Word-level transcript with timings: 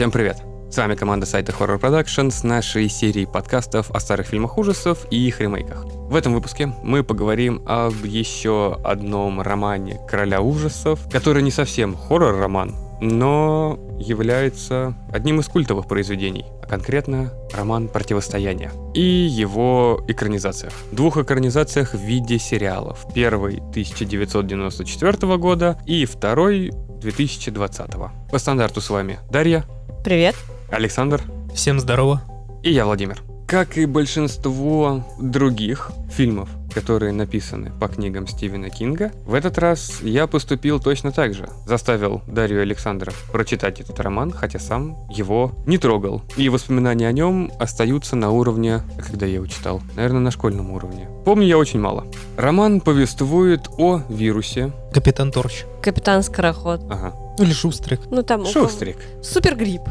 Всем 0.00 0.10
привет! 0.10 0.38
С 0.70 0.78
вами 0.78 0.94
команда 0.94 1.26
сайта 1.26 1.52
Horror 1.52 1.78
Production 1.78 2.30
с 2.30 2.42
нашей 2.42 2.88
серией 2.88 3.26
подкастов 3.26 3.90
о 3.90 4.00
старых 4.00 4.28
фильмах 4.28 4.56
ужасов 4.56 5.06
и 5.10 5.28
их 5.28 5.42
ремейках. 5.42 5.84
В 5.84 6.16
этом 6.16 6.32
выпуске 6.32 6.72
мы 6.82 7.04
поговорим 7.04 7.60
об 7.66 7.92
еще 8.06 8.80
одном 8.82 9.42
романе 9.42 10.00
Короля 10.08 10.40
ужасов, 10.40 11.06
который 11.12 11.42
не 11.42 11.50
совсем 11.50 11.94
хоррор-роман, 11.94 12.74
но 13.02 13.78
является 13.98 14.94
одним 15.12 15.40
из 15.40 15.48
культовых 15.48 15.86
произведений, 15.86 16.46
а 16.62 16.66
конкретно 16.66 17.34
роман 17.52 17.88
«Противостояние» 17.88 18.70
и 18.94 19.02
его 19.02 20.02
экранизациях. 20.08 20.72
Двух 20.92 21.18
экранизациях 21.18 21.92
в 21.92 21.98
виде 21.98 22.38
сериалов. 22.38 23.04
Первый 23.14 23.58
1994 23.58 25.36
года 25.36 25.78
и 25.84 26.06
второй 26.06 26.70
2020. 27.00 27.90
По 28.30 28.38
стандарту 28.38 28.80
с 28.80 28.88
вами 28.88 29.18
Дарья, 29.30 29.64
Привет. 30.02 30.34
Александр 30.70 31.20
Всем 31.54 31.78
здорово. 31.78 32.22
и 32.62 32.72
я, 32.72 32.86
Владимир. 32.86 33.20
Как 33.46 33.76
и 33.76 33.84
большинство 33.84 35.04
других 35.20 35.90
фильмов, 36.10 36.48
которые 36.72 37.12
написаны 37.12 37.72
по 37.78 37.88
книгам 37.88 38.26
Стивена 38.26 38.68
Кинга, 38.68 39.12
в 39.24 39.34
этот 39.34 39.58
раз 39.58 40.00
я 40.02 40.26
поступил 40.26 40.80
точно 40.80 41.12
так 41.12 41.34
же. 41.34 41.48
Заставил 41.66 42.22
Дарью 42.26 42.58
и 42.58 42.62
Александра 42.62 43.12
прочитать 43.32 43.80
этот 43.80 43.98
роман, 44.00 44.30
хотя 44.30 44.58
сам 44.58 44.96
его 45.10 45.52
не 45.66 45.78
трогал. 45.78 46.22
И 46.36 46.48
воспоминания 46.48 47.08
о 47.08 47.12
нем 47.12 47.50
остаются 47.58 48.16
на 48.16 48.30
уровне, 48.30 48.82
когда 48.98 49.26
я 49.26 49.34
его 49.34 49.46
читал, 49.46 49.80
наверное, 49.96 50.20
на 50.20 50.30
школьном 50.30 50.70
уровне. 50.70 51.08
Помню 51.24 51.46
я 51.46 51.58
очень 51.58 51.80
мало. 51.80 52.06
Роман 52.36 52.80
повествует 52.80 53.68
о 53.78 54.02
вирусе. 54.08 54.72
Капитан 54.92 55.30
Торч. 55.30 55.64
Капитан 55.82 56.22
Скороход. 56.22 56.80
Ага. 56.90 57.14
Или 57.38 57.52
Шустрик. 57.52 58.00
Ну 58.10 58.22
там... 58.22 58.46
Шустрик. 58.46 58.98
Супергрипп. 59.22 59.82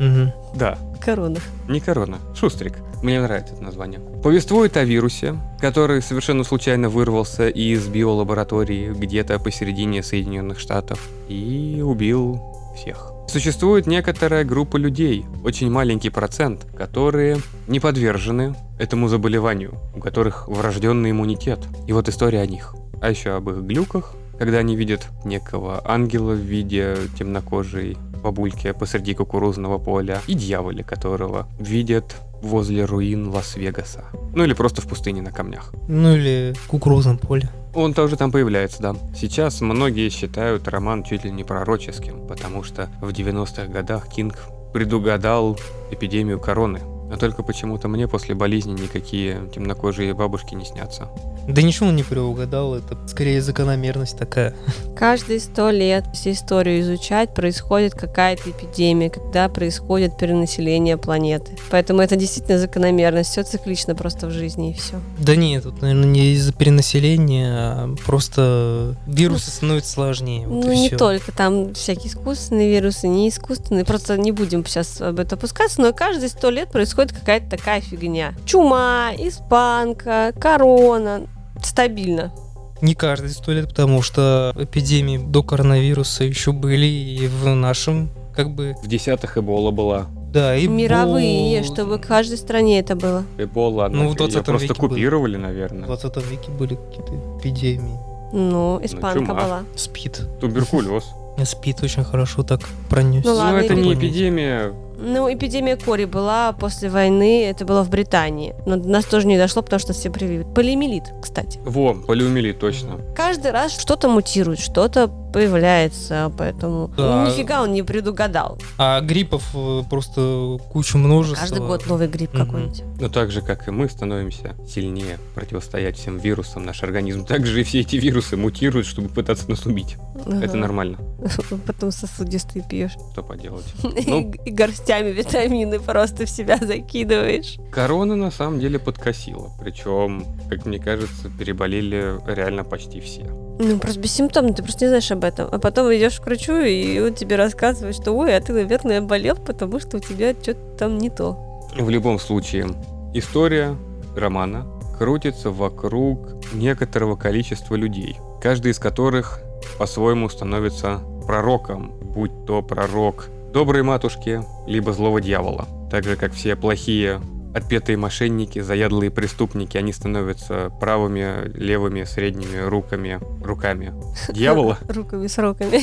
Мгм. 0.00 0.32
Да, 0.54 0.78
Корона. 1.04 1.40
Не 1.68 1.80
корона, 1.80 2.18
шустрик. 2.34 2.74
Мне 3.02 3.20
нравится 3.20 3.54
это 3.54 3.64
название. 3.64 4.00
Повествует 4.22 4.76
о 4.76 4.84
вирусе, 4.84 5.36
который 5.60 6.00
совершенно 6.02 6.44
случайно 6.44 6.88
вырвался 6.88 7.48
из 7.48 7.88
биолаборатории 7.88 8.92
где-то 8.92 9.40
посередине 9.40 10.02
Соединенных 10.04 10.60
Штатов 10.60 11.08
и 11.28 11.82
убил 11.84 12.40
всех. 12.76 13.12
Существует 13.26 13.86
некоторая 13.86 14.44
группа 14.44 14.76
людей, 14.76 15.24
очень 15.42 15.70
маленький 15.70 16.10
процент, 16.10 16.66
которые 16.76 17.38
не 17.66 17.80
подвержены 17.80 18.54
этому 18.78 19.08
заболеванию, 19.08 19.80
у 19.96 20.00
которых 20.00 20.48
врожденный 20.48 21.10
иммунитет. 21.10 21.60
И 21.86 21.92
вот 21.92 22.08
история 22.08 22.40
о 22.40 22.46
них. 22.46 22.74
А 23.00 23.10
еще 23.10 23.30
об 23.30 23.50
их 23.50 23.62
глюках, 23.62 24.14
когда 24.38 24.58
они 24.58 24.76
видят 24.76 25.08
некого 25.24 25.82
ангела 25.84 26.32
в 26.32 26.38
виде 26.38 26.96
темнокожей 27.18 27.96
бабульки 28.22 28.72
посреди 28.72 29.14
кукурузного 29.14 29.78
поля 29.78 30.20
и 30.26 30.34
дьяволе, 30.34 30.84
которого 30.84 31.48
видят 31.58 32.16
возле 32.42 32.84
руин 32.84 33.28
Лас-Вегаса. 33.28 34.04
Ну 34.34 34.44
или 34.44 34.52
просто 34.52 34.82
в 34.82 34.86
пустыне 34.86 35.22
на 35.22 35.30
камнях. 35.30 35.72
Ну 35.88 36.14
или 36.14 36.54
в 36.56 36.66
кукурузном 36.68 37.18
поле. 37.18 37.48
Он 37.74 37.94
тоже 37.94 38.16
там 38.16 38.30
появляется, 38.30 38.82
да. 38.82 38.96
Сейчас 39.14 39.60
многие 39.60 40.10
считают 40.10 40.68
роман 40.68 41.04
чуть 41.04 41.24
ли 41.24 41.30
не 41.30 41.44
пророческим, 41.44 42.26
потому 42.26 42.62
что 42.62 42.88
в 43.00 43.08
90-х 43.08 43.66
годах 43.66 44.08
Кинг 44.08 44.38
предугадал 44.72 45.58
эпидемию 45.90 46.40
короны. 46.40 46.80
Но 47.12 47.18
только 47.18 47.42
почему-то 47.42 47.88
мне 47.88 48.08
после 48.08 48.34
болезни 48.34 48.72
никакие 48.72 49.46
темнокожие 49.54 50.14
бабушки 50.14 50.54
не 50.54 50.64
снятся. 50.64 51.10
Да 51.46 51.60
ничего 51.60 51.88
он 51.88 51.96
не 51.96 52.04
преугадал, 52.04 52.74
это 52.74 52.96
скорее 53.06 53.42
закономерность 53.42 54.16
такая. 54.16 54.54
Каждые 54.96 55.40
сто 55.40 55.70
лет, 55.70 56.04
если 56.14 56.32
историю 56.32 56.80
изучать, 56.80 57.34
происходит 57.34 57.94
какая-то 57.94 58.50
эпидемия, 58.50 59.10
когда 59.10 59.50
происходит 59.50 60.16
перенаселение 60.16 60.96
планеты. 60.96 61.52
Поэтому 61.70 62.00
это 62.00 62.16
действительно 62.16 62.58
закономерность, 62.58 63.30
все 63.30 63.42
циклично 63.42 63.94
просто 63.94 64.28
в 64.28 64.30
жизни 64.30 64.70
и 64.70 64.74
все. 64.74 64.94
Да 65.18 65.36
нет, 65.36 65.64
тут, 65.64 65.82
наверное, 65.82 66.06
не 66.06 66.32
из-за 66.32 66.54
перенаселения, 66.54 67.50
а 67.50 67.94
просто 68.06 68.96
вирусы 69.06 69.50
становятся 69.50 69.92
сложнее. 69.92 70.48
Вот 70.48 70.64
ну, 70.64 70.72
не 70.72 70.88
всё. 70.88 70.96
только, 70.96 71.30
там 71.32 71.74
всякие 71.74 72.08
искусственные 72.08 72.70
вирусы, 72.70 73.06
не 73.06 73.28
искусственные. 73.28 73.84
Просто 73.84 74.16
не 74.16 74.32
будем 74.32 74.64
сейчас 74.64 75.00
об 75.00 75.18
этом 75.18 75.38
опускаться, 75.38 75.82
но 75.82 75.92
каждые 75.92 76.30
сто 76.30 76.48
лет 76.48 76.70
происходит 76.70 77.01
какая-то 77.10 77.48
такая 77.56 77.80
фигня. 77.80 78.34
Чума, 78.44 79.10
испанка, 79.18 80.32
корона. 80.38 81.22
Стабильно. 81.62 82.32
Не 82.80 82.94
каждые 82.94 83.30
сто 83.30 83.52
лет, 83.52 83.68
потому 83.68 84.02
что 84.02 84.52
эпидемии 84.58 85.16
до 85.18 85.42
коронавируса 85.42 86.24
еще 86.24 86.52
были 86.52 86.86
и 86.86 87.26
в 87.28 87.46
нашем, 87.54 88.10
как 88.34 88.50
бы, 88.50 88.74
В 88.82 88.88
десятых 88.88 89.38
Эбола 89.38 89.70
была. 89.70 90.06
да, 90.32 90.56
и 90.56 90.66
Мировые, 90.66 91.60
бол- 91.62 91.72
чтобы 91.72 91.98
в 91.98 92.00
каждой 92.00 92.38
стране 92.38 92.80
это 92.80 92.96
было. 92.96 93.22
Эбола, 93.38 93.88
Ну, 93.88 93.94
в 93.94 94.00
она- 94.00 94.04
её 94.06 94.14
20 94.16 94.44
просто 94.44 94.66
веке 94.68 94.80
купировали, 94.80 95.36
В 95.36 95.40
наверное. 95.40 95.86
20 95.86 96.20
веке 96.28 96.50
были 96.50 96.74
какие-то 96.74 97.12
эпидемии. 97.38 97.96
Ну, 98.32 98.80
испанка 98.82 99.18
чума. 99.26 99.34
была. 99.34 99.62
СПИД. 99.76 100.40
Туберкулез. 100.40 101.04
СПИД 101.44 101.84
очень 101.84 102.02
хорошо 102.04 102.42
так 102.42 102.60
пронесся. 102.90 103.28
Ну 103.30 103.36
ладно, 103.36 103.52
Но 103.52 103.58
это 103.58 103.74
не 103.74 103.94
эпидемия. 103.94 104.72
Ну, 105.04 105.32
эпидемия 105.32 105.76
кори 105.76 106.04
была 106.04 106.52
после 106.52 106.88
войны, 106.88 107.44
это 107.44 107.64
было 107.64 107.82
в 107.82 107.90
Британии. 107.90 108.54
Но 108.66 108.76
до 108.76 108.88
нас 108.88 109.04
тоже 109.04 109.26
не 109.26 109.36
дошло, 109.36 109.60
потому 109.62 109.80
что 109.80 109.92
все 109.92 110.10
привили. 110.10 110.44
Полиомиелит, 110.44 111.12
кстати. 111.20 111.58
Во, 111.64 111.94
полиомиелит, 111.94 112.60
точно. 112.60 113.00
Каждый 113.16 113.50
раз 113.50 113.72
что-то 113.72 114.08
мутирует, 114.08 114.60
что-то 114.60 115.10
появляется, 115.32 116.32
поэтому 116.36 116.88
Да. 116.96 117.24
ну, 117.24 117.30
нифига 117.30 117.62
он 117.62 117.72
не 117.72 117.82
предугадал. 117.82 118.58
А 118.78 119.00
гриппов 119.00 119.44
э, 119.54 119.82
просто 119.88 120.58
куча 120.70 120.98
множества. 120.98 121.40
Каждый 121.40 121.60
год 121.66 121.86
новый 121.86 122.08
грипп 122.08 122.34
Мгм. 122.34 122.44
какой-нибудь. 122.46 122.82
Но 123.00 123.08
так 123.08 123.30
же, 123.30 123.40
как 123.42 123.68
и 123.68 123.70
мы 123.70 123.88
становимся 123.88 124.54
сильнее 124.68 125.18
противостоять 125.34 125.96
всем 125.96 126.18
вирусам, 126.18 126.64
наш 126.64 126.82
организм 126.82 127.24
также 127.24 127.60
и 127.60 127.64
все 127.64 127.80
эти 127.80 127.96
вирусы 127.96 128.36
мутируют, 128.36 128.86
чтобы 128.86 129.08
пытаться 129.08 129.48
нас 129.50 129.66
убить. 129.66 129.96
Это 130.26 130.44
Ага. 130.44 130.56
нормально. 130.56 130.98
Потом 131.66 131.90
сосудистый 131.90 132.62
пьешь. 132.68 132.92
Что 133.12 133.22
поделать? 133.22 133.64
Ну, 134.06 134.32
И 134.44 134.50
горстями 134.50 135.10
витамины 135.10 135.78
просто 135.80 136.26
в 136.26 136.30
себя 136.30 136.58
закидываешь. 136.58 137.56
корона 137.70 138.16
на 138.16 138.30
самом 138.30 138.60
деле 138.60 138.78
подкосила. 138.78 139.50
Причем, 139.60 140.24
как 140.50 140.66
мне 140.66 140.78
кажется, 140.78 141.28
переболели 141.38 142.16
реально 142.26 142.64
почти 142.64 143.00
все. 143.00 143.24
Ну, 143.58 143.78
просто 143.78 144.00
бессимптомно, 144.00 144.54
ты 144.54 144.62
просто 144.62 144.84
не 144.84 144.88
знаешь 144.88 145.10
об 145.10 145.24
этом. 145.24 145.48
А 145.50 145.58
потом 145.58 145.92
идешь 145.94 146.20
к 146.20 146.26
врачу, 146.26 146.56
и 146.60 146.98
он 147.00 147.14
тебе 147.14 147.36
рассказывает, 147.36 147.94
что 147.94 148.12
ой, 148.12 148.36
а 148.36 148.40
ты, 148.40 148.52
наверное, 148.52 149.00
болел, 149.00 149.36
потому 149.36 149.78
что 149.78 149.98
у 149.98 150.00
тебя 150.00 150.32
что-то 150.32 150.60
там 150.78 150.98
не 150.98 151.10
то. 151.10 151.36
В 151.76 151.88
любом 151.88 152.18
случае, 152.18 152.68
история 153.14 153.76
романа 154.16 154.66
крутится 154.98 155.50
вокруг 155.50 156.18
некоторого 156.52 157.16
количества 157.16 157.74
людей, 157.74 158.16
каждый 158.40 158.72
из 158.72 158.78
которых 158.78 159.40
по-своему 159.78 160.28
становится 160.28 161.00
пророком, 161.26 161.92
будь 162.00 162.46
то 162.46 162.62
пророк 162.62 163.28
доброй 163.52 163.82
матушки, 163.82 164.42
либо 164.66 164.92
злого 164.92 165.20
дьявола. 165.20 165.66
Так 165.90 166.04
же, 166.04 166.16
как 166.16 166.32
все 166.32 166.56
плохие 166.56 167.20
отпетые 167.54 167.96
мошенники, 167.96 168.60
заядлые 168.60 169.10
преступники, 169.10 169.76
они 169.76 169.92
становятся 169.92 170.70
правыми, 170.80 171.48
левыми, 171.56 172.04
средними 172.04 172.58
руками, 172.58 173.20
руками 173.42 173.92
дьявола, 174.32 174.78
Руками 174.88 175.26
с 175.26 175.38
руками. 175.38 175.82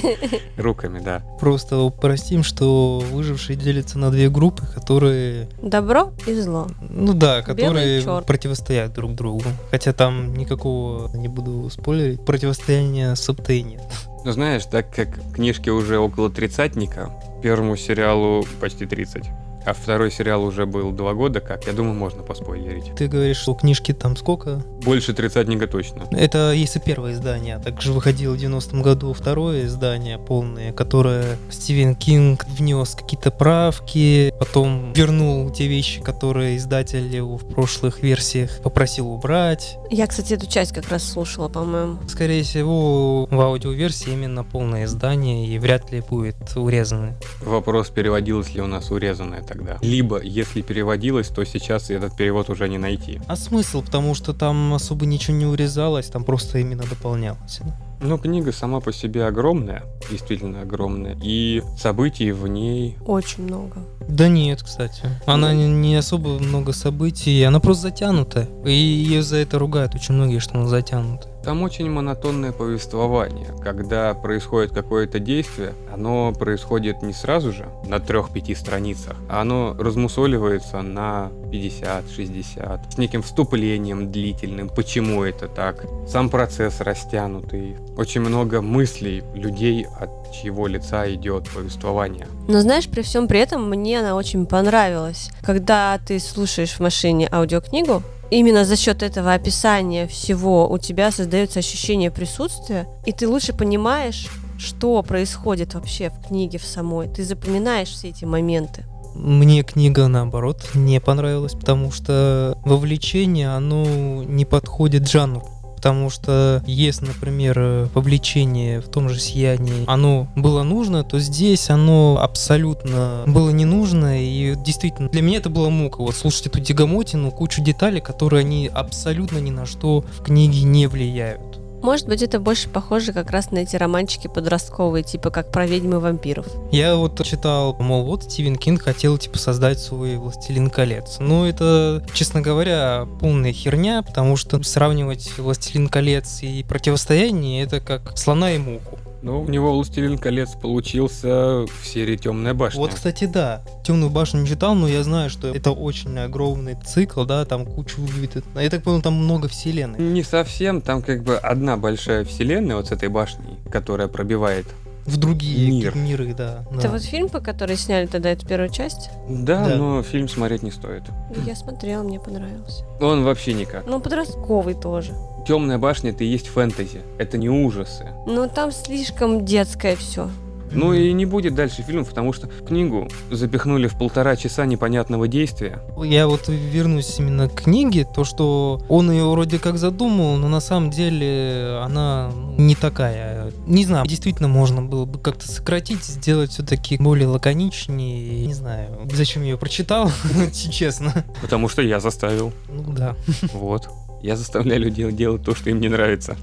руками, 0.58 1.02
да. 1.04 1.24
Просто 1.40 1.80
упростим, 1.80 2.44
что 2.44 3.00
выжившие 3.12 3.58
делятся 3.58 4.00
на 4.00 4.12
две 4.12 4.30
группы, 4.30 4.66
которые, 4.74 5.50
Добро 5.62 6.12
и 6.26 6.34
зло. 6.34 6.68
ну 6.90 7.14
да, 7.14 7.42
которые 7.42 8.02
противостоят 8.26 8.94
друг 8.94 9.14
другу. 9.16 9.44
Хотя 9.72 9.94
там 9.94 10.34
никакого, 10.34 11.16
не 11.16 11.28
буду 11.28 11.70
спойлерить, 11.70 12.26
противостояния 12.26 13.16
и 13.50 13.64
нет. 13.64 13.82
Ну, 14.26 14.34
знаешь, 14.34 14.66
так 14.66 14.94
как 14.94 15.34
книжки 15.34 15.70
уже 15.70 15.98
около 15.98 16.30
тридцатника, 16.30 17.10
первому 17.42 17.78
сериалу 17.78 18.46
почти 18.60 18.86
30, 18.86 19.30
а 19.66 19.74
второй 19.74 20.12
сериал 20.12 20.44
уже 20.44 20.66
был 20.66 20.92
два 20.92 21.14
года, 21.14 21.42
как, 21.42 21.68
я 21.68 21.74
думаю, 21.74 21.96
можно 21.96 22.24
поспойлерить. 22.24 22.96
Ты 22.96 23.08
говоришь, 23.08 23.38
что 23.38 23.54
книжки 23.54 23.94
там 23.94 24.16
сколько? 24.16 24.64
Больше 24.84 25.14
тридцатника 25.14 25.68
точно. 25.68 26.08
Это 26.12 26.52
если 26.52 26.80
первое 26.80 27.14
издание, 27.14 27.60
также 27.60 27.92
выходило 27.92 28.36
в 28.36 28.38
90-м 28.38 28.82
году 28.82 29.14
второе 29.14 29.66
издание 29.66 30.18
полное, 30.18 30.72
которое 30.74 31.38
Стивен 31.50 31.96
Кинг 31.96 32.46
внес 32.48 32.96
какие-то 32.96 33.32
правки, 33.32 34.34
потом 34.40 34.94
вернул 34.94 35.50
те 35.50 35.68
вещи, 35.68 36.02
которые 36.02 36.58
издатель 36.58 37.14
его 37.14 37.38
в 37.38 37.48
прошлых 37.48 38.02
версиях 38.02 38.62
попросил 38.62 39.10
убрать. 39.10 39.78
Я, 39.90 40.08
кстати, 40.08 40.34
эту 40.34 40.48
часть 40.48 40.74
как 40.74 40.90
раз 40.90 41.04
слушала, 41.04 41.50
по-моему. 41.50 41.98
Скорее 42.08 42.44
всего, 42.44 43.26
в 43.26 43.40
аудиоверсии 43.40 44.14
именно 44.14 44.44
полное 44.44 44.86
издание 44.86 45.48
и 45.48 45.60
вряд 45.60 45.92
ли 45.92 46.02
будет 46.02 46.36
урезано. 46.56 47.16
Вопрос, 47.42 47.90
переводилось 47.90 48.54
ли 48.54 48.62
у 48.62 48.68
нас 48.68 48.92
урезанное 48.92 49.42
тогда. 49.50 49.78
Либо, 49.82 50.22
если 50.22 50.62
переводилось, 50.62 51.28
то 51.28 51.44
сейчас 51.44 51.90
этот 51.90 52.16
перевод 52.16 52.50
уже 52.50 52.70
не 52.70 52.78
найти. 52.78 53.20
А 53.28 53.36
смысл? 53.36 53.82
Потому 53.82 54.14
что 54.14 54.34
там 54.34 54.74
особо 54.74 55.06
ничего 55.06 55.36
не 55.36 55.46
урезалось, 55.46 56.08
там 56.08 56.24
просто 56.24 56.60
именно 56.60 56.84
дополнялось. 56.84 57.60
Ну, 58.02 58.18
книга 58.18 58.54
сама 58.54 58.80
по 58.80 58.94
себе 58.94 59.26
огромная, 59.26 59.84
действительно 60.10 60.62
огромная, 60.62 61.18
и 61.22 61.62
событий 61.78 62.32
в 62.32 62.48
ней... 62.48 62.96
Очень 63.06 63.44
много. 63.44 63.86
Да 64.08 64.30
нет, 64.30 64.64
кстати. 64.64 65.04
Она 65.26 65.54
не, 65.54 65.68
не 65.68 65.96
особо 65.96 66.40
много 66.40 66.72
событий, 66.72 67.44
она 67.44 67.60
просто 67.60 67.84
затянута. 67.84 68.48
И 68.66 68.72
ее 68.72 69.22
за 69.22 69.38
это 69.38 69.60
ругают 69.60 69.96
очень 69.96 70.16
многие, 70.16 70.40
что 70.40 70.58
она 70.58 70.68
затянута. 70.68 71.28
Там 71.44 71.64
очень 71.64 71.90
монотонное 71.90 72.52
повествование. 72.52 73.48
Когда 73.62 74.14
происходит 74.14 74.72
какое-то 74.72 75.20
действие, 75.20 75.74
оно 75.92 76.34
происходит 76.34 77.02
не 77.02 77.14
сразу 77.14 77.52
же, 77.52 77.68
на 77.86 78.00
трех-пяти 78.00 78.56
страницах, 78.56 79.16
а 79.30 79.42
оно 79.42 79.76
размусоливается 79.78 80.82
на 80.82 81.32
50-60, 81.52 82.92
с 82.94 82.98
неким 82.98 83.22
вступлением 83.22 84.12
длительным, 84.12 84.70
почему 84.70 85.24
это 85.24 85.48
так. 85.48 85.86
Сам 86.08 86.30
процесс 86.30 86.82
растянутый. 86.82 87.78
Очень 87.98 88.22
много 88.22 88.62
мыслей 88.62 89.24
людей, 89.34 89.86
от 90.00 90.10
чьего 90.34 90.68
лица 90.68 91.12
идет 91.14 91.50
повествование. 91.50 92.28
Но 92.48 92.62
знаешь, 92.62 92.88
при 92.88 93.02
всем 93.02 93.28
при 93.28 93.40
этом 93.40 93.70
мне 93.70 94.00
она 94.00 94.16
очень 94.16 94.46
понравилась. 94.46 95.30
Когда 95.42 96.00
ты 96.06 96.20
слушаешь 96.20 96.74
в 96.74 96.80
машине 96.80 97.28
аудиокнигу, 97.32 98.04
именно 98.32 98.66
за 98.66 98.76
счет 98.76 99.04
этого 99.04 99.34
описания 99.34 100.08
всего 100.08 100.70
у 100.70 100.78
тебя 100.78 101.12
создается 101.12 101.60
ощущение 101.60 102.12
присутствия, 102.12 102.88
и 103.06 103.12
ты 103.12 103.28
лучше 103.28 103.54
понимаешь, 103.54 104.28
что 104.58 105.02
происходит 105.04 105.74
вообще 105.74 106.10
в 106.10 106.28
книге 106.28 106.60
в 106.60 106.66
самой. 106.66 107.08
Ты 107.08 107.24
запоминаешь 107.24 107.90
все 107.90 108.10
эти 108.10 108.26
моменты. 108.26 108.86
Мне 109.16 109.64
книга, 109.64 110.08
наоборот, 110.08 110.70
не 110.76 111.02
понравилась, 111.02 111.54
потому 111.54 111.92
что 111.92 112.58
вовлечение, 112.64 113.50
оно 113.50 114.24
не 114.24 114.46
подходит 114.46 115.10
жанру. 115.10 115.44
Потому 115.80 116.10
что 116.10 116.62
если, 116.68 117.06
например, 117.06 117.88
вовлечение 117.94 118.82
в 118.82 118.90
том 118.90 119.08
же 119.08 119.18
сиянии, 119.18 119.86
оно 119.88 120.28
было 120.36 120.64
нужно, 120.64 121.06
то 121.06 121.20
здесь 121.20 121.70
оно 121.70 122.20
абсолютно 122.22 123.24
было 123.26 123.50
не 123.52 123.64
нужно. 123.64 124.22
И 124.22 124.56
действительно, 124.58 125.08
для 125.08 125.22
меня 125.22 125.38
это 125.38 125.50
была 125.50 125.70
мука. 125.70 126.02
Вот 126.02 126.16
слушать 126.16 126.48
эту 126.48 126.60
дигомотину, 126.60 127.32
кучу 127.32 127.62
деталей, 127.62 128.02
которые 128.02 128.42
они 128.42 128.68
абсолютно 128.68 129.38
ни 129.38 129.52
на 129.52 129.66
что 129.66 130.04
в 130.18 130.22
книге 130.22 130.64
не 130.64 130.88
влияют. 130.88 131.59
Может 131.82 132.08
быть, 132.08 132.22
это 132.22 132.40
больше 132.40 132.70
похоже 132.70 133.14
как 133.14 133.32
раз 133.32 133.52
на 133.52 133.60
эти 133.60 133.76
романчики 133.76 134.28
подростковые, 134.28 135.04
типа 135.04 135.30
как 135.30 135.52
про 135.52 135.66
ведьмы 135.66 136.00
вампиров. 136.00 136.46
Я 136.72 136.96
вот 136.96 137.24
читал, 137.24 137.76
мол, 137.80 138.04
вот 138.04 138.24
Стивен 138.24 138.56
Кинг 138.56 138.84
хотел, 138.84 139.18
типа, 139.18 139.38
создать 139.38 139.80
свой 139.80 140.18
«Властелин 140.18 140.70
колец». 140.70 141.18
Но 141.20 141.48
это, 141.48 142.04
честно 142.14 142.42
говоря, 142.42 143.08
полная 143.20 143.54
херня, 143.54 144.02
потому 144.02 144.36
что 144.36 144.62
сравнивать 144.64 145.38
«Властелин 145.38 145.88
колец» 145.88 146.40
и 146.42 146.64
«Противостояние»— 146.64 147.64
это 147.66 147.80
как 147.80 148.18
слона 148.18 148.52
и 148.52 148.58
муху. 148.58 148.98
Ну, 149.22 149.42
у 149.42 149.50
него 149.50 149.74
«Властелин 149.74 150.18
колец» 150.18 150.52
получился 150.52 151.66
в 151.66 151.86
серии 151.86 152.16
«Темная 152.16 152.54
башня». 152.54 152.80
Вот, 152.80 152.94
кстати, 152.94 153.26
да. 153.26 153.64
Темную 153.84 154.10
башню 154.10 154.42
не 154.42 154.48
читал, 154.48 154.76
но 154.76 154.88
я 154.88 155.04
знаю, 155.04 155.30
что 155.30 155.50
это 155.54 155.72
очень 155.72 156.18
огромный 156.18 156.78
цикл, 156.86 157.26
да, 157.26 157.44
там 157.46 157.66
кучу 157.66 158.02
видов. 158.02 158.44
Я 158.56 158.70
так 158.70 158.84
понял, 158.84 159.02
там 159.02 159.16
много 159.16 159.50
вселенной. 159.50 160.00
Не 160.00 160.24
совсем, 160.24 160.82
там 160.82 161.02
как 161.02 161.24
бы 161.24 161.36
одна 161.36 161.76
большая 161.76 162.24
вселенная 162.24 162.78
вот 162.78 162.88
с 162.88 162.92
этой 162.92 163.10
башней, 163.10 163.58
которая 163.70 164.08
пробивает. 164.08 164.68
В 165.06 165.18
другие 165.18 165.70
Мир. 165.72 165.96
миры, 165.96 166.34
да. 166.34 166.64
Это 166.72 166.84
да. 166.84 166.90
вот 166.90 167.02
фильм, 167.04 167.30
по 167.30 167.40
который 167.40 167.76
сняли 167.78 168.06
тогда 168.06 168.30
эту 168.32 168.46
первую 168.46 168.70
часть? 168.70 169.10
Да, 169.28 169.68
Да. 169.68 169.76
но 169.76 170.04
фильм 170.04 170.28
смотреть 170.30 170.62
не 170.64 170.72
стоит. 170.72 171.04
Я 171.46 171.56
смотрела, 171.56 172.04
мне 172.04 172.20
понравился. 172.20 172.84
Он 173.02 173.24
вообще 173.24 173.54
никак. 173.54 173.86
Ну, 173.88 174.00
подростковый 174.00 174.76
тоже. 174.76 175.14
Темная 175.48 175.78
башня 175.78 176.12
это 176.12 176.24
и 176.24 176.28
есть 176.28 176.48
фэнтези. 176.48 177.02
Это 177.18 177.38
не 177.38 177.50
ужасы. 177.50 178.08
Но 178.28 178.48
там 178.48 178.72
слишком 178.72 179.46
детское 179.46 179.96
все. 179.96 180.30
Ну 180.72 180.94
и 180.94 181.12
не 181.14 181.26
будет 181.26 181.56
дальше 181.56 181.82
фильмов, 181.82 182.10
потому 182.10 182.34
что 182.34 182.48
книгу 182.48 183.08
запихнули 183.32 183.88
в 183.88 183.98
полтора 183.98 184.36
часа 184.36 184.66
непонятного 184.66 185.28
действия. 185.28 185.82
Я 186.04 186.28
вот 186.28 186.48
вернусь 186.48 187.20
именно 187.20 187.50
к 187.50 187.64
книге, 187.64 188.06
то, 188.06 188.24
что 188.24 188.82
он 188.90 189.12
ее 189.12 189.30
вроде 189.30 189.60
как 189.60 189.78
задумал, 189.78 190.38
но 190.38 190.48
на 190.48 190.60
самом 190.60 190.90
деле 190.90 191.80
она 191.84 192.32
не 192.58 192.76
такая. 192.76 193.52
Не 193.66 193.86
знаю, 193.86 194.06
действительно 194.06 194.48
можно 194.48 194.82
было 194.82 195.06
бы 195.06 195.20
как-то 195.20 195.48
сократить, 195.48 196.04
сделать 196.04 196.52
все-таки 196.52 196.98
более 196.98 197.28
лаконичнее. 197.28 198.46
Не 198.46 198.54
знаю, 198.54 199.08
зачем 199.12 199.44
я 199.44 199.52
ее 199.52 199.58
прочитал, 199.58 200.12
честно. 200.54 201.26
Потому 201.42 201.70
что 201.70 201.82
я 201.82 202.00
заставил. 202.00 202.54
Ну 202.68 202.94
да. 202.94 203.16
Вот. 203.54 203.90
Я 204.22 204.36
заставляю 204.36 204.82
людей 204.82 205.10
делать 205.12 205.44
то, 205.44 205.56
что 205.56 205.70
им 205.70 205.80
не 205.80 205.88
нравится. 205.88 206.36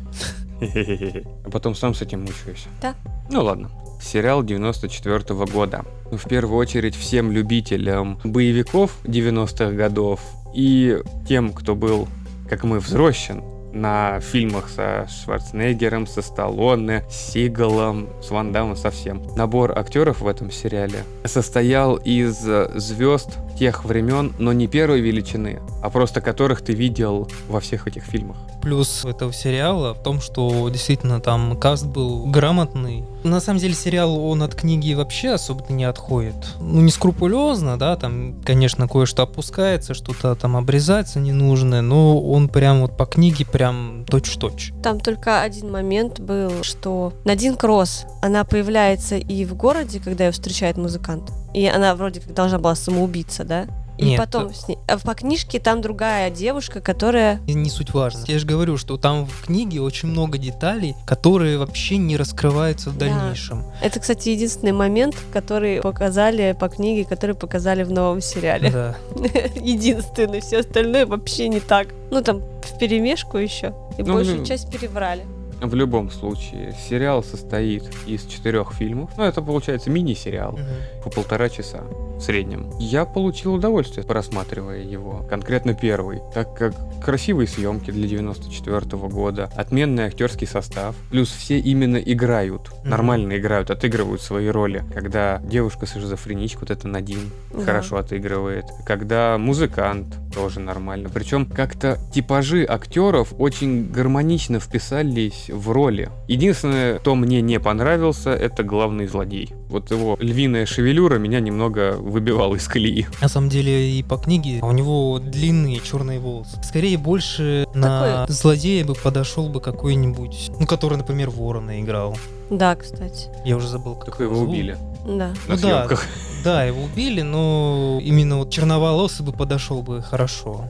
А 0.60 1.50
потом 1.50 1.74
сам 1.74 1.94
с 1.94 2.02
этим 2.02 2.20
мучаюсь. 2.20 2.66
Да. 2.80 2.94
Ну 3.30 3.42
ладно. 3.42 3.70
Сериал 4.00 4.42
94 4.42 5.20
года. 5.46 5.84
Ну, 6.10 6.18
В 6.18 6.24
первую 6.24 6.58
очередь 6.58 6.94
всем 6.94 7.32
любителям 7.32 8.18
боевиков 8.24 8.92
90-х 9.04 9.72
годов 9.72 10.20
и 10.54 10.98
тем, 11.26 11.52
кто 11.52 11.74
был, 11.74 12.08
как 12.48 12.64
мы, 12.64 12.78
взрощен 12.78 13.42
на 13.80 14.20
фильмах 14.20 14.68
со 14.68 15.06
Шварценеггером, 15.08 16.06
со 16.06 16.22
Сталлоне, 16.22 17.04
Сигалом, 17.10 18.08
с 18.22 18.30
Ван 18.30 18.52
Дамом, 18.52 18.76
совсем. 18.76 19.22
Набор 19.36 19.78
актеров 19.78 20.20
в 20.20 20.26
этом 20.26 20.50
сериале 20.50 21.04
состоял 21.24 21.96
из 21.96 22.46
э, 22.46 22.70
звезд 22.74 23.38
тех 23.58 23.84
времен, 23.84 24.34
но 24.38 24.52
не 24.52 24.66
первой 24.66 25.00
величины, 25.00 25.60
а 25.82 25.90
просто 25.90 26.20
которых 26.20 26.62
ты 26.62 26.72
видел 26.72 27.28
во 27.48 27.60
всех 27.60 27.86
этих 27.86 28.04
фильмах. 28.04 28.36
Плюс 28.62 29.04
этого 29.04 29.32
сериала 29.32 29.94
в 29.94 30.02
том, 30.02 30.20
что 30.20 30.68
действительно 30.68 31.20
там 31.20 31.56
каст 31.58 31.86
был 31.86 32.26
грамотный. 32.26 33.04
На 33.26 33.40
самом 33.40 33.58
деле 33.58 33.74
сериал, 33.74 34.16
он 34.24 34.42
от 34.44 34.54
книги 34.54 34.94
вообще 34.94 35.30
особо 35.30 35.64
не 35.68 35.84
отходит. 35.84 36.34
Ну, 36.60 36.80
не 36.80 36.90
скрупулезно, 36.90 37.76
да, 37.76 37.96
там, 37.96 38.40
конечно, 38.44 38.86
кое-что 38.86 39.24
опускается, 39.24 39.94
что-то 39.94 40.36
там 40.36 40.56
обрезается 40.56 41.18
ненужное, 41.18 41.82
но 41.82 42.20
он 42.20 42.48
прям 42.48 42.82
вот 42.82 42.96
по 42.96 43.04
книге 43.04 43.44
прям 43.44 44.04
точь-в-точь. 44.08 44.72
Там 44.82 45.00
только 45.00 45.42
один 45.42 45.72
момент 45.72 46.20
был, 46.20 46.62
что 46.62 47.12
Надин 47.24 47.56
Кросс, 47.56 48.06
она 48.22 48.44
появляется 48.44 49.16
и 49.16 49.44
в 49.44 49.54
городе, 49.56 49.98
когда 49.98 50.26
ее 50.26 50.30
встречает 50.30 50.76
музыкант. 50.76 51.32
И 51.52 51.66
она 51.66 51.96
вроде 51.96 52.20
как 52.20 52.32
должна 52.32 52.58
была 52.58 52.76
самоубиться, 52.76 53.42
да? 53.42 53.66
И 53.98 54.04
Нет, 54.04 54.18
потом 54.18 54.52
с 54.52 54.68
ней... 54.68 54.78
а 54.86 54.98
по 54.98 55.14
книжке 55.14 55.58
там 55.58 55.80
другая 55.80 56.30
девушка, 56.30 56.80
которая... 56.80 57.40
Не 57.46 57.70
суть 57.70 57.94
важно. 57.94 58.24
Я 58.26 58.38
же 58.38 58.46
говорю, 58.46 58.76
что 58.76 58.96
там 58.96 59.26
в 59.26 59.46
книге 59.46 59.80
очень 59.80 60.08
много 60.08 60.38
деталей, 60.38 60.94
которые 61.06 61.58
вообще 61.58 61.96
не 61.96 62.16
раскрываются 62.16 62.90
в 62.90 62.98
Да. 62.98 63.06
дальнейшем. 63.06 63.64
Это, 63.80 64.00
кстати, 64.00 64.28
единственный 64.30 64.72
момент, 64.72 65.16
который 65.32 65.80
показали 65.80 66.56
по 66.58 66.68
книге, 66.68 67.04
который 67.04 67.34
показали 67.34 67.82
в 67.84 67.90
новом 67.90 68.20
сериале. 68.20 68.70
Да. 68.70 68.96
Единственный, 69.56 70.40
все 70.40 70.58
остальное 70.60 71.06
вообще 71.06 71.48
не 71.48 71.60
так. 71.60 71.88
Ну 72.10 72.22
там 72.22 72.40
в 72.62 72.78
перемешку 72.78 73.38
еще. 73.38 73.74
И 73.98 74.02
Ну, 74.02 74.14
большую 74.14 74.38
ну, 74.38 74.44
часть 74.44 74.70
перебрали. 74.70 75.24
В 75.60 75.74
любом 75.74 76.10
случае, 76.10 76.74
сериал 76.88 77.22
состоит 77.24 77.84
из 78.06 78.24
четырех 78.26 78.72
фильмов. 78.72 79.10
Ну, 79.16 79.24
это 79.24 79.40
получается 79.42 79.90
мини-сериал. 79.90 80.52
Мгм. 80.52 80.64
по 81.02 81.10
полтора 81.10 81.48
часа 81.48 81.82
в 82.18 82.20
среднем. 82.20 82.68
Я 82.80 83.04
получил 83.04 83.54
удовольствие, 83.54 84.04
просматривая 84.04 84.82
его, 84.82 85.24
конкретно 85.30 85.72
первый, 85.74 86.20
так 86.34 86.56
как 86.56 86.74
красивые 87.04 87.46
съемки 87.46 87.90
для 87.92 88.08
94 88.08 88.80
года, 89.08 89.48
отменный 89.54 90.04
актерский 90.06 90.46
состав, 90.48 90.96
плюс 91.10 91.30
все 91.30 91.58
именно 91.58 91.98
играют, 91.98 92.70
Мгм. 92.80 92.90
нормально 92.90 93.36
играют, 93.38 93.70
отыгрывают 93.70 94.20
свои 94.20 94.48
роли. 94.48 94.82
Когда 94.92 95.40
девушка 95.44 95.86
с 95.86 95.92
шизофреничкой, 95.92 96.62
вот 96.62 96.70
это 96.70 96.88
Надин, 96.88 97.30
Да. 97.52 97.64
хорошо 97.64 97.96
отыгрывает. 97.98 98.64
Когда 98.84 99.38
музыкант 99.38 100.06
тоже 100.34 100.58
нормально. 100.60 101.08
Причем 101.12 101.46
как-то 101.46 101.98
типажи 102.12 102.64
актеров 102.68 103.32
очень 103.38 103.86
гармонично 103.92 104.58
вписались 104.58 105.45
в 105.50 105.70
роли. 105.70 106.10
Единственное, 106.28 106.98
кто 106.98 107.14
мне 107.14 107.40
не 107.40 107.58
понравился, 107.60 108.30
это 108.30 108.62
главный 108.62 109.06
злодей. 109.06 109.52
Вот 109.68 109.90
его 109.90 110.16
львиная 110.20 110.66
шевелюра 110.66 111.18
меня 111.18 111.40
немного 111.40 111.96
выбивала 111.98 112.54
из 112.56 112.66
колеи. 112.68 113.06
На 113.20 113.28
самом 113.28 113.48
деле 113.48 113.90
и 113.98 114.02
по 114.02 114.16
книге 114.16 114.60
у 114.62 114.72
него 114.72 115.18
длинные 115.18 115.80
черные 115.80 116.18
волосы. 116.20 116.58
Скорее 116.62 116.98
больше 116.98 117.66
на 117.74 118.26
злодея 118.28 118.84
бы 118.84 118.94
подошел 118.94 119.48
бы 119.48 119.60
какой-нибудь, 119.60 120.50
ну 120.60 120.66
который, 120.66 120.96
например, 120.98 121.30
Ворона 121.30 121.80
играл. 121.80 122.16
Да, 122.50 122.76
кстати. 122.76 123.28
Я 123.44 123.56
уже 123.56 123.68
забыл, 123.68 123.94
как 123.96 124.04
Только 124.06 124.24
его 124.24 124.34
зовут. 124.36 124.50
убили 124.50 124.76
Да. 125.04 125.10
на 125.12 125.28
Ну 125.28 125.34
да. 125.48 125.56
съемках. 125.56 126.06
Да, 126.44 126.64
его 126.64 126.84
убили, 126.84 127.22
но 127.22 127.98
именно 128.02 128.38
вот 128.38 128.50
черноволосый 128.50 129.26
бы 129.26 129.32
подошел 129.32 129.82
бы 129.82 130.00
хорошо. 130.00 130.66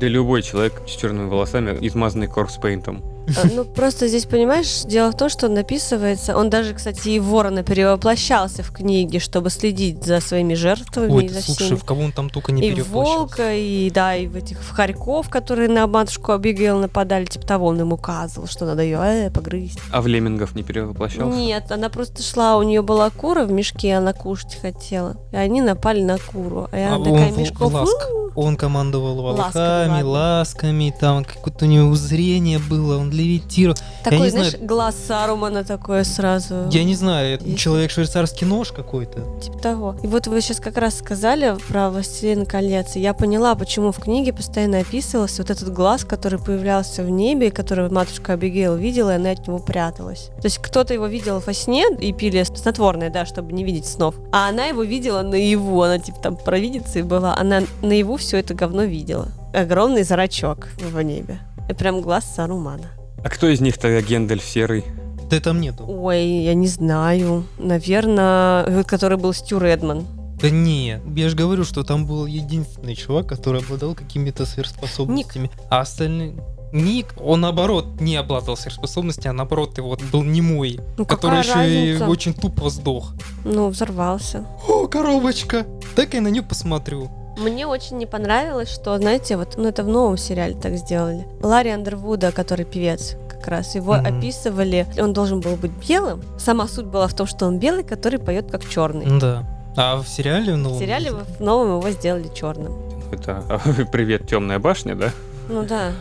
Да 0.00 0.06
любой 0.06 0.42
человек 0.42 0.80
с 0.86 0.92
черными 0.92 1.28
волосами, 1.28 1.76
измазанный 1.86 2.28
корпспейнтом. 2.28 3.02
А, 3.36 3.46
Ну, 3.54 3.64
просто 3.64 4.08
здесь, 4.08 4.24
понимаешь, 4.26 4.82
дело 4.82 5.10
в 5.12 5.16
том, 5.16 5.28
что 5.28 5.46
он 5.46 5.54
написывается, 5.54 6.36
он 6.36 6.50
даже, 6.50 6.74
кстати, 6.74 7.08
и 7.10 7.20
ворона 7.20 7.62
перевоплощался 7.62 8.62
в 8.62 8.70
книге, 8.72 9.18
чтобы 9.18 9.50
следить 9.50 10.04
за 10.04 10.20
своими 10.20 10.54
жертвами 10.54 11.12
Ой, 11.12 11.24
и 11.24 11.28
за 11.28 11.36
ты 11.36 11.42
слушай, 11.42 11.64
всеми. 11.64 11.78
в 11.78 11.84
кого 11.84 12.02
он 12.02 12.12
там 12.12 12.30
только 12.30 12.52
не 12.52 12.62
И 12.62 12.70
перевоплощался. 12.74 13.18
волка, 13.18 13.54
и 13.54 13.90
да, 13.90 14.14
и 14.16 14.26
в 14.26 14.36
этих 14.36 14.60
в 14.60 14.70
хорьков, 14.70 15.28
которые 15.28 15.68
на 15.68 15.86
матушку 15.86 16.32
Абигейл 16.32 16.78
нападали, 16.78 17.24
типа 17.26 17.46
того, 17.46 17.66
он 17.66 17.80
им 17.80 17.92
указывал, 17.92 18.46
что 18.48 18.64
надо 18.66 18.82
ее 18.82 18.98
э, 19.02 19.30
погрызть. 19.30 19.78
А 19.92 20.00
в 20.00 20.06
леммингов 20.06 20.54
не 20.54 20.62
перевоплощался? 20.62 21.36
Нет, 21.36 21.70
она 21.70 21.88
просто 21.88 22.22
шла, 22.22 22.56
у 22.56 22.62
нее 22.62 22.82
была 22.82 23.10
кура 23.10 23.44
в 23.44 23.52
мешке, 23.52 23.94
она 23.94 24.12
кушать 24.12 24.58
хотела. 24.60 25.16
И 25.32 25.36
они 25.36 25.60
напали 25.62 26.02
на 26.02 26.18
куру. 26.18 26.68
И 26.72 26.76
она 26.78 26.96
А 26.96 26.98
такая 27.04 27.32
он 27.32 27.36
мешков. 27.38 27.72
ласк. 27.72 27.92
Он 28.40 28.56
командовал 28.56 29.20
волками, 29.20 29.90
ладно. 29.90 30.08
ласками, 30.08 30.94
там 31.00 31.24
какое-то 31.24 31.64
у 31.64 31.68
него 31.68 31.92
зрение 31.96 32.60
было, 32.60 32.96
он 32.96 33.10
левитировал. 33.10 33.76
Такой, 34.04 34.20
не 34.20 34.30
знаешь, 34.30 34.50
знаю. 34.50 34.64
глаз 34.64 34.94
Сарумана 35.08 35.64
такое 35.64 36.04
сразу. 36.04 36.68
Я 36.70 36.84
не 36.84 36.94
знаю, 36.94 37.34
это 37.34 37.56
человек 37.56 37.90
швейцарский 37.90 38.46
нож 38.46 38.70
какой-то. 38.70 39.22
Типа 39.42 39.58
того. 39.58 39.96
И 40.04 40.06
вот 40.06 40.28
вы 40.28 40.40
сейчас 40.40 40.60
как 40.60 40.78
раз 40.78 40.98
сказали 40.98 41.56
про 41.68 41.90
«Властелин 41.90 42.46
колец», 42.46 42.94
и 42.94 43.00
я 43.00 43.12
поняла, 43.12 43.56
почему 43.56 43.90
в 43.90 43.98
книге 43.98 44.32
постоянно 44.32 44.78
описывался 44.78 45.42
вот 45.42 45.50
этот 45.50 45.72
глаз, 45.72 46.04
который 46.04 46.38
появлялся 46.38 47.02
в 47.02 47.10
небе, 47.10 47.48
и 47.48 47.50
который 47.50 47.90
матушка 47.90 48.34
Абигейл 48.34 48.76
видела, 48.76 49.10
и 49.10 49.14
она 49.16 49.30
от 49.30 49.48
него 49.48 49.58
пряталась. 49.58 50.30
То 50.40 50.44
есть 50.44 50.58
кто-то 50.58 50.94
его 50.94 51.08
видел 51.08 51.42
во 51.44 51.52
сне 51.52 51.86
и 51.98 52.12
пили 52.12 52.44
снотворное, 52.44 53.10
да, 53.10 53.26
чтобы 53.26 53.52
не 53.52 53.64
видеть 53.64 53.86
снов, 53.86 54.14
а 54.30 54.48
она 54.48 54.66
его 54.66 54.84
видела 54.84 55.22
наяву, 55.22 55.82
она 55.82 55.98
типа 55.98 56.18
там 56.20 56.36
провидица 56.36 57.00
и 57.00 57.02
была, 57.02 57.36
она 57.36 57.62
наяву 57.82 58.16
все 58.16 58.27
это 58.36 58.54
говно 58.54 58.84
видела. 58.84 59.28
Огромный 59.54 60.02
зрачок 60.02 60.68
в 60.78 61.00
небе. 61.02 61.38
И 61.68 61.72
прям 61.72 62.00
глаз 62.00 62.24
Сарумана. 62.34 62.90
А 63.24 63.28
кто 63.28 63.48
из 63.48 63.60
них 63.60 63.78
тогда 63.78 64.00
Гендель 64.00 64.40
серый? 64.40 64.84
Да 65.30 65.40
там 65.40 65.60
нету. 65.60 65.84
Ой, 65.86 66.22
я 66.24 66.54
не 66.54 66.68
знаю. 66.68 67.44
Наверное, 67.58 68.64
вот 68.70 68.86
который 68.86 69.18
был 69.18 69.32
Стю 69.32 69.58
Редман. 69.58 70.06
Да 70.40 70.50
не, 70.50 71.00
я 71.16 71.28
же 71.28 71.36
говорю, 71.36 71.64
что 71.64 71.82
там 71.82 72.06
был 72.06 72.26
единственный 72.26 72.94
чувак, 72.94 73.26
который 73.26 73.60
обладал 73.60 73.94
какими-то 73.94 74.46
сверхспособностями. 74.46 75.50
А 75.70 75.80
остальные... 75.80 76.34
Ник, 76.70 77.14
он 77.18 77.40
наоборот 77.40 77.98
не 78.00 78.14
обладал 78.16 78.56
сверхспособностями, 78.56 79.30
а 79.30 79.32
наоборот 79.32 79.78
его 79.78 79.96
был 80.12 80.22
немой, 80.22 80.78
Ну, 80.98 81.06
который 81.06 81.38
еще 81.38 81.50
и 81.50 81.88
разница? 81.92 82.06
очень 82.08 82.34
тупо 82.34 82.68
сдох. 82.68 83.14
Ну, 83.44 83.68
взорвался. 83.68 84.46
О, 84.68 84.86
коробочка! 84.86 85.66
Так 85.96 86.12
я 86.14 86.20
на 86.20 86.28
нее 86.28 86.42
посмотрю. 86.42 87.10
Мне 87.38 87.66
очень 87.66 87.98
не 87.98 88.06
понравилось, 88.06 88.68
что, 88.68 88.96
знаете, 88.98 89.36
вот, 89.36 89.56
ну 89.56 89.68
это 89.68 89.84
в 89.84 89.88
новом 89.88 90.16
сериале 90.16 90.54
так 90.54 90.76
сделали. 90.76 91.26
Ларри 91.40 91.70
Андервуда, 91.70 92.32
который 92.32 92.64
певец, 92.64 93.16
как 93.28 93.46
раз 93.46 93.74
его 93.76 93.94
Мгм. 93.94 94.06
описывали, 94.18 94.86
он 94.98 95.12
должен 95.12 95.40
был 95.40 95.56
быть 95.56 95.70
белым. 95.88 96.22
Сама 96.38 96.66
суть 96.66 96.86
была 96.86 97.06
в 97.06 97.14
том, 97.14 97.26
что 97.26 97.46
он 97.46 97.58
белый, 97.58 97.84
который 97.84 98.18
поет 98.18 98.50
как 98.50 98.68
черный. 98.68 99.20
Да. 99.20 99.46
А 99.76 99.96
в 100.02 100.08
сериале, 100.08 100.56
ну... 100.56 100.70
В 100.74 100.78
сериале 100.78 101.12
в 101.12 101.40
новом 101.40 101.78
его 101.78 101.90
сделали 101.90 102.28
черным. 102.34 102.72
Это 103.12 103.60
привет, 103.92 104.26
темная 104.28 104.58
башня, 104.58 104.96
да? 104.96 105.10
Ну 105.48 105.62
да. 105.62 105.92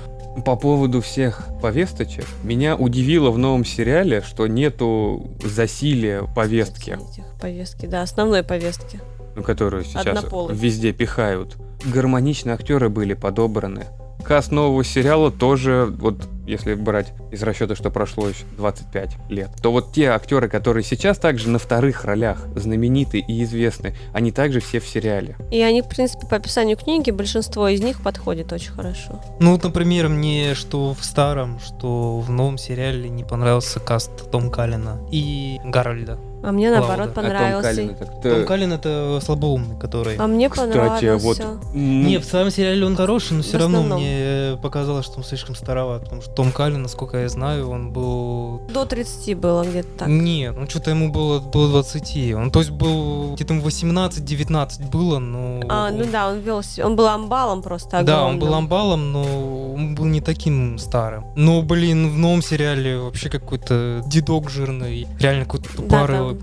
По 0.45 0.55
поводу 0.55 1.01
всех 1.01 1.43
повесточек, 1.61 2.25
меня 2.43 2.75
удивило 2.75 3.29
в 3.31 3.37
новом 3.37 3.65
сериале, 3.65 4.21
что 4.21 4.45
нету 4.47 5.29
засилия 5.43 6.23
повестки, 6.35 6.91
Этих 7.11 7.23
повестки, 7.39 7.85
да, 7.87 8.01
основной 8.03 8.43
повестки. 8.43 8.99
Ну, 9.37 9.43
которую 9.43 9.83
сейчас 9.83 10.25
везде 10.49 10.91
пихают. 10.91 11.57
Гармоничные 11.85 12.55
актеры 12.55 12.89
были 12.89 13.13
подобраны. 13.13 13.85
Каст 14.23 14.51
нового 14.51 14.83
сериала 14.83 15.31
тоже, 15.31 15.93
вот 15.99 16.27
если 16.47 16.73
брать 16.73 17.13
из 17.31 17.43
расчета, 17.43 17.75
что 17.75 17.91
прошло 17.91 18.27
еще 18.27 18.45
25 18.57 19.29
лет, 19.29 19.49
то 19.61 19.71
вот 19.71 19.93
те 19.93 20.07
актеры, 20.07 20.49
которые 20.49 20.83
сейчас 20.83 21.17
также 21.17 21.49
на 21.49 21.59
вторых 21.59 22.03
ролях 22.03 22.39
знамениты 22.55 23.19
и 23.19 23.43
известны, 23.43 23.95
они 24.13 24.31
также 24.31 24.59
все 24.59 24.79
в 24.79 24.87
сериале. 24.87 25.37
И 25.51 25.61
они, 25.61 25.81
в 25.81 25.87
принципе, 25.87 26.25
по 26.27 26.37
описанию 26.37 26.77
книги, 26.77 27.11
большинство 27.11 27.67
из 27.67 27.81
них 27.81 28.01
подходит 28.01 28.51
очень 28.51 28.71
хорошо. 28.71 29.21
Ну, 29.39 29.51
вот, 29.51 29.63
например, 29.63 30.09
мне 30.09 30.55
что 30.55 30.93
в 30.93 31.05
старом, 31.05 31.59
что 31.59 32.19
в 32.19 32.29
новом 32.29 32.57
сериале 32.57 33.09
не 33.09 33.23
понравился 33.23 33.79
каст 33.79 34.31
Том 34.31 34.49
Каллина 34.49 34.99
и 35.11 35.59
Гарольда. 35.63 36.19
А 36.47 36.51
мне, 36.51 36.69
Клауда. 36.69 36.87
наоборот, 36.87 37.09
А 37.11 37.13
Том 37.13 37.23
понравился. 37.23 37.61
Каллен 37.69 37.89
это 37.91 38.05
кто? 38.05 38.29
Том 38.35 38.45
Каллин 38.45 38.73
это 38.73 39.19
слабоумный, 39.23 39.77
который... 39.79 40.15
А 40.17 40.27
мне 40.27 40.49
Кстати, 40.49 40.69
понравился. 40.71 41.45
вот... 41.45 41.73
Не, 41.75 42.17
в 42.19 42.25
самом 42.25 42.51
сериале 42.51 42.85
он 42.85 42.95
хороший, 42.95 43.33
но 43.33 43.43
все 43.43 43.57
равно 43.57 43.83
мне 43.83 44.57
показалось, 44.61 45.05
что 45.05 45.17
он 45.17 45.23
слишком 45.23 45.55
староват. 45.55 46.03
Потому 46.03 46.21
что 46.21 46.31
Том 46.31 46.51
Каллин, 46.51 46.81
насколько 46.83 47.17
я 47.17 47.29
знаю, 47.29 47.69
он 47.69 47.91
был... 47.91 48.61
До 48.73 48.85
30 48.85 49.37
было 49.37 49.63
где-то 49.63 49.89
так. 49.97 50.07
Нет, 50.07 50.55
ну 50.57 50.69
что-то 50.69 50.91
ему 50.91 51.11
было 51.11 51.39
до 51.41 51.67
20. 51.67 52.33
Он, 52.35 52.51
то 52.51 52.59
есть, 52.59 52.71
был 52.71 53.33
где-то 53.35 53.53
ему 53.53 53.63
18-19 53.67 54.89
было, 54.89 55.19
но... 55.19 55.59
А, 55.69 55.91
ну 55.91 56.05
да, 56.11 56.29
он 56.29 56.39
вел 56.39 56.63
себя- 56.63 56.85
он 56.87 56.95
был 56.95 57.07
амбалом 57.07 57.61
просто 57.61 58.01
Да, 58.03 58.23
он 58.23 58.35
огромным. 58.35 58.39
был 58.39 58.53
амбалом, 58.53 59.11
но 59.11 59.73
он 59.73 59.95
был 59.95 60.05
не 60.05 60.21
таким 60.21 60.77
старым. 60.79 61.25
Но, 61.35 61.61
блин, 61.61 62.09
в 62.09 62.17
новом 62.17 62.41
сериале 62.41 62.97
вообще 62.97 63.29
какой-то 63.29 64.01
дедок 64.07 64.49
жирный, 64.49 65.07
реально 65.19 65.45
какой-то 65.45 65.69
Да, 65.69 65.75
тупорылый. 65.83 66.36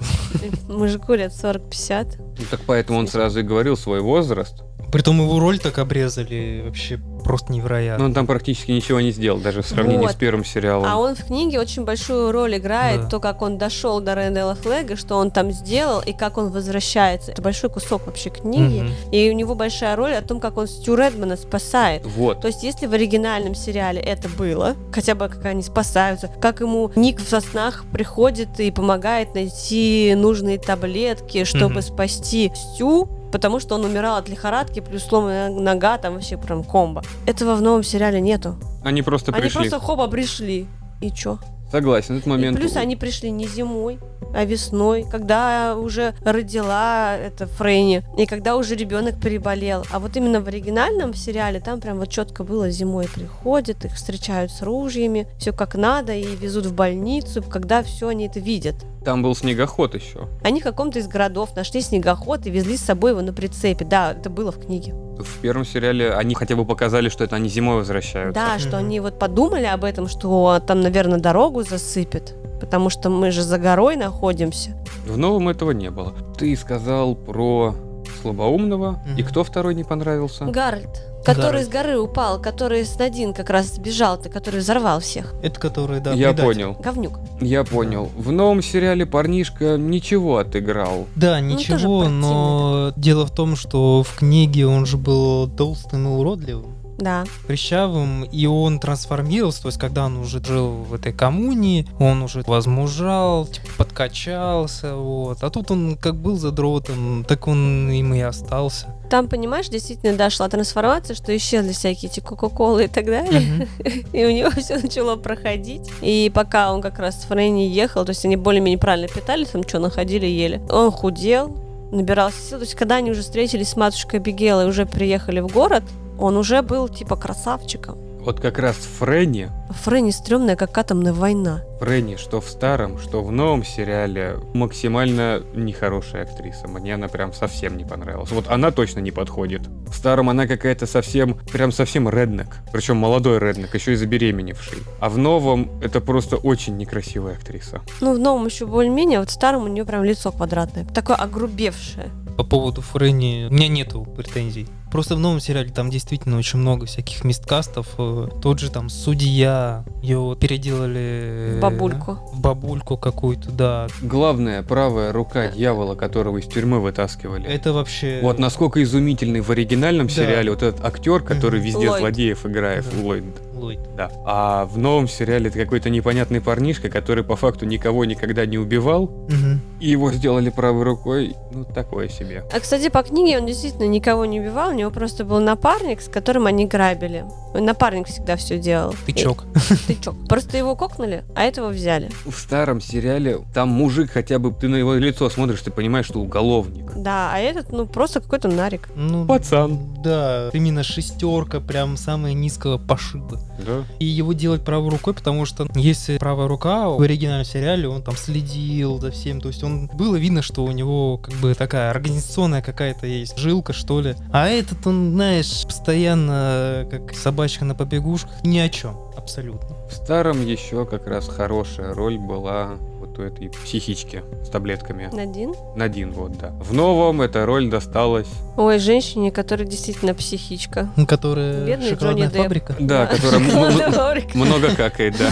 Мужику 0.68 1.14
лет 1.14 1.32
40-50. 1.32 2.16
ну, 2.18 2.44
так 2.50 2.60
поэтому 2.66 2.98
он 2.98 3.06
сразу 3.06 3.40
и 3.40 3.42
говорил 3.42 3.76
свой 3.76 4.00
возраст. 4.00 4.62
Притом 4.94 5.20
его 5.20 5.40
роль 5.40 5.58
так 5.58 5.78
обрезали 5.78 6.62
вообще 6.64 7.00
просто 7.24 7.52
невероятно. 7.52 7.98
Но 7.98 8.04
он 8.04 8.14
там 8.14 8.28
практически 8.28 8.70
ничего 8.70 9.00
не 9.00 9.10
сделал, 9.10 9.40
даже 9.40 9.60
в 9.62 9.66
сравнении 9.66 10.04
Вот. 10.04 10.12
с 10.12 10.14
первым 10.14 10.44
сериалом. 10.44 10.86
А 10.88 10.96
он 10.98 11.16
в 11.16 11.24
книге 11.24 11.58
очень 11.58 11.84
большую 11.84 12.30
роль 12.30 12.58
играет, 12.58 13.00
Да. 13.02 13.08
то, 13.08 13.18
как 13.18 13.42
он 13.42 13.58
дошел 13.58 13.98
до 14.00 14.14
Рэндала 14.14 14.54
Флэга, 14.54 14.94
что 14.94 15.16
он 15.16 15.32
там 15.32 15.50
сделал 15.50 16.00
и 16.00 16.12
как 16.12 16.38
он 16.38 16.50
возвращается. 16.52 17.32
Это 17.32 17.42
большой 17.42 17.70
кусок 17.70 18.06
вообще 18.06 18.30
книги. 18.30 18.82
Мгм. 18.82 18.92
И 19.10 19.28
у 19.30 19.32
него 19.32 19.56
большая 19.56 19.96
роль 19.96 20.12
о 20.14 20.22
том, 20.22 20.38
как 20.38 20.56
он 20.58 20.68
Стю 20.68 20.94
Редмана 20.94 21.36
спасает. 21.36 22.06
Вот. 22.06 22.40
То 22.42 22.46
есть, 22.46 22.62
если 22.62 22.86
в 22.86 22.92
оригинальном 22.92 23.56
сериале 23.56 24.00
это 24.00 24.28
было, 24.28 24.76
хотя 24.92 25.16
бы 25.16 25.28
как 25.28 25.44
они 25.46 25.62
спасаются, 25.64 26.30
как 26.40 26.60
ему 26.60 26.92
Ник 26.94 27.20
в 27.20 27.28
соснах 27.28 27.84
приходит 27.92 28.60
и 28.60 28.70
помогает 28.70 29.34
найти 29.34 30.14
нужные 30.16 30.58
таблетки, 30.58 31.42
чтобы 31.42 31.74
Мгм. 31.80 31.82
спасти 31.82 32.52
Стю, 32.54 33.08
потому 33.34 33.58
что 33.58 33.74
он 33.74 33.84
умирал 33.84 34.14
от 34.14 34.28
лихорадки, 34.28 34.78
плюс 34.78 35.02
сломанная 35.02 35.50
нога, 35.50 35.98
там 35.98 36.14
вообще 36.14 36.36
прям 36.36 36.62
комбо. 36.62 37.02
Этого 37.26 37.56
в 37.56 37.62
новом 37.62 37.82
сериале 37.82 38.20
нету. 38.20 38.54
Они 38.84 39.02
просто 39.02 39.32
Они 39.32 39.40
пришли. 39.40 39.68
просто 39.68 39.80
хоба 39.80 40.06
пришли. 40.06 40.68
И 41.00 41.10
чё? 41.10 41.40
Согласен, 41.74 42.14
этот 42.14 42.26
И 42.26 42.30
момент. 42.30 42.56
плюс 42.56 42.76
они 42.76 42.94
пришли 42.94 43.32
не 43.32 43.48
зимой, 43.48 43.98
а 44.32 44.44
весной, 44.44 45.04
когда 45.10 45.76
уже 45.76 46.14
родила 46.24 47.16
это 47.16 47.48
Фрейни, 47.48 48.04
и 48.16 48.26
когда 48.26 48.54
уже 48.54 48.76
ребенок 48.76 49.20
переболел. 49.20 49.84
А 49.90 49.98
вот 49.98 50.16
именно 50.16 50.40
в 50.40 50.46
оригинальном 50.46 51.14
сериале 51.14 51.58
там 51.58 51.80
прям 51.80 51.98
вот 51.98 52.10
четко 52.10 52.44
было 52.44 52.70
зимой 52.70 53.08
приходят, 53.12 53.84
их 53.84 53.94
встречают 53.94 54.52
с 54.52 54.62
ружьями, 54.62 55.26
все 55.36 55.52
как 55.52 55.74
надо, 55.74 56.14
и 56.14 56.36
везут 56.36 56.66
в 56.66 56.74
больницу, 56.76 57.42
когда 57.42 57.82
все 57.82 58.06
они 58.06 58.28
это 58.28 58.38
видят. 58.38 58.76
Там 59.04 59.24
был 59.24 59.34
снегоход 59.34 59.96
еще. 59.96 60.28
Они 60.44 60.60
в 60.60 60.62
каком-то 60.62 61.00
из 61.00 61.08
городов 61.08 61.56
нашли 61.56 61.80
снегоход 61.80 62.46
и 62.46 62.50
везли 62.50 62.76
с 62.76 62.82
собой 62.82 63.10
его 63.10 63.20
на 63.20 63.32
прицепе. 63.32 63.84
Да, 63.84 64.12
это 64.12 64.30
было 64.30 64.52
в 64.52 64.64
книге. 64.64 64.94
В 65.18 65.40
первом 65.40 65.64
сериале 65.64 66.12
они 66.12 66.34
хотя 66.34 66.56
бы 66.56 66.64
показали, 66.64 67.08
что 67.08 67.24
это 67.24 67.36
они 67.36 67.48
зимой 67.48 67.76
возвращаются. 67.76 68.34
Да, 68.34 68.58
что 68.58 68.78
они 68.78 69.00
вот 69.00 69.18
подумали 69.18 69.66
об 69.66 69.84
этом, 69.84 70.08
что 70.08 70.60
там, 70.66 70.80
наверное, 70.80 71.18
дорогу 71.18 71.62
засыпят, 71.62 72.34
потому 72.60 72.90
что 72.90 73.10
мы 73.10 73.30
же 73.30 73.42
за 73.42 73.58
горой 73.58 73.96
находимся. 73.96 74.70
В 75.06 75.16
новом 75.16 75.48
этого 75.48 75.70
не 75.70 75.90
было. 75.90 76.14
Ты 76.36 76.56
сказал 76.56 77.14
про 77.14 77.74
слабоумного. 78.22 79.02
И 79.16 79.22
кто 79.22 79.44
второй 79.44 79.74
не 79.74 79.84
понравился? 79.84 80.46
Гарольд, 80.46 81.06
который 81.24 81.64
Гарольд. 81.64 81.66
с 81.66 81.68
горы 81.68 81.98
упал, 81.98 82.40
который 82.40 82.84
с 82.84 82.98
Надин 82.98 83.32
как 83.32 83.50
раз 83.50 83.74
сбежал, 83.74 84.18
ты, 84.18 84.28
который 84.28 84.60
взорвал 84.60 85.00
всех. 85.00 85.34
Это 85.42 85.58
который, 85.58 86.00
да, 86.00 86.12
Я 86.12 86.28
предатель. 86.28 86.44
понял. 86.44 86.76
Говнюк. 86.80 87.18
Я 87.40 87.64
понял. 87.64 88.10
В 88.16 88.30
новом 88.32 88.62
сериале 88.62 89.06
парнишка 89.06 89.76
ничего 89.76 90.38
отыграл. 90.38 91.06
Да, 91.16 91.40
Ну, 91.40 91.46
ничего, 91.48 92.08
но 92.08 92.92
дело 92.96 93.26
в 93.26 93.30
том, 93.30 93.56
что 93.56 94.02
в 94.02 94.16
книге 94.16 94.66
он 94.66 94.86
же 94.86 94.96
был 94.96 95.48
толстым 95.48 96.06
и 96.06 96.10
уродливым. 96.10 96.74
Да. 96.96 97.24
прыщавым, 97.48 98.22
и 98.22 98.46
он 98.46 98.78
трансформировался, 98.78 99.62
то 99.62 99.68
есть 99.68 99.78
когда 99.80 100.06
он 100.06 100.16
уже 100.16 100.42
жил 100.44 100.68
в 100.70 100.94
этой 100.94 101.12
коммунии, 101.12 101.88
он 101.98 102.22
уже 102.22 102.44
возмужал, 102.46 103.46
типа, 103.46 103.66
подкачался, 103.78 104.94
вот. 104.94 105.42
А 105.42 105.50
тут 105.50 105.72
он 105.72 105.96
как 106.00 106.14
был 106.14 106.36
задротом, 106.36 107.24
так 107.26 107.48
он 107.48 107.90
им 107.90 108.14
и 108.14 108.20
остался. 108.20 108.94
Там, 109.14 109.28
понимаешь, 109.28 109.68
действительно 109.68 110.16
дошла 110.16 110.48
трансформация, 110.48 111.14
что 111.14 111.36
исчезли 111.36 111.70
всякие 111.70 112.10
эти 112.10 112.18
кока-колы 112.18 112.86
и 112.86 112.88
так 112.88 113.04
далее. 113.04 113.42
Мгм. 113.42 113.68
И 114.12 114.24
у 114.24 114.30
него 114.32 114.50
все 114.56 114.76
начало 114.76 115.14
проходить. 115.14 115.88
И 116.02 116.32
пока 116.34 116.72
он 116.72 116.82
как 116.82 116.98
раз 116.98 117.22
с 117.22 117.26
Фрейни 117.26 117.60
ехал, 117.60 118.04
то 118.04 118.10
есть 118.10 118.24
они 118.24 118.34
более-менее 118.34 118.76
правильно 118.76 119.06
питались, 119.06 119.50
там 119.50 119.62
что, 119.62 119.78
находили, 119.78 120.26
ели. 120.26 120.60
Он 120.68 120.90
худел, 120.90 121.56
набирался 121.92 122.40
сил. 122.40 122.58
То 122.58 122.64
есть 122.64 122.74
когда 122.74 122.96
они 122.96 123.12
уже 123.12 123.20
встретились 123.22 123.68
с 123.68 123.76
матушкой 123.76 124.18
Бигел 124.18 124.62
и 124.62 124.64
уже 124.64 124.84
приехали 124.84 125.38
в 125.38 125.46
город, 125.46 125.84
он 126.18 126.36
уже 126.36 126.62
был 126.62 126.88
типа 126.88 127.14
красавчиком. 127.14 127.96
Вот 128.24 128.40
как 128.40 128.58
раз 128.58 128.76
Фрэнни, 128.76 129.50
Фрэнни 129.68 130.10
стрёмная, 130.10 130.56
как 130.56 130.78
атомная 130.78 131.12
война. 131.12 131.60
Фрэнни, 131.78 132.16
что 132.16 132.40
в 132.40 132.48
старом, 132.48 132.98
что 132.98 133.22
в 133.22 133.30
новом 133.30 133.64
сериале, 133.64 134.36
максимально 134.54 135.42
нехорошая 135.54 136.22
актриса. 136.22 136.66
Мне 136.66 136.94
она 136.94 137.08
прям 137.08 137.34
совсем 137.34 137.76
не 137.76 137.84
понравилась. 137.84 138.30
Вот 138.30 138.48
она 138.48 138.70
точно 138.70 139.00
не 139.00 139.10
подходит. 139.10 139.60
В 139.86 139.94
старом 139.94 140.30
она 140.30 140.46
какая-то 140.46 140.86
совсем, 140.86 141.34
прям 141.52 141.70
совсем 141.70 142.08
реднек. 142.08 142.46
Причем 142.72 142.96
молодой 142.96 143.38
реднек, 143.38 143.74
еще 143.74 143.92
и 143.92 143.96
забеременевший. 143.96 144.78
А 145.00 145.10
в 145.10 145.18
новом 145.18 145.70
это 145.82 146.00
просто 146.00 146.36
очень 146.36 146.78
некрасивая 146.78 147.34
актриса. 147.34 147.82
Ну, 148.00 148.14
в 148.14 148.18
новом 148.18 148.46
еще 148.46 148.64
более-менее, 148.64 149.18
а 149.18 149.20
вот 149.20 149.28
в 149.28 149.32
старом 149.32 149.64
у 149.64 149.68
нее 149.68 149.84
прям 149.84 150.02
лицо 150.02 150.32
квадратное. 150.32 150.86
Такое 150.86 151.16
огрубевшее. 151.16 152.10
По 152.38 152.42
поводу 152.42 152.80
Фрэнни 152.80 153.48
у 153.50 153.52
меня 153.52 153.68
нету 153.68 154.02
претензий. 154.16 154.66
Просто 154.94 155.16
в 155.16 155.18
новом 155.18 155.40
сериале 155.40 155.70
там 155.70 155.90
действительно 155.90 156.38
очень 156.38 156.60
много 156.60 156.86
всяких 156.86 157.24
мисткастов. 157.24 157.88
Э, 157.98 158.28
Тот 158.40 158.60
же 158.60 158.70
там 158.70 158.88
судья, 158.88 159.84
ее 160.00 160.36
переделали... 160.38 161.54
В 161.56 161.60
бабульку. 161.60 162.12
В 162.32 162.38
бабульку 162.38 162.96
какую-то, 162.96 163.50
да. 163.50 163.88
Главная 164.02 164.62
правая 164.62 165.10
рука 165.10 165.48
дьявола, 165.48 165.96
которого 165.96 166.38
из 166.38 166.46
тюрьмы 166.46 166.80
вытаскивали. 166.80 167.44
Это 167.44 167.72
вообще... 167.72 168.20
Вот 168.22 168.38
насколько 168.38 168.80
изумительный 168.84 169.40
в 169.40 169.50
оригинальном 169.50 170.06
Да. 170.06 170.12
сериале 170.12 170.52
вот 170.52 170.62
этот 170.62 170.84
актер, 170.84 171.22
который 171.22 171.58
везде 171.58 171.88
Ллойд. 171.88 171.98
злодеев 171.98 172.46
играет, 172.46 172.84
Да. 172.88 173.02
Ллойд. 173.02 173.24
Ллойд. 173.54 173.80
Да. 173.96 174.10
А 174.26 174.64
в 174.66 174.78
новом 174.78 175.08
сериале 175.08 175.48
это 175.48 175.58
какой-то 175.58 175.90
непонятный 175.90 176.40
парнишка, 176.40 176.88
который 176.90 177.24
по 177.24 177.36
факту 177.36 177.66
никого 177.66 178.04
никогда 178.04 178.46
не 178.46 178.58
убивал, 178.58 179.06
Мгм. 179.28 179.60
и 179.80 179.88
его 179.90 180.12
сделали 180.12 180.50
правой 180.50 180.82
рукой, 180.82 181.34
ну, 181.52 181.64
такое 181.64 182.08
себе. 182.08 182.44
А, 182.52 182.60
кстати, 182.60 182.88
по 182.88 183.02
книге 183.02 183.38
он 183.38 183.46
действительно 183.46 183.86
никого 183.86 184.24
не 184.24 184.40
убивал, 184.40 184.70
у 184.70 184.74
него 184.74 184.90
просто 184.90 185.24
был 185.24 185.40
напарник, 185.40 186.00
с 186.00 186.08
которым 186.08 186.46
они 186.46 186.66
грабили. 186.66 187.24
Напарник 187.54 188.08
всегда 188.08 188.36
все 188.36 188.58
делал. 188.58 188.94
Тычок. 189.06 189.44
И- 189.70 189.74
Тычок. 189.94 190.14
Просто 190.28 190.56
его 190.56 190.74
кокнули, 190.76 191.24
а 191.34 191.42
этого 191.44 191.68
взяли. 191.68 192.10
В 192.26 192.32
старом 192.36 192.80
сериале 192.80 193.38
там 193.54 193.68
мужик 193.68 194.10
хотя 194.10 194.38
бы, 194.38 194.52
ты 194.52 194.68
на 194.68 194.76
его 194.76 194.94
лицо 194.94 195.28
смотришь, 195.30 195.60
ты 195.60 195.70
понимаешь, 195.70 196.06
что 196.06 196.20
уголовник. 196.20 196.92
Да, 196.96 197.30
а 197.32 197.38
этот, 197.38 197.70
ну, 197.72 197.86
просто 197.86 198.20
какой-то 198.20 198.48
нарик. 198.48 198.88
Ну, 198.96 199.26
Пацан. 199.26 199.78
Да, 200.02 200.50
именно 200.52 200.82
шестерка, 200.82 201.60
прям 201.60 201.96
самая 201.96 202.32
низкого 202.32 202.78
пошиба. 202.78 203.40
Да. 203.58 203.84
И 203.98 204.04
его 204.04 204.32
делать 204.32 204.62
правой 204.62 204.90
рукой, 204.90 205.14
потому 205.14 205.44
что 205.46 205.66
если 205.74 206.18
правая 206.18 206.48
рука 206.48 206.88
в 206.88 207.00
оригинальном 207.00 207.44
сериале, 207.44 207.88
он 207.88 208.02
там 208.02 208.16
следил 208.16 209.00
за 209.00 209.10
всем, 209.10 209.40
то 209.40 209.48
есть 209.48 209.62
он 209.62 209.86
было 209.88 210.16
видно, 210.16 210.42
что 210.42 210.64
у 210.64 210.70
него 210.70 211.18
как 211.18 211.34
бы 211.34 211.54
такая 211.54 211.90
организационная 211.90 212.62
какая-то 212.62 213.06
есть 213.06 213.38
жилка, 213.38 213.72
что 213.72 214.00
ли. 214.00 214.14
А 214.32 214.48
этот, 214.48 214.86
он, 214.86 215.12
знаешь, 215.12 215.64
постоянно 215.64 216.86
как 216.90 217.14
собачка 217.14 217.64
на 217.64 217.74
побегушках, 217.74 218.32
ни 218.44 218.58
о 218.58 218.68
чем, 218.68 218.96
абсолютно. 219.16 219.76
В 219.88 219.94
старом 219.94 220.44
еще 220.44 220.86
как 220.86 221.06
раз 221.06 221.28
хорошая 221.28 221.94
роль 221.94 222.18
была 222.18 222.76
у 223.18 223.22
этой 223.22 223.48
психички 223.50 224.22
с 224.44 224.48
таблетками. 224.48 225.08
Надин. 225.12 225.54
Надин, 225.76 226.12
вот, 226.12 226.36
да. 226.38 226.50
В 226.60 226.72
новом 226.72 227.20
эта 227.22 227.46
роль 227.46 227.68
досталась, 227.68 228.28
Ой, 228.56 228.78
женщине, 228.78 229.30
которая 229.30 229.66
действительно 229.66 230.14
психичка. 230.14 230.88
Которая 231.08 231.64
Бедный 231.66 231.90
шоколадная 231.90 232.28
Джонни 232.28 232.42
фабрика. 232.42 232.76
да, 232.78 233.06
которая 233.06 233.40
м- 233.86 233.92
фабрика. 233.92 234.36
много 234.38 234.74
какает, 234.74 235.16
да. 235.18 235.30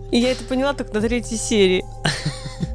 И 0.10 0.18
я 0.18 0.32
это 0.32 0.44
поняла 0.44 0.72
только 0.74 0.92
на 0.94 1.00
третьей 1.00 1.38
серии. 1.38 1.84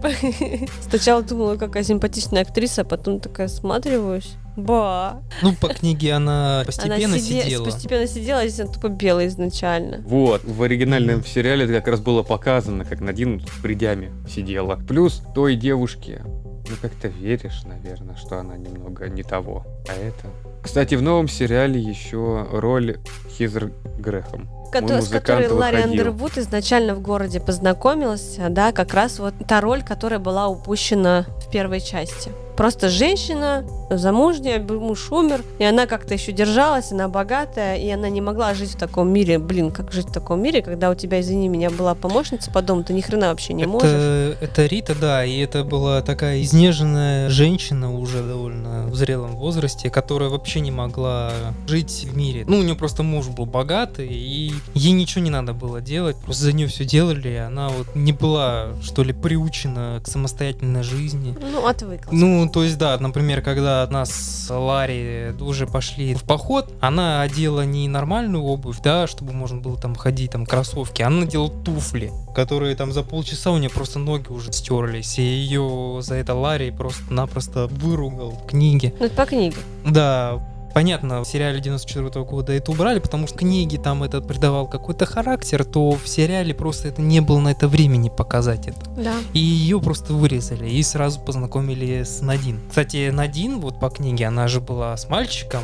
Сначала 0.89 1.21
думала, 1.23 1.55
какая 1.55 1.83
симпатичная 1.83 2.41
актриса, 2.43 2.81
а 2.81 2.85
потом 2.85 3.19
такая 3.19 3.47
сматриваюсь. 3.47 4.35
Ба. 4.55 5.21
Ну, 5.43 5.53
по 5.53 5.67
книге 5.67 6.13
она 6.13 6.63
постепенно 6.65 6.95
Она 6.95 7.17
сиде- 7.17 7.43
сидела. 7.43 7.65
Постепенно 7.65 8.07
сидела, 8.07 8.39
а 8.41 8.47
здесь 8.47 8.59
она 8.61 8.71
тупо 8.73 8.89
белая 8.89 9.27
изначально. 9.27 10.01
Вот, 10.03 10.43
в 10.43 10.63
оригинальном 10.63 11.23
сериале 11.23 11.65
это 11.65 11.73
как 11.73 11.87
раз 11.89 11.99
было 11.99 12.23
показано, 12.23 12.83
как 12.83 12.99
Надин 12.99 13.39
в 13.39 13.61
придяме 13.61 14.09
сидела. 14.27 14.75
Плюс 14.87 15.21
той 15.35 15.55
девушке, 15.55 16.23
ну 16.69 16.75
как-то 16.81 17.07
веришь, 17.07 17.63
наверное, 17.65 18.15
что 18.15 18.39
она 18.39 18.57
немного 18.57 19.07
не 19.09 19.23
того. 19.23 19.65
А 19.89 19.93
это... 19.93 20.27
Кстати, 20.61 20.95
в 20.95 21.01
новом 21.01 21.27
сериале 21.27 21.79
еще 21.79 22.47
роль 22.51 22.97
Хизер 23.29 23.71
Грехом. 23.97 24.49
Кото- 24.71 24.93
Мой 24.95 25.01
с 25.01 25.07
которой 25.07 25.47
Ларри 25.47 25.77
выходил. 25.77 25.91
Андервуд 25.91 26.37
изначально 26.37 26.93
в 26.95 27.01
городе 27.01 27.39
познакомилась, 27.39 28.37
да, 28.49 28.71
как 28.73 28.93
раз 28.93 29.19
вот 29.19 29.33
та 29.47 29.61
роль, 29.61 29.81
которая 29.83 30.19
была 30.19 30.47
упущена 30.47 31.25
в 31.45 31.49
первой 31.49 31.79
части. 31.79 32.31
Просто 32.57 32.89
женщина, 32.89 33.63
замужняя, 33.91 34.59
муж 34.59 35.11
умер, 35.11 35.43
и 35.59 35.63
она 35.63 35.85
как-то 35.85 36.15
еще 36.15 36.31
держалась, 36.31 36.91
она 36.91 37.07
богатая, 37.07 37.77
и 37.77 37.87
она 37.87 38.09
не 38.09 38.19
могла 38.19 38.55
жить 38.55 38.71
в 38.71 38.77
таком 38.77 39.09
мире. 39.09 39.37
Блин, 39.37 39.69
как 39.69 39.91
жить 39.91 40.07
в 40.07 40.11
таком 40.11 40.41
мире, 40.41 40.63
когда 40.63 40.89
у 40.89 40.95
тебя, 40.95 41.21
извини 41.21 41.49
меня, 41.49 41.69
была 41.69 41.93
помощница 41.93 42.49
по 42.49 42.63
дому, 42.63 42.83
ты 42.83 42.93
ни 42.93 43.01
хрена 43.01 43.27
вообще 43.27 43.53
не 43.53 43.67
можешь. 43.67 43.87
это, 43.87 44.37
это 44.41 44.65
Рита, 44.65 44.95
да, 44.99 45.23
и 45.23 45.37
это 45.37 45.63
была 45.63 46.01
такая 46.01 46.41
изнеженная 46.41 47.29
женщина 47.29 47.93
уже 47.93 48.23
довольно 48.23 48.87
в 48.87 48.95
зрелом 48.95 49.35
возрасте, 49.35 49.91
которая 49.91 50.29
вообще 50.29 50.59
не 50.59 50.71
могла 50.71 51.31
жить 51.67 52.07
в 52.09 52.17
мире. 52.17 52.43
Ну, 52.47 52.57
у 52.57 52.63
нее 52.63 52.75
просто 52.75 53.03
муж 53.03 53.27
был 53.27 53.45
богатый, 53.45 54.07
и 54.07 54.51
ей 54.73 54.91
ничего 54.93 55.23
не 55.23 55.29
надо 55.29 55.53
было 55.53 55.79
делать, 55.79 56.17
просто 56.17 56.45
за 56.45 56.53
нее 56.53 56.67
все 56.67 56.85
делали, 56.85 57.29
и 57.29 57.35
она 57.35 57.69
вот 57.69 57.95
не 57.95 58.13
была, 58.13 58.69
что 58.81 59.03
ли, 59.03 59.13
приучена 59.13 60.01
к 60.03 60.07
самостоятельной 60.07 60.81
жизни. 60.81 61.35
Ну, 61.39 61.67
отвыкла. 61.67 62.11
Ну, 62.11 62.46
то 62.49 62.63
есть, 62.63 62.77
да, 62.77 62.97
например, 62.99 63.41
когда 63.41 63.87
нас 63.89 64.11
с 64.11 64.53
Ларри 64.53 65.33
уже 65.39 65.67
пошли 65.67 66.13
в 66.13 66.23
поход, 66.23 66.73
она 66.81 67.21
одела 67.21 67.61
не 67.65 67.87
нормальную 67.87 68.43
обувь, 68.43 68.77
да, 68.83 69.07
чтобы 69.07 69.33
можно 69.33 69.59
было 69.59 69.77
там 69.77 69.95
ходить, 69.95 70.31
там, 70.31 70.45
кроссовки, 70.45 71.01
она 71.01 71.21
надела 71.21 71.49
туфли, 71.49 72.11
которые 72.35 72.75
там 72.75 72.91
за 72.91 73.03
полчаса 73.03 73.51
у 73.51 73.57
нее 73.57 73.69
просто 73.69 73.99
ноги 73.99 74.29
уже 74.29 74.51
стерлись, 74.51 75.19
и 75.19 75.23
ее 75.23 75.99
за 76.01 76.15
это 76.15 76.33
Ларри 76.33 76.71
просто-напросто 76.71 77.67
выругал 77.67 78.31
в 78.31 78.45
книге. 78.45 78.93
Ну, 78.99 79.05
это 79.05 79.15
по 79.15 79.25
книге. 79.25 79.57
Да, 79.85 80.39
Понятно, 80.77 81.23
в 81.23 81.27
сериале 81.27 81.59
94 81.59 82.23
года 82.23 82.53
это 82.53 82.71
убрали, 82.71 82.99
потому 82.99 83.25
что 83.25 83.35
в 83.35 83.39
книге 83.39 83.79
там 83.79 84.03
это 84.03 84.21
придавал 84.21 84.67
какой-то 84.67 85.07
характер, 85.07 85.65
то 85.65 85.93
в 85.93 86.07
сериале 86.07 86.53
просто 86.53 86.89
это 86.89 87.01
не 87.01 87.19
было 87.19 87.39
на 87.39 87.47
это 87.49 87.67
времени 87.67 88.09
показать 88.09 88.67
это. 88.67 88.77
Да. 88.95 89.15
И 89.33 89.39
ее 89.39 89.81
просто 89.81 90.13
вырезали 90.13 90.69
и 90.69 90.83
сразу 90.83 91.19
познакомили 91.19 92.03
с 92.03 92.21
Надин. 92.21 92.59
Кстати, 92.69 93.09
Надин, 93.09 93.59
вот 93.59 93.79
по 93.79 93.89
книге, 93.89 94.27
она 94.27 94.47
же 94.47 94.61
была 94.61 94.95
с 94.95 95.09
мальчиком 95.09 95.63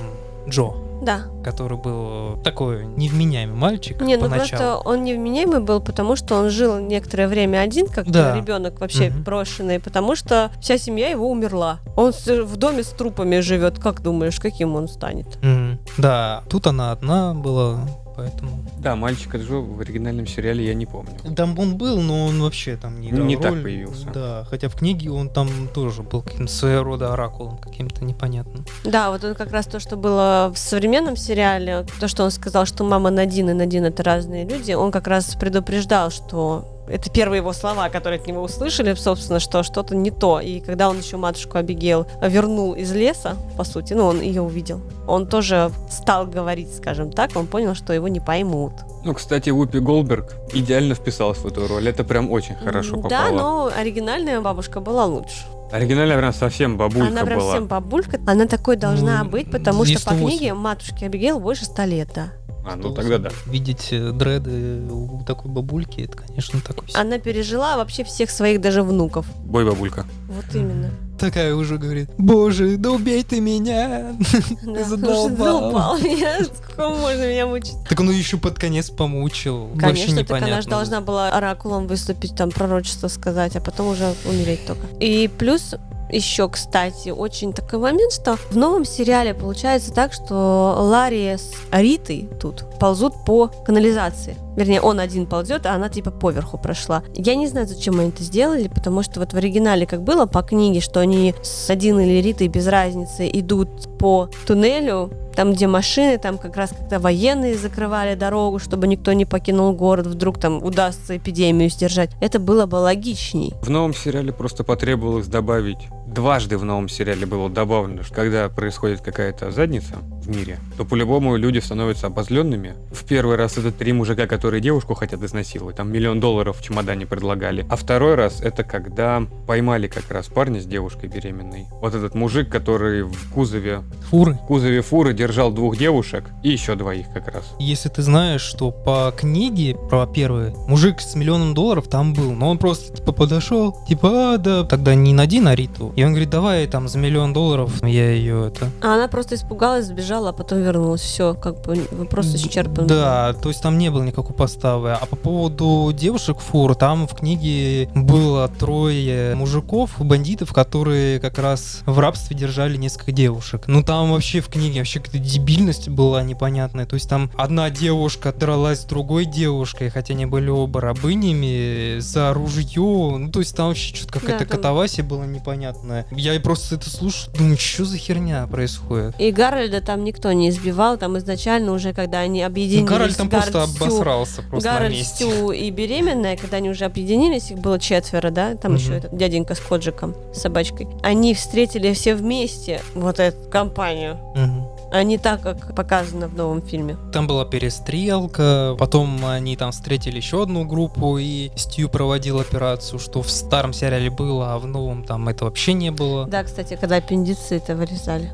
Джо, 0.49 0.73
Да. 1.04 1.24
который 1.44 1.78
был 1.78 2.38
такой 2.44 2.86
невменяемый 2.86 3.56
мальчик 3.56 4.00
Не, 4.02 4.16
ну 4.16 4.24
поначалу. 4.24 4.48
просто 4.50 4.78
он 4.89 5.04
невменяемый 5.04 5.60
был, 5.60 5.82
потому 5.82 6.16
что 6.16 6.36
он 6.36 6.50
жил 6.50 6.80
некоторое 6.80 7.28
время 7.28 7.60
один, 7.60 7.88
как 7.88 8.10
Да. 8.10 8.36
ребенок 8.36 8.80
вообще 8.80 9.10
Мгм. 9.10 9.24
брошенный, 9.24 9.80
потому 9.80 10.16
что 10.16 10.52
вся 10.62 10.78
семья 10.78 11.10
его 11.10 11.30
умерла. 11.30 11.80
Он 11.98 12.12
в 12.13 12.56
доме 12.58 12.84
с 12.84 12.88
трупами 12.89 13.39
живет. 13.42 13.78
Как 13.80 14.02
думаешь, 14.02 14.39
каким 14.39 14.76
он 14.76 14.88
станет? 14.88 15.28
Мгм. 15.44 15.80
Да, 15.98 16.44
тут 16.50 16.68
она 16.68 16.92
одна 16.94 17.34
была, 17.34 17.80
поэтому... 18.15 18.52
Да, 18.80 18.95
мальчика 18.95 19.38
Джо 19.38 19.56
в 19.56 19.80
оригинальном 19.80 20.28
сериале 20.28 20.65
я 20.65 20.73
не 20.73 20.86
помню. 20.86 21.17
Там 21.36 21.58
он 21.58 21.78
был, 21.78 22.02
но 22.02 22.26
он 22.26 22.41
вообще 22.41 22.76
там 22.78 22.99
не 23.02 23.10
играл 23.10 23.26
Не 23.26 23.38
так 23.38 23.52
роль. 23.52 23.63
появился. 23.63 24.10
Да, 24.13 24.45
хотя 24.49 24.69
в 24.69 24.76
книге 24.76 25.12
он 25.12 25.30
там 25.30 25.49
тоже 25.73 26.04
был 26.04 26.21
каким-то 26.21 26.52
своего 26.52 26.84
рода 26.84 27.13
оракулом, 27.13 27.58
каким-то 27.58 28.04
непонятным. 28.06 28.65
Да, 28.84 29.12
вот 29.12 29.23
это 29.23 29.36
как 29.36 29.52
раз 29.52 29.65
то, 29.65 29.80
что 29.80 29.95
было 29.95 30.52
в 30.54 30.58
современном 30.58 31.15
сериале, 31.15 31.86
то, 31.99 32.08
что 32.08 32.23
он 32.23 32.32
сказал, 32.32 32.65
что 32.65 32.84
мама 32.84 33.10
Надин 33.10 33.49
и 33.49 33.54
Надин 33.54 33.86
это 33.86 34.04
разные 34.04 34.45
люди, 34.47 34.73
он 34.73 34.91
как 34.91 35.08
раз 35.08 35.36
предупреждал, 35.36 36.12
что 36.12 36.73
это 36.88 37.10
первые 37.10 37.39
его 37.39 37.54
слова, 37.54 37.89
которые 37.89 38.19
от 38.19 38.28
него 38.28 38.41
услышали, 38.41 38.93
собственно, 38.96 39.39
что 39.39 39.63
что-то 39.63 39.96
не 39.96 40.12
то. 40.12 40.39
И 40.39 40.60
когда 40.60 40.89
он 40.89 40.98
еще 41.00 41.17
матушку 41.17 41.58
Абигейл 41.58 42.06
вернул 42.22 42.74
из 42.74 42.91
леса, 42.93 43.38
по 43.58 43.63
сути, 43.63 43.93
ну, 43.93 44.06
он 44.06 44.22
ее 44.22 44.41
увидел, 44.41 44.82
он 45.08 45.28
тоже 45.28 45.72
стал 45.89 46.26
говорить, 46.28 46.76
скажем 46.76 47.12
так, 47.12 47.32
он 47.36 47.48
понял, 47.48 47.76
что 47.76 47.93
его 47.93 48.08
не 48.08 48.19
поймут. 48.19 48.74
Ну, 49.06 49.13
кстати, 49.13 49.50
Упи 49.50 49.80
Голдберг 49.80 50.36
идеально 50.54 50.96
вписалась 50.96 51.39
в 51.39 51.46
эту 51.46 51.67
роль. 51.67 51.88
Это 51.88 52.04
прям 52.04 52.32
очень 52.32 52.56
хорошо 52.56 52.96
попало. 52.98 53.10
Да, 53.10 53.30
но 53.32 53.72
оригинальная 53.76 54.39
бабушка 54.41 54.80
была 54.80 55.06
лучше. 55.06 55.43
Оригинальная 55.72 56.17
прям 56.17 56.34
совсем 56.34 56.78
бабулька 56.78 57.08
она 57.08 57.24
прям 57.26 57.39
была. 57.39 57.52
всем 57.54 57.65
бабулька. 57.67 58.19
Она 58.28 58.46
такой 58.46 58.76
должна 58.76 59.24
Ну, 59.24 59.30
быть, 59.32 59.50
потому 59.50 59.86
что 59.86 59.96
по 59.96 60.00
108. 60.13 60.28
книге 60.28 60.54
матушки 60.54 61.04
Абигейл 61.04 61.39
больше 61.39 61.65
ста 61.65 61.86
лет, 61.86 62.10
да. 62.13 62.28
А, 62.65 62.76
ну 62.76 62.93
тогда 62.93 63.17
да. 63.17 63.30
Видеть 63.45 63.89
дреды 63.91 64.82
у 64.89 65.23
такой 65.26 65.52
бабульки, 65.52 66.02
это, 66.02 66.17
конечно, 66.17 66.62
такой... 66.62 66.88
Она 66.93 67.17
пережила 67.19 67.76
вообще 67.78 68.04
всех 68.04 68.30
своих 68.30 68.62
даже 68.62 68.84
внуков. 68.84 69.26
Бой 69.43 69.65
бабулька. 69.65 70.06
Вот 70.28 70.45
именно. 70.56 70.89
Такая 71.19 71.54
уже 71.56 71.78
говорит, 71.78 72.10
боже, 72.17 72.78
да 72.78 72.91
убей 72.91 73.23
ты 73.23 73.39
меня. 73.39 74.15
Да, 74.63 74.84
задолбал. 74.84 75.97
меня. 75.99 76.43
Сколько 76.43 76.89
можно 76.89 77.30
меня 77.30 77.45
мучить? 77.45 77.76
Так 77.88 77.99
он 77.99 78.10
еще 78.10 78.38
под 78.38 78.58
конец 78.58 78.89
помучил. 78.89 79.67
Вообще 79.67 79.80
Конечно, 79.80 80.15
так 80.17 80.26
непонятно. 80.26 80.54
она 80.54 80.62
же 80.62 80.69
должна 80.69 81.02
была 81.02 81.30
оракулом 81.30 81.88
выступить, 81.88 82.36
там 82.36 82.49
пророчество 82.49 83.08
сказать, 83.08 83.56
а 83.56 83.62
потом 83.62 83.88
уже 83.88 84.13
умереть 84.26 84.65
только. 84.65 84.88
И 84.99 85.28
плюс 85.28 85.76
еще, 86.13 86.47
кстати, 86.47 87.10
очень 87.10 87.54
такой 87.54 87.80
момент, 87.80 88.13
что 88.13 88.36
в 88.36 88.56
новом 88.56 88.86
сериале 88.86 89.34
получается 89.34 89.93
так, 89.93 90.13
что 90.13 90.76
Ларри 90.80 91.34
с 91.34 91.54
Ритой 91.71 92.30
тут 92.39 92.65
ползут 92.80 93.13
по 93.26 93.47
канализации. 93.65 94.38
Вернее, 94.56 94.82
он 94.82 94.99
один 94.99 95.26
ползет, 95.26 95.65
а 95.65 95.73
она 95.73 95.89
типа 95.89 96.12
поверху 96.12 96.58
прошла. 96.58 97.04
Я 97.15 97.36
не 97.36 97.47
знаю, 97.47 97.67
зачем 97.67 97.99
они 97.99 98.10
это 98.10 98.23
сделали, 98.23 98.67
потому 98.67 99.02
что 99.02 99.19
вот 99.19 99.34
в 99.34 99.38
оригинале 99.38 99.88
как 99.88 100.04
было 100.04 100.26
по 100.26 100.43
книге, 100.43 100.80
что 100.80 100.99
они 100.99 101.34
с 101.41 101.69
один 101.69 101.99
или 101.99 102.21
Ритой 102.21 102.47
без 102.49 102.67
разницы 102.67 103.28
идут 103.32 103.97
по 103.97 104.30
туннелю, 104.45 105.12
там, 105.36 105.54
где 105.54 105.67
машины, 105.67 106.17
там 106.17 106.38
как 106.38 106.56
раз 106.56 106.71
когда 106.78 106.99
военные 106.99 107.56
закрывали 107.56 108.15
дорогу, 108.15 108.60
чтобы 108.60 108.88
никто 108.88 109.13
не 109.13 109.26
покинул 109.26 109.73
город, 109.73 110.08
вдруг 110.08 110.39
там 110.39 110.63
удастся 110.63 111.17
эпидемию 111.17 111.69
сдержать. 111.69 112.12
Это 112.21 112.39
было 112.39 112.65
бы 112.65 112.76
логичней. 112.76 113.54
В 113.62 113.69
новом 113.69 113.93
сериале 113.93 114.32
просто 114.32 114.63
потребовалось 114.63 115.28
добавить 115.28 115.88
дважды 116.13 116.58
в 116.58 116.63
новом 116.63 116.88
сериале 116.89 117.26
было 117.26 117.49
добавлено, 117.49 118.04
что 118.04 118.15
когда 118.15 118.47
происходит 118.49 119.02
какая-то 119.02 119.52
задница 119.52 119.97
в 120.24 120.30
мире, 120.36 120.60
то 120.78 120.86
по-любому 120.86 121.36
люди 121.36 121.60
становятся 121.60 122.08
обозленными. 122.08 122.74
В 122.92 123.06
первый 123.06 123.36
раз 123.36 123.58
это 123.58 123.72
три 123.72 123.94
мужика, 123.94 124.28
которые 124.28 124.62
девушку 124.62 124.94
хотят 124.94 125.22
изнасиловать, 125.24 125.76
там 125.76 125.92
миллион 125.92 126.20
долларов 126.20 126.58
в 126.60 126.64
чемодане 126.64 127.06
предлагали. 127.06 127.66
А 127.70 127.76
второй 127.76 128.16
раз 128.16 128.42
это 128.42 128.64
когда 128.64 129.24
поймали 129.48 129.88
как 129.88 130.10
раз 130.12 130.28
парня 130.28 130.62
с 130.62 130.66
девушкой 130.66 131.10
беременной. 131.10 131.66
Вот 131.82 131.94
этот 131.96 132.16
мужик, 132.16 132.50
который 132.50 133.04
в 133.04 133.32
кузове, 133.34 133.82
Фуры. 134.10 134.34
в 134.34 134.46
кузове 134.48 134.82
фуры 134.82 135.14
держал 135.14 135.52
двух 135.52 135.78
девушек 135.78 136.26
и 136.44 136.50
еще 136.50 136.76
двоих 136.76 137.08
как 137.14 137.28
раз. 137.28 137.44
Если 137.60 137.90
ты 137.90 138.02
знаешь, 138.02 138.42
что 138.42 138.72
по 138.72 139.14
книге 139.16 139.76
про 139.90 140.06
первый 140.08 140.54
мужик 140.68 141.02
с 141.02 141.16
миллионом 141.16 141.54
долларов 141.54 141.88
там 141.88 142.14
был, 142.14 142.32
но 142.32 142.50
он 142.50 142.58
просто 142.58 142.96
типа 142.96 143.12
подошел, 143.12 143.76
типа, 143.88 144.34
а, 144.34 144.38
да, 144.38 144.64
тогда 144.64 144.96
не 144.96 145.14
на 145.14 145.26
Дин, 145.26 145.48
а 145.48 145.56
Риту. 145.56 145.92
И 145.96 146.04
он 146.04 146.12
говорит, 146.12 146.30
давай 146.30 146.68
там 146.68 146.88
за 146.88 146.98
миллион 146.98 147.34
долларов 147.34 147.84
я 147.84 148.12
ее 148.12 148.48
это... 148.48 148.70
А 148.82 148.96
она 148.96 149.08
просто 149.08 149.36
испугалась, 149.36 149.86
сбежала, 149.86 150.12
а 150.13 150.34
потом 150.34 150.62
вернулась. 150.62 151.02
Все, 151.02 151.34
как 151.34 151.62
бы 151.62 151.86
вопрос 151.91 152.34
исчерпан. 152.36 152.88
Да, 152.88 153.34
то 153.34 153.49
есть 153.49 153.62
там 153.62 153.78
не 153.78 153.89
было 153.89 154.04
никакой 154.04 154.36
поставы. 154.36 154.91
А 154.93 155.06
по 155.06 155.15
поводу 155.15 155.91
девушек 155.93 156.39
фур, 156.39 156.76
там 156.76 157.08
в 157.08 157.15
книге 157.15 157.89
было 157.95 158.47
трое 158.47 159.36
мужиков, 159.36 159.91
бандитов, 159.99 160.54
которые 160.54 161.19
как 161.19 161.38
раз 161.38 161.82
в 161.86 161.99
рабстве 161.99 162.36
держали 162.38 162.78
несколько 162.78 163.12
девушек. 163.12 163.63
Ну 163.67 163.84
там 163.84 164.12
вообще 164.12 164.41
в 164.41 164.47
книге 164.47 164.80
вообще 164.80 164.99
какая-то 164.99 165.19
дебильность 165.19 165.89
была 165.89 166.23
непонятная. 166.23 166.86
То 166.86 166.95
есть 166.95 167.10
там 167.10 167.32
одна 167.36 167.69
девушка 167.69 168.32
дралась 168.34 168.82
с 168.82 168.86
другой 168.86 169.26
девушкой, 169.26 169.89
хотя 169.89 170.13
они 170.13 170.26
были 170.26 170.49
оба 170.49 170.82
рабынями, 170.82 171.99
за 171.99 172.34
ружье. 172.34 173.17
Ну 173.17 173.30
то 173.32 173.39
есть 173.39 173.56
там 173.56 173.67
вообще 173.67 173.95
что-то 173.95 174.13
какая-то 174.13 174.39
Да, 174.43 174.45
там- 174.45 174.58
катавасия 174.58 175.04
была 175.04 175.26
непонятная. 175.26 176.06
Я 176.12 176.39
просто 176.39 176.76
это 176.76 176.89
слушаю, 176.89 177.34
думаю, 177.36 177.58
что 177.58 177.86
за 177.86 177.97
херня 177.97 178.45
происходит? 178.47 179.15
И 179.19 179.32
Гарольда 179.32 179.82
там 179.82 180.03
никто 180.04 180.32
не 180.32 180.50
избивал, 180.50 180.98
там 180.98 181.18
изначально 181.18 181.72
уже, 181.72 181.94
когда 181.94 182.20
они 182.20 182.42
объединились... 182.44 182.82
Ну, 182.89 182.96
Гарольд 182.96 183.18
там 183.18 183.30
просто 183.30 183.52
Гарольд, 183.52 183.70
Стю- 183.72 183.86
обосрался 183.86 184.42
просто 184.44 184.70
на 184.70 184.74
Гарольд, 184.76 184.94
месте. 184.96 185.16
Стю 185.26 185.52
и 185.52 185.70
беременная, 185.72 186.38
когда 186.38 186.58
они 186.58 186.70
уже 186.70 186.86
объединились, 186.86 187.52
их 187.52 187.58
было 187.60 187.80
четверо, 187.80 188.30
да, 188.30 188.56
там 188.56 188.74
Мгм. 188.74 188.82
еще 188.82 188.94
этот 188.98 189.16
дяденька 189.18 189.56
с 189.56 189.60
Коджаком, 189.60 190.15
с 190.34 190.42
собачкой. 190.42 190.88
Они 191.02 191.34
встретили 191.34 191.94
все 191.94 192.16
вместе 192.16 192.82
вот 192.94 193.20
эту 193.20 193.50
компанию, 193.50 194.18
Мгм. 194.36 194.68
а 194.92 195.04
не 195.04 195.18
так, 195.18 195.42
как 195.42 195.76
показано 195.76 196.28
в 196.28 196.36
новом 196.36 196.62
фильме. 196.62 196.98
Там 197.12 197.26
была 197.28 197.46
перестрелка, 197.46 198.76
потом 198.78 199.26
они 199.26 199.56
там 199.56 199.72
встретили 199.72 200.18
еще 200.18 200.44
одну 200.44 200.66
группу, 200.66 201.18
и 201.18 201.52
Стью 201.56 201.89
проводил 201.89 202.39
операцию, 202.39 203.00
что 203.00 203.22
в 203.22 203.30
старом 203.30 203.74
сериале 203.74 204.10
было, 204.10 204.54
а 204.54 204.60
в 204.60 204.68
новом 204.68 205.04
там 205.04 205.30
это 205.30 205.46
вообще 205.46 205.74
не 205.74 205.92
было. 205.92 206.26
Да, 206.28 206.44
кстати, 206.44 206.76
когда 206.80 206.98
аппендицы 206.98 207.56
это 207.58 207.76
вырезали. 207.76 208.32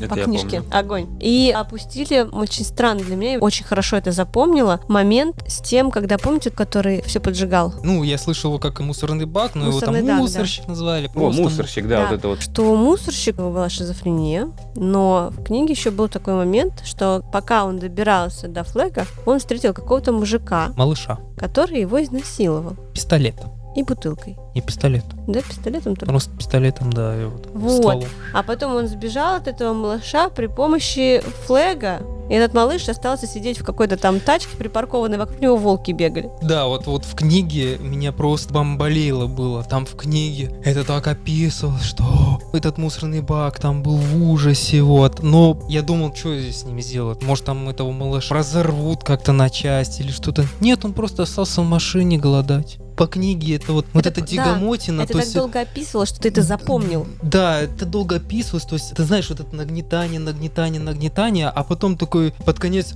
Это 0.00 0.08
по 0.14 0.18
я 0.18 0.24
книжке. 0.24 0.60
помню. 0.62 0.76
Огонь. 0.78 1.06
И 1.20 1.54
опустили, 1.56 2.20
очень 2.32 2.64
странно 2.64 3.02
для 3.02 3.16
меня, 3.16 3.38
очень 3.38 3.64
хорошо 3.64 3.96
это 3.96 4.12
запомнила, 4.12 4.80
момент 4.88 5.42
с 5.48 5.60
тем, 5.60 5.90
когда, 5.90 6.18
помните, 6.18 6.50
который 6.50 7.02
все 7.02 7.20
поджигал? 7.20 7.74
Ну, 7.82 8.02
я 8.02 8.18
слышал 8.18 8.50
его 8.50 8.58
как 8.58 8.80
и 8.80 8.82
мусорный 8.82 9.26
бак, 9.26 9.54
но 9.54 9.66
Мусорный 9.66 9.98
его 10.00 10.08
там 10.08 10.16
бак, 10.16 10.16
да. 10.16 10.22
мусорщик 10.22 10.68
назвали. 10.68 11.10
О, 11.14 11.30
мусорщик, 11.30 11.86
да, 11.88 11.96
Да. 12.02 12.08
вот 12.10 12.18
это 12.18 12.28
вот. 12.28 12.40
Что 12.42 12.72
у 12.72 12.76
мусорщика 12.76 13.42
была 13.42 13.68
шизофрения, 13.68 14.48
но 14.74 15.30
в 15.30 15.42
книге 15.44 15.72
еще 15.72 15.90
был 15.90 16.08
такой 16.08 16.34
момент, 16.34 16.82
что 16.84 17.22
пока 17.32 17.64
он 17.64 17.78
добирался 17.78 18.48
до 18.48 18.64
флега, 18.64 19.06
он 19.26 19.38
встретил 19.38 19.72
какого-то 19.72 20.12
мужика, 20.12 20.72
Малыша. 20.76 21.18
который 21.36 21.80
его 21.80 22.02
изнасиловал. 22.02 22.74
Пистолет. 22.92 23.36
И 23.74 23.82
бутылкой. 23.82 24.36
Не 24.54 24.60
пистолет. 24.60 25.04
Да, 25.26 25.40
пистолетом 25.40 25.96
только. 25.96 26.06
Просто 26.06 26.30
пистолетом, 26.36 26.92
да, 26.92 27.20
и 27.20 27.24
вот, 27.24 27.46
Вот. 27.52 27.72
стволом. 27.78 28.04
А 28.32 28.42
потом 28.42 28.74
он 28.76 28.86
сбежал 28.86 29.34
от 29.36 29.48
этого 29.48 29.72
малыша 29.72 30.28
при 30.28 30.46
помощи 30.46 31.22
флега. 31.46 32.00
И 32.30 32.34
этот 32.34 32.54
малыш 32.54 32.88
остался 32.88 33.26
сидеть 33.26 33.58
в 33.58 33.64
какой-то 33.64 33.98
там 33.98 34.18
тачке 34.18 34.56
припаркованной, 34.56 35.18
вокруг 35.18 35.40
него 35.40 35.56
волки 35.56 35.90
бегали. 35.92 36.30
Да, 36.40 36.66
вот, 36.66 36.86
вот 36.86 37.04
в 37.04 37.14
книге 37.14 37.76
меня 37.78 38.12
просто 38.12 38.54
бомболейло 38.54 39.26
было. 39.26 39.62
Там 39.62 39.84
в 39.84 39.94
книге 39.94 40.50
это 40.64 40.84
так 40.84 41.06
описывалось, 41.06 41.82
что 41.82 42.40
этот 42.54 42.78
мусорный 42.78 43.20
бак 43.20 43.58
там 43.60 43.82
был 43.82 43.96
в 43.96 44.30
ужасе, 44.30 44.80
вот. 44.80 45.22
Но 45.22 45.58
я 45.68 45.82
думал, 45.82 46.14
что 46.14 46.38
здесь 46.38 46.60
с 46.60 46.64
ним 46.64 46.80
сделать? 46.80 47.22
Может, 47.22 47.44
там 47.44 47.68
этого 47.68 47.90
малыша 47.92 48.34
разорвут 48.34 49.04
как-то 49.04 49.32
на 49.32 49.50
части 49.50 50.00
или 50.00 50.10
что-то. 50.10 50.46
Нет, 50.60 50.84
он 50.84 50.94
просто 50.94 51.24
остался 51.24 51.60
в 51.60 51.64
машине 51.64 52.16
голодать. 52.16 52.78
По 52.96 53.06
книге 53.06 53.56
это 53.56 53.72
вот, 53.72 53.86
вот 53.92 54.06
Это- 54.06 54.20
эта 54.20 54.20
да, 54.20 54.26
тягомотина. 54.26 55.02
это 55.02 55.08
то 55.12 55.18
так 55.18 55.22
есть- 55.24 55.34
долго 55.36 55.60
описывалось, 55.60 56.08
что 56.10 56.20
ты 56.20 56.28
это 56.28 56.42
запомнил. 56.42 57.06
Да, 57.22 57.60
это 57.60 57.86
долго 57.86 58.16
описывалось, 58.16 58.64
то 58.64 58.74
есть 58.74 58.94
ты 58.94 59.02
знаешь, 59.04 59.28
вот 59.30 59.40
это 59.40 59.54
нагнетание, 59.54 60.20
нагнетание, 60.20 60.80
нагнетание, 60.80 61.48
а 61.48 61.64
потом 61.64 61.96
такой 61.96 62.32
под 62.44 62.58
конец, 62.58 62.94